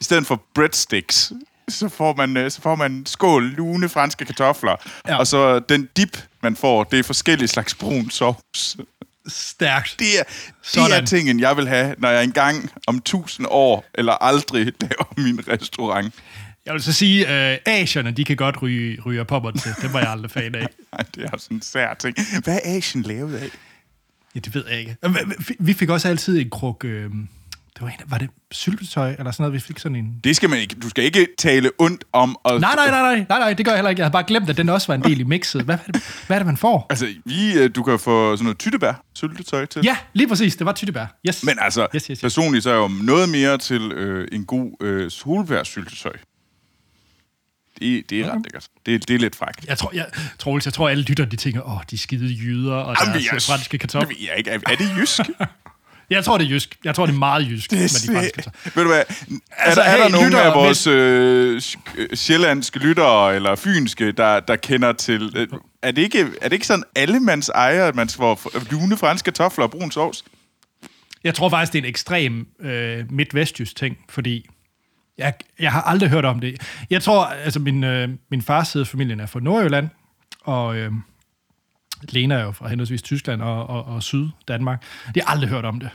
I 0.00 0.04
stedet 0.04 0.26
for 0.26 0.42
breadsticks, 0.54 1.32
så 1.68 1.88
får 1.88 2.14
man, 2.14 2.36
øh, 2.36 2.50
så 2.50 2.60
får 2.60 2.74
man 2.74 2.92
en 2.92 3.06
skål 3.06 3.42
lune 3.44 3.88
franske 3.88 4.24
kartofler. 4.24 4.76
Ja. 5.08 5.16
og 5.16 5.26
så 5.26 5.58
den 5.58 5.88
dip, 5.96 6.18
man 6.42 6.56
får, 6.56 6.84
det 6.84 6.98
er 6.98 7.02
forskellige 7.02 7.48
slags 7.48 7.74
brun 7.74 8.10
sovs. 8.10 8.76
Stærkt. 9.30 9.96
Det 9.98 10.18
er, 10.18 10.22
det 10.88 10.96
er 10.96 11.06
tingen, 11.06 11.40
jeg 11.40 11.56
vil 11.56 11.68
have, 11.68 11.94
når 11.98 12.10
jeg 12.10 12.24
engang 12.24 12.70
om 12.86 13.00
tusind 13.00 13.46
år, 13.50 13.84
eller 13.94 14.12
aldrig 14.12 14.64
laver 14.82 15.14
min 15.16 15.40
restaurant. 15.48 16.14
Jeg 16.66 16.74
vil 16.74 16.82
så 16.82 16.92
sige, 16.92 17.26
at 17.26 17.52
øh, 17.52 17.58
asierne, 17.66 18.10
de 18.10 18.24
kan 18.24 18.36
godt 18.36 18.62
ryge, 18.62 19.00
ryge 19.06 19.24
popper 19.24 19.50
til. 19.50 19.74
Det 19.82 19.92
var 19.92 20.00
jeg 20.00 20.10
aldrig 20.10 20.30
fan 20.30 20.54
af. 20.54 20.66
Det 21.14 21.24
er 21.24 21.36
sådan 21.38 21.56
en 21.56 21.62
sær 21.62 21.94
ting. 21.94 22.16
Hvad 22.44 22.58
er 22.64 22.76
Asien 22.76 23.02
lavet 23.02 23.36
af? 23.36 23.48
Ja, 24.34 24.40
det 24.40 24.54
ved 24.54 24.64
jeg 24.70 24.78
ikke. 24.78 24.96
Vi- 25.48 25.56
Vi 25.58 25.72
fik 25.72 25.88
også 25.88 26.08
altid 26.08 26.40
en 26.40 26.50
kruk... 26.50 26.84
Øh, 26.84 27.10
det 27.80 27.86
var, 27.86 27.92
en, 28.04 28.10
var 28.10 28.18
det 28.18 28.30
syltetøj 28.52 29.10
eller 29.18 29.30
sådan 29.30 29.42
noget? 29.42 29.54
Vi 29.54 29.60
fik 29.60 29.78
sådan 29.78 29.96
en... 29.96 30.20
Det 30.24 30.36
skal 30.36 30.50
man 30.50 30.58
ikke. 30.58 30.74
Du 30.82 30.88
skal 30.88 31.04
ikke 31.04 31.26
tale 31.38 31.70
ondt 31.78 32.04
om... 32.12 32.36
At, 32.44 32.60
Nej, 32.60 32.74
nej, 32.74 32.90
nej, 32.90 33.00
nej, 33.00 33.26
nej, 33.28 33.38
nej, 33.38 33.52
det 33.52 33.64
gør 33.66 33.72
jeg 33.72 33.78
heller 33.78 33.90
ikke. 33.90 34.00
Jeg 34.00 34.04
havde 34.04 34.12
bare 34.12 34.24
glemt, 34.26 34.50
at 34.50 34.56
den 34.56 34.68
også 34.68 34.86
var 34.86 34.94
en 34.94 35.02
del 35.02 35.20
i 35.20 35.22
mixet. 35.22 35.62
Hvad, 35.62 35.76
hvad, 35.76 35.86
er, 35.88 35.92
det, 35.92 36.24
hvad 36.26 36.36
er 36.36 36.38
det, 36.38 36.46
man 36.46 36.56
får? 36.56 36.86
Altså, 36.90 37.06
vi, 37.24 37.52
øh, 37.58 37.70
du 37.74 37.82
kan 37.82 37.98
få 37.98 38.36
sådan 38.36 38.44
noget 38.44 38.58
tyttebær, 38.58 38.92
syltetøj 39.14 39.66
til. 39.66 39.82
Ja, 39.84 39.96
lige 40.12 40.28
præcis. 40.28 40.56
Det 40.56 40.66
var 40.66 40.72
tyttebær. 40.72 41.06
Yes. 41.28 41.44
Men 41.44 41.54
altså, 41.60 41.86
Yes, 41.94 42.02
yes, 42.02 42.06
yes. 42.06 42.20
personligt 42.20 42.62
så 42.64 42.70
er 42.70 42.74
jeg 42.74 42.80
jo 42.80 43.04
noget 43.04 43.28
mere 43.28 43.58
til 43.58 43.92
øh, 43.92 44.28
en 44.32 44.44
god 44.44 44.76
øh, 44.82 45.10
solbærsyltetøj. 45.10 46.12
Det, 47.80 48.10
det 48.10 48.20
er 48.20 48.30
ret 48.32 48.42
lækkert. 48.44 48.66
Det, 48.86 49.08
det 49.08 49.14
er 49.14 49.18
lidt 49.18 49.36
frækt. 49.36 49.64
Jeg 49.66 49.78
tror, 49.78 49.90
jeg, 49.94 50.06
Troels, 50.38 50.64
jeg 50.66 50.72
tror, 50.74 50.88
alle 50.88 51.04
lytter, 51.04 51.24
de 51.24 51.36
tænker, 51.36 51.68
åh, 51.68 51.78
de 51.90 51.98
skide 51.98 52.34
jyder 52.34 52.74
og 52.74 52.96
Jamen, 53.00 53.14
deres 53.14 53.32
jeg- 53.32 53.42
franske 53.42 53.72
Det 53.72 53.80
kartofler. 53.80 54.16
jeg. 54.20 54.42
Er, 54.54 54.58
er 54.72 54.76
det 54.76 54.88
jysk? 55.00 55.20
Jeg 56.10 56.24
tror, 56.24 56.38
det 56.38 56.44
er 56.44 56.50
jysk. 56.50 56.76
Jeg 56.84 56.94
tror, 56.94 57.06
det 57.06 57.12
er 57.14 57.18
meget 57.18 57.48
jysk 57.50 57.72
med 57.72 57.78
de 57.78 57.84
Det 57.84 57.90
franske 57.90 58.32
kartofler. 58.32 58.70
Ved 58.74 58.82
du 58.82 58.88
hvad? 58.88 59.00
Er, 59.00 59.04
Altså, 59.56 59.80
der, 59.80 59.86
er 59.86 59.96
hey, 59.96 60.02
der 60.02 60.08
nogen 60.08 60.34
af 60.34 60.54
vores 60.54 60.86
øh, 60.86 61.62
øh, 61.96 62.16
sjællandske 62.16 62.78
lyttere, 62.78 63.36
eller 63.36 63.56
fynske, 63.56 64.12
der, 64.12 64.40
der 64.40 64.56
kender 64.56 64.92
til... 64.92 65.32
Øh, 65.36 65.48
er, 65.82 65.90
det 65.90 66.02
ikke, 66.02 66.20
er 66.20 66.48
det 66.48 66.52
ikke 66.52 66.66
sådan 66.66 66.84
allemands 66.96 67.48
ejer, 67.48 67.86
at 67.86 67.94
man 67.94 68.08
får 68.08 68.70
lune 68.70 68.96
franske 68.96 69.24
kartofler 69.24 69.64
og 69.64 69.70
brun 69.70 69.90
sovs? 69.90 70.24
Jeg 71.24 71.34
tror 71.34 71.48
faktisk, 71.48 71.72
det 71.72 71.78
er 71.78 71.82
en 71.82 71.88
ekstrem 71.88 72.46
øh, 72.60 73.12
midtvestjysk 73.12 73.76
ting, 73.76 73.96
fordi 74.08 74.48
jeg, 75.18 75.34
jeg 75.58 75.72
har 75.72 75.82
aldrig 75.82 76.10
hørt 76.10 76.24
om 76.24 76.40
det. 76.40 76.62
Jeg 76.90 77.02
tror, 77.02 77.24
altså 77.24 77.60
min, 77.60 77.84
øh, 77.84 78.08
min 78.30 78.42
fars 78.42 78.68
side 78.68 78.80
af 78.80 78.86
familien 78.86 79.20
er 79.20 79.26
fra 79.26 79.40
Nordjylland, 79.40 79.88
og 80.44 80.76
øh, 80.76 80.92
Lena 82.08 82.34
er 82.34 82.42
jo 82.42 82.52
fra 82.52 82.68
henholdsvis 82.68 83.02
Tyskland 83.02 83.42
og, 83.42 83.66
og, 83.66 83.84
og 83.84 84.02
Syd-Danmark. 84.02 84.82
De 85.14 85.20
har 85.20 85.32
aldrig 85.32 85.50
hørt 85.50 85.64
om 85.64 85.80
det. 85.80 85.90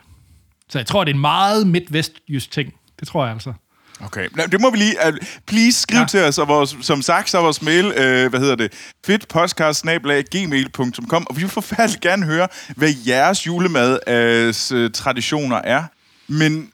Så 0.70 0.80
jeg 0.80 0.86
tror, 0.86 1.04
det 1.04 1.12
er 1.12 1.16
en 1.16 1.22
meget 1.22 1.68
midtvestjysk 1.68 2.52
ting. 2.52 2.74
Det 3.00 3.08
tror 3.08 3.26
jeg 3.26 3.34
altså. 3.34 3.54
Okay, 4.00 4.30
det 4.52 4.62
må 4.62 4.72
vi 4.72 4.78
lige... 4.78 4.96
Uh, 5.08 5.14
please 5.48 5.82
skriv 5.82 6.00
ja. 6.00 6.06
Til 6.06 6.24
os, 6.24 6.38
og 6.38 6.48
vores, 6.48 6.78
som 6.82 7.02
sagt, 7.02 7.30
så 7.30 7.42
vores 7.42 7.62
mail, 7.62 7.86
uh, 7.86 7.92
hvad 8.30 8.40
hedder 8.40 8.56
det, 8.56 8.74
fedtpodcast-gmail.com, 9.06 11.28
og 11.30 11.36
vi 11.36 11.42
vil 11.42 11.50
forfærdeligt 11.50 12.02
gerne 12.02 12.26
høre, 12.26 12.48
hvad 12.76 12.94
jeres 13.08 13.48
julemads 13.48 14.72
uh, 14.72 14.92
traditioner 14.92 15.58
er. 15.58 15.84
Men 16.28 16.72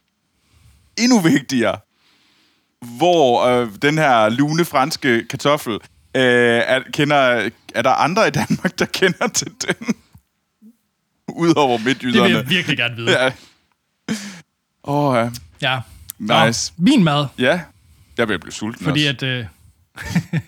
endnu 0.97 1.19
vigtigere, 1.19 1.77
hvor 2.81 3.61
uh, 3.61 3.69
den 3.81 3.97
her 3.97 4.29
lune 4.29 4.65
franske 4.65 5.27
kartoffel, 5.27 5.79
uh, 6.15 6.21
er, 6.21 6.79
kender, 6.93 7.49
er 7.75 7.81
der 7.81 7.89
andre 7.91 8.27
i 8.27 8.31
Danmark, 8.31 8.79
der 8.79 8.85
kender 8.85 9.27
til 9.27 9.47
den? 9.67 9.95
Udover 11.27 11.77
Det 11.77 11.85
vil 11.85 11.89
midtjyderne. 11.89 12.35
jeg 12.37 12.49
virkelig 12.49 12.77
gerne 12.77 12.95
vide. 12.95 13.11
Ja. 13.11 13.31
Åh, 14.83 15.05
oh, 15.05 15.15
ja. 15.15 15.29
Ja. 15.61 15.79
Nice. 16.45 16.73
Nå, 16.77 16.83
min 16.83 17.03
mad, 17.03 17.25
ja. 17.39 17.61
Jeg 18.17 18.29
vil 18.29 18.39
blive 18.39 18.53
sulten 18.53 18.83
fordi 18.83 19.05
også. 19.05 19.15
at... 19.15 19.23
Øh, 19.23 19.45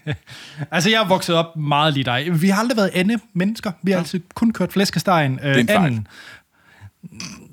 altså, 0.72 0.90
jeg 0.90 1.02
er 1.04 1.08
vokset 1.08 1.36
op 1.36 1.58
meget 1.58 1.94
lige 1.94 2.04
dig. 2.04 2.42
Vi 2.42 2.50
har 2.50 2.60
aldrig 2.60 2.78
været 2.78 2.92
ande 2.94 3.20
mennesker. 3.34 3.72
Vi 3.82 3.92
har 3.92 4.00
altid 4.00 4.22
kun 4.34 4.54
kørt 4.54 4.74
flæskestegen. 4.74 5.40
Øh, 5.44 5.56
er 5.56 5.60
en 5.60 5.70
anden. 5.70 6.08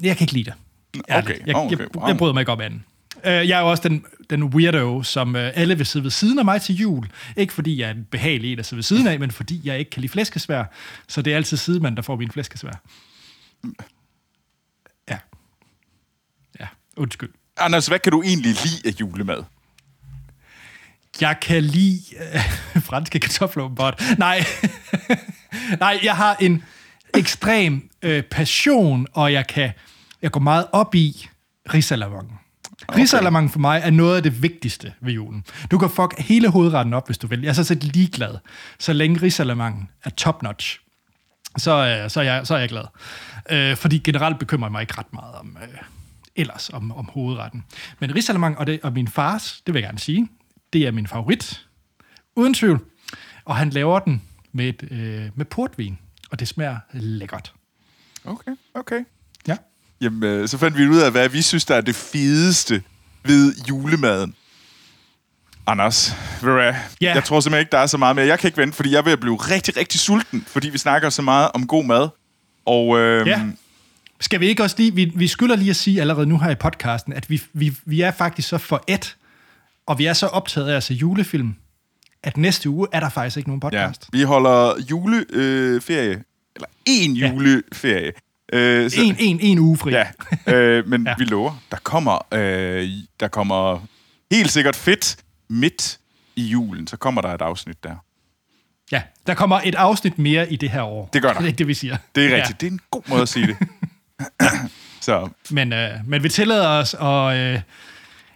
Jeg 0.02 0.16
kan 0.16 0.24
ikke 0.24 0.32
lide 0.32 0.44
det. 0.44 0.54
Okay, 1.10 1.46
Jeg, 1.46 1.54
okay, 1.56 1.78
jeg, 1.78 1.86
wow. 1.96 2.08
jeg 2.08 2.16
bryder 2.16 2.32
mig 2.32 2.40
ikke 2.40 2.52
om 2.52 2.60
anden. 2.60 2.84
Øh, 3.24 3.48
Jeg 3.48 3.56
er 3.56 3.60
jo 3.60 3.70
også 3.70 3.88
den, 3.88 4.04
den 4.30 4.44
weirdo, 4.44 5.02
som 5.02 5.36
øh, 5.36 5.52
alle 5.54 5.76
vil 5.76 5.86
sidde 5.86 6.02
ved 6.04 6.10
siden 6.10 6.38
af 6.38 6.44
mig 6.44 6.62
til 6.62 6.74
jul. 6.74 7.08
Ikke 7.36 7.52
fordi 7.52 7.80
jeg 7.80 7.86
er 7.86 7.90
en 7.94 8.04
behagelig 8.10 8.52
en 8.52 8.58
at 8.58 8.66
sidde 8.66 8.78
ved 8.78 8.82
siden 8.82 9.06
af, 9.06 9.20
men 9.20 9.30
fordi 9.30 9.60
jeg 9.64 9.78
ikke 9.78 9.90
kan 9.90 10.00
lide 10.00 10.12
flæskesvær. 10.12 10.64
Så 11.08 11.22
det 11.22 11.32
er 11.32 11.36
altid 11.36 11.56
sidemand, 11.56 11.96
der 11.96 12.02
får 12.02 12.16
min 12.16 12.30
flæskesvær. 12.30 12.82
Ja. 15.10 15.18
Ja, 16.60 16.66
undskyld. 16.96 17.30
Anders, 17.56 17.86
hvad 17.86 17.98
kan 17.98 18.12
du 18.12 18.22
egentlig 18.22 18.52
lide 18.64 18.88
af 18.88 19.00
julemad? 19.00 19.42
Jeg 21.20 21.36
kan 21.42 21.62
lide 21.64 22.00
øh, 22.34 22.82
franske 22.88 23.18
kartofler, 23.20 23.64
åbenbart. 23.64 24.02
Nej. 24.18 24.44
Nej, 25.80 26.00
jeg 26.02 26.16
har 26.16 26.36
en 26.40 26.64
ekstrem 27.14 27.90
øh, 28.02 28.22
passion, 28.22 29.06
og 29.12 29.32
jeg 29.32 29.46
kan 29.46 29.72
jeg 30.22 30.30
går 30.30 30.40
meget 30.40 30.66
op 30.72 30.94
i 30.94 31.28
risalamande. 31.74 32.30
Okay. 32.88 33.00
Risalamang 33.00 33.50
for 33.50 33.58
mig 33.58 33.80
er 33.84 33.90
noget 33.90 34.16
af 34.16 34.22
det 34.22 34.42
vigtigste 34.42 34.92
ved 35.00 35.12
julen. 35.12 35.44
Du 35.70 35.78
kan 35.78 35.90
fuck 35.90 36.18
hele 36.18 36.48
hovedretten 36.48 36.94
op, 36.94 37.06
hvis 37.08 37.18
du 37.18 37.26
vil. 37.26 37.40
Jeg 37.40 37.48
er 37.48 37.52
så 37.52 37.64
set 37.64 37.84
ligeglad, 37.84 38.38
så 38.78 38.92
længe 38.92 39.22
risalamangen 39.22 39.88
er 40.04 40.10
top-notch. 40.10 40.80
Så, 41.56 41.86
øh, 41.86 42.10
så, 42.10 42.20
er 42.20 42.24
jeg, 42.24 42.46
så 42.46 42.54
er 42.54 42.58
jeg 42.58 42.68
glad. 42.68 42.84
Øh, 43.50 43.76
fordi 43.76 43.98
generelt 43.98 44.38
bekymrer 44.38 44.66
jeg 44.66 44.72
mig 44.72 44.80
ikke 44.80 44.94
ret 44.98 45.12
meget 45.12 45.34
om, 45.34 45.56
øh, 45.62 45.78
ellers 46.36 46.70
om, 46.70 46.92
om 46.92 47.10
hovedretten. 47.12 47.64
Men 47.98 48.14
risalamang 48.14 48.58
og, 48.58 48.66
det, 48.66 48.80
og 48.82 48.92
min 48.92 49.08
fars, 49.08 49.62
det 49.66 49.74
vil 49.74 49.80
jeg 49.80 49.88
gerne 49.88 49.98
sige, 49.98 50.28
det 50.72 50.86
er 50.86 50.90
min 50.90 51.06
favorit. 51.06 51.66
Uden 52.36 52.54
tvivl. 52.54 52.84
Og 53.44 53.56
han 53.56 53.70
laver 53.70 53.98
den 53.98 54.22
med, 54.52 54.68
et, 54.68 54.88
øh, 54.90 55.30
med 55.34 55.44
portvin, 55.44 55.98
og 56.30 56.40
det 56.40 56.48
smager 56.48 56.78
lækkert. 56.92 57.52
Okay, 58.24 58.52
okay. 58.74 59.04
Ja. 60.00 60.04
Jamen, 60.04 60.22
øh, 60.22 60.48
så 60.48 60.58
fandt 60.58 60.78
vi 60.78 60.88
ud 60.88 60.98
af, 60.98 61.10
hvad 61.10 61.28
vi 61.28 61.42
synes, 61.42 61.64
der 61.64 61.74
er 61.74 61.80
det 61.80 61.94
fedeste 61.94 62.82
ved 63.24 63.54
julemaden. 63.68 64.34
Anders, 65.66 66.14
ved? 66.42 66.74
Ja. 67.00 67.14
jeg 67.14 67.24
tror 67.24 67.40
simpelthen 67.40 67.60
ikke, 67.60 67.70
der 67.72 67.78
er 67.78 67.86
så 67.86 67.98
meget 67.98 68.16
mere. 68.16 68.26
Jeg 68.26 68.38
kan 68.38 68.48
ikke 68.48 68.58
vente, 68.58 68.76
fordi 68.76 68.92
jeg 68.92 69.06
at 69.12 69.20
blive 69.20 69.36
rigtig, 69.36 69.76
rigtig 69.76 70.00
sulten, 70.00 70.44
fordi 70.48 70.68
vi 70.68 70.78
snakker 70.78 71.10
så 71.10 71.22
meget 71.22 71.50
om 71.54 71.66
god 71.66 71.84
mad. 71.84 72.08
Og 72.66 72.98
øh, 72.98 73.26
Ja. 73.26 73.42
Skal 74.20 74.40
vi 74.40 74.46
ikke 74.48 74.62
også 74.62 74.76
lige, 74.78 74.94
vi, 74.94 75.12
vi 75.16 75.26
skylder 75.26 75.56
lige 75.56 75.70
at 75.70 75.76
sige 75.76 76.00
allerede 76.00 76.26
nu 76.26 76.38
her 76.38 76.50
i 76.50 76.54
podcasten, 76.54 77.12
at 77.12 77.30
vi, 77.30 77.42
vi, 77.52 77.72
vi 77.84 78.00
er 78.00 78.10
faktisk 78.10 78.48
så 78.48 78.58
for 78.58 78.84
et, 78.86 79.16
og 79.86 79.98
vi 79.98 80.06
er 80.06 80.12
så 80.12 80.26
optaget 80.26 80.68
af 80.68 80.76
at 80.76 80.82
se 80.82 80.94
julefilm, 80.94 81.54
at 82.22 82.36
næste 82.36 82.70
uge 82.70 82.86
er 82.92 83.00
der 83.00 83.08
faktisk 83.08 83.36
ikke 83.36 83.48
nogen 83.48 83.60
Ja, 83.62 83.68
podcast. 83.68 84.08
vi 84.12 84.22
holder 84.22 84.72
juleferie, 84.90 86.08
øh, 86.10 86.20
eller 86.56 86.68
en 86.86 87.16
Ja. 87.16 87.28
juleferie. 87.32 88.12
Øh, 88.52 88.90
så- 88.90 89.00
En, 89.02 89.16
en, 89.18 89.40
en 89.40 89.58
uge 89.58 89.76
fri. 89.76 89.90
Ja, 89.90 90.06
øh, 90.54 90.86
men 90.88 91.02
Ja. 91.02 91.10
ja. 91.10 91.14
vi 91.18 91.24
lover, 91.24 91.62
der 91.70 91.76
kommer, 91.82 92.34
øh, 92.34 92.88
der 93.20 93.28
kommer 93.28 93.86
helt 94.30 94.50
sikkert 94.50 94.76
fedt 94.76 95.16
midt 95.48 95.98
i 96.36 96.42
julen, 96.42 96.86
så 96.86 96.96
kommer 96.96 97.20
der 97.20 97.28
et 97.34 97.42
afsnit 97.42 97.84
der. 97.84 97.94
ja. 98.92 99.02
Der 99.26 99.34
kommer 99.34 99.60
et 99.64 99.74
afsnit 99.74 100.18
mere 100.18 100.52
i 100.52 100.56
det 100.56 100.70
her 100.70 100.82
år. 100.82 101.10
Det 101.12 101.22
gør 101.22 101.28
der. 101.32 101.38
Det 101.38 101.44
er 101.44 101.48
ikke 101.48 101.58
det, 101.58 101.66
vi 101.68 101.74
siger. 101.74 101.96
Det 102.14 102.24
er 102.24 102.28
Ja. 102.28 102.36
rigtigt, 102.36 102.60
det 102.60 102.66
er 102.66 102.70
en 102.70 102.80
god 102.90 103.02
måde 103.08 103.22
at 103.22 103.28
sige 103.28 103.46
det. 103.46 103.56
så 105.00 105.28
Men, 105.50 105.72
øh, 105.72 105.90
men 106.06 106.22
vi 106.22 106.28
tillader 106.28 106.68
os, 106.68 106.94
og 106.94 107.36
øh, 107.38 107.60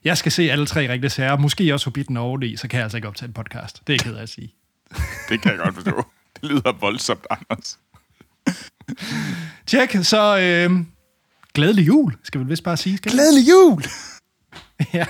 jeg 0.05 0.19
skal 0.19 0.33
se 0.33 0.51
alle 0.51 0.67
tre 0.67 0.89
rigtige 0.93 1.11
sager. 1.11 1.37
Måske 1.37 1.75
også 1.75 1.87
Hobbiten 1.87 2.17
Overly, 2.17 2.57
så 2.57 2.69
kan 2.69 2.77
jeg 2.77 2.85
altså 2.85 2.97
ikke 2.99 3.09
optage 3.09 3.27
en 3.29 3.33
podcast. 3.33 3.81
Det 3.87 3.93
er 3.93 3.95
jeg 3.95 4.01
ked 4.01 4.15
af 4.17 4.23
at 4.23 4.29
sige. 4.29 4.55
det 5.29 5.41
kan 5.43 5.51
jeg 5.51 5.59
godt 5.65 5.75
forstå. 5.75 6.07
Det 6.41 6.51
lyder 6.51 6.73
voldsomt, 6.81 7.27
Anders. 7.31 7.79
Tjek, 9.67 9.97
så 10.03 10.39
øh, 10.39 10.71
glædelig 11.55 11.87
jul, 11.87 12.17
skal 12.25 12.41
vi 12.41 12.47
vist 12.47 12.65
bare 12.65 12.77
sige. 12.77 12.97
Skal? 12.97 13.13
Glædelig 13.13 13.51
jul! 13.51 13.85
Ja. 14.93 15.07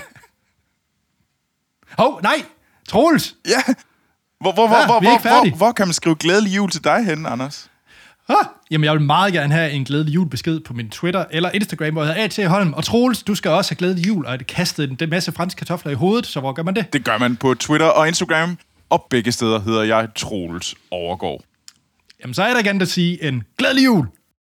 Hov, 1.97 2.19
nej! 2.23 2.45
Troels! 2.87 3.35
Ja, 3.47 3.73
hvor, 4.39 4.53
hvor, 4.53 4.67
hvor, 4.67 4.75
Ja, 4.77 4.85
hvor, 4.85 4.99
hvor, 4.99 5.49
hvor, 5.49 5.57
hvor 5.57 5.71
kan 5.71 5.87
man 5.87 5.93
skrive 5.93 6.15
glædelig 6.15 6.55
jul 6.55 6.71
til 6.71 6.83
dig 6.83 7.05
hen, 7.05 7.25
Anders? 7.25 7.69
Ah, 8.29 8.45
jamen, 8.71 8.85
jeg 8.85 8.93
vil 8.93 9.01
meget 9.01 9.33
gerne 9.33 9.53
have 9.53 9.71
en 9.71 9.83
glædelig 9.83 10.15
julbesked 10.15 10.59
på 10.59 10.73
min 10.73 10.89
Twitter 10.89 11.25
eller 11.31 11.49
Instagram, 11.51 11.93
hvor 11.93 12.03
jeg 12.03 12.13
hedder 12.13 12.43
A.T. 12.45 12.49
Holm. 12.49 12.73
Og 12.73 12.83
Troels, 12.83 13.23
du 13.23 13.35
skal 13.35 13.51
også 13.51 13.71
have 13.71 13.77
glædelig 13.77 14.07
jul, 14.07 14.25
og 14.25 14.31
jeg 14.31 14.47
kastede 14.47 14.97
en, 15.01 15.09
masse 15.09 15.31
franske 15.31 15.59
kartofler 15.59 15.91
i 15.91 15.95
hovedet, 15.95 16.27
så 16.27 16.39
hvor 16.39 16.53
gør 16.53 16.63
man 16.63 16.75
det? 16.75 16.93
Det 16.93 17.03
gør 17.05 17.17
man 17.17 17.35
på 17.35 17.53
Twitter 17.53 17.87
og 17.87 18.07
Instagram, 18.07 18.57
og 18.89 19.07
begge 19.09 19.31
steder 19.31 19.59
hedder 19.59 19.83
jeg 19.83 20.07
Troels 20.15 20.75
Overgaard. 20.91 21.41
Jamen, 22.21 22.33
så 22.33 22.43
er 22.43 22.53
der 22.53 22.63
gerne 22.63 22.81
at 22.81 22.87
sige 22.87 23.23
en 23.23 23.43
glædelig 23.57 23.85
jul! 23.85 24.07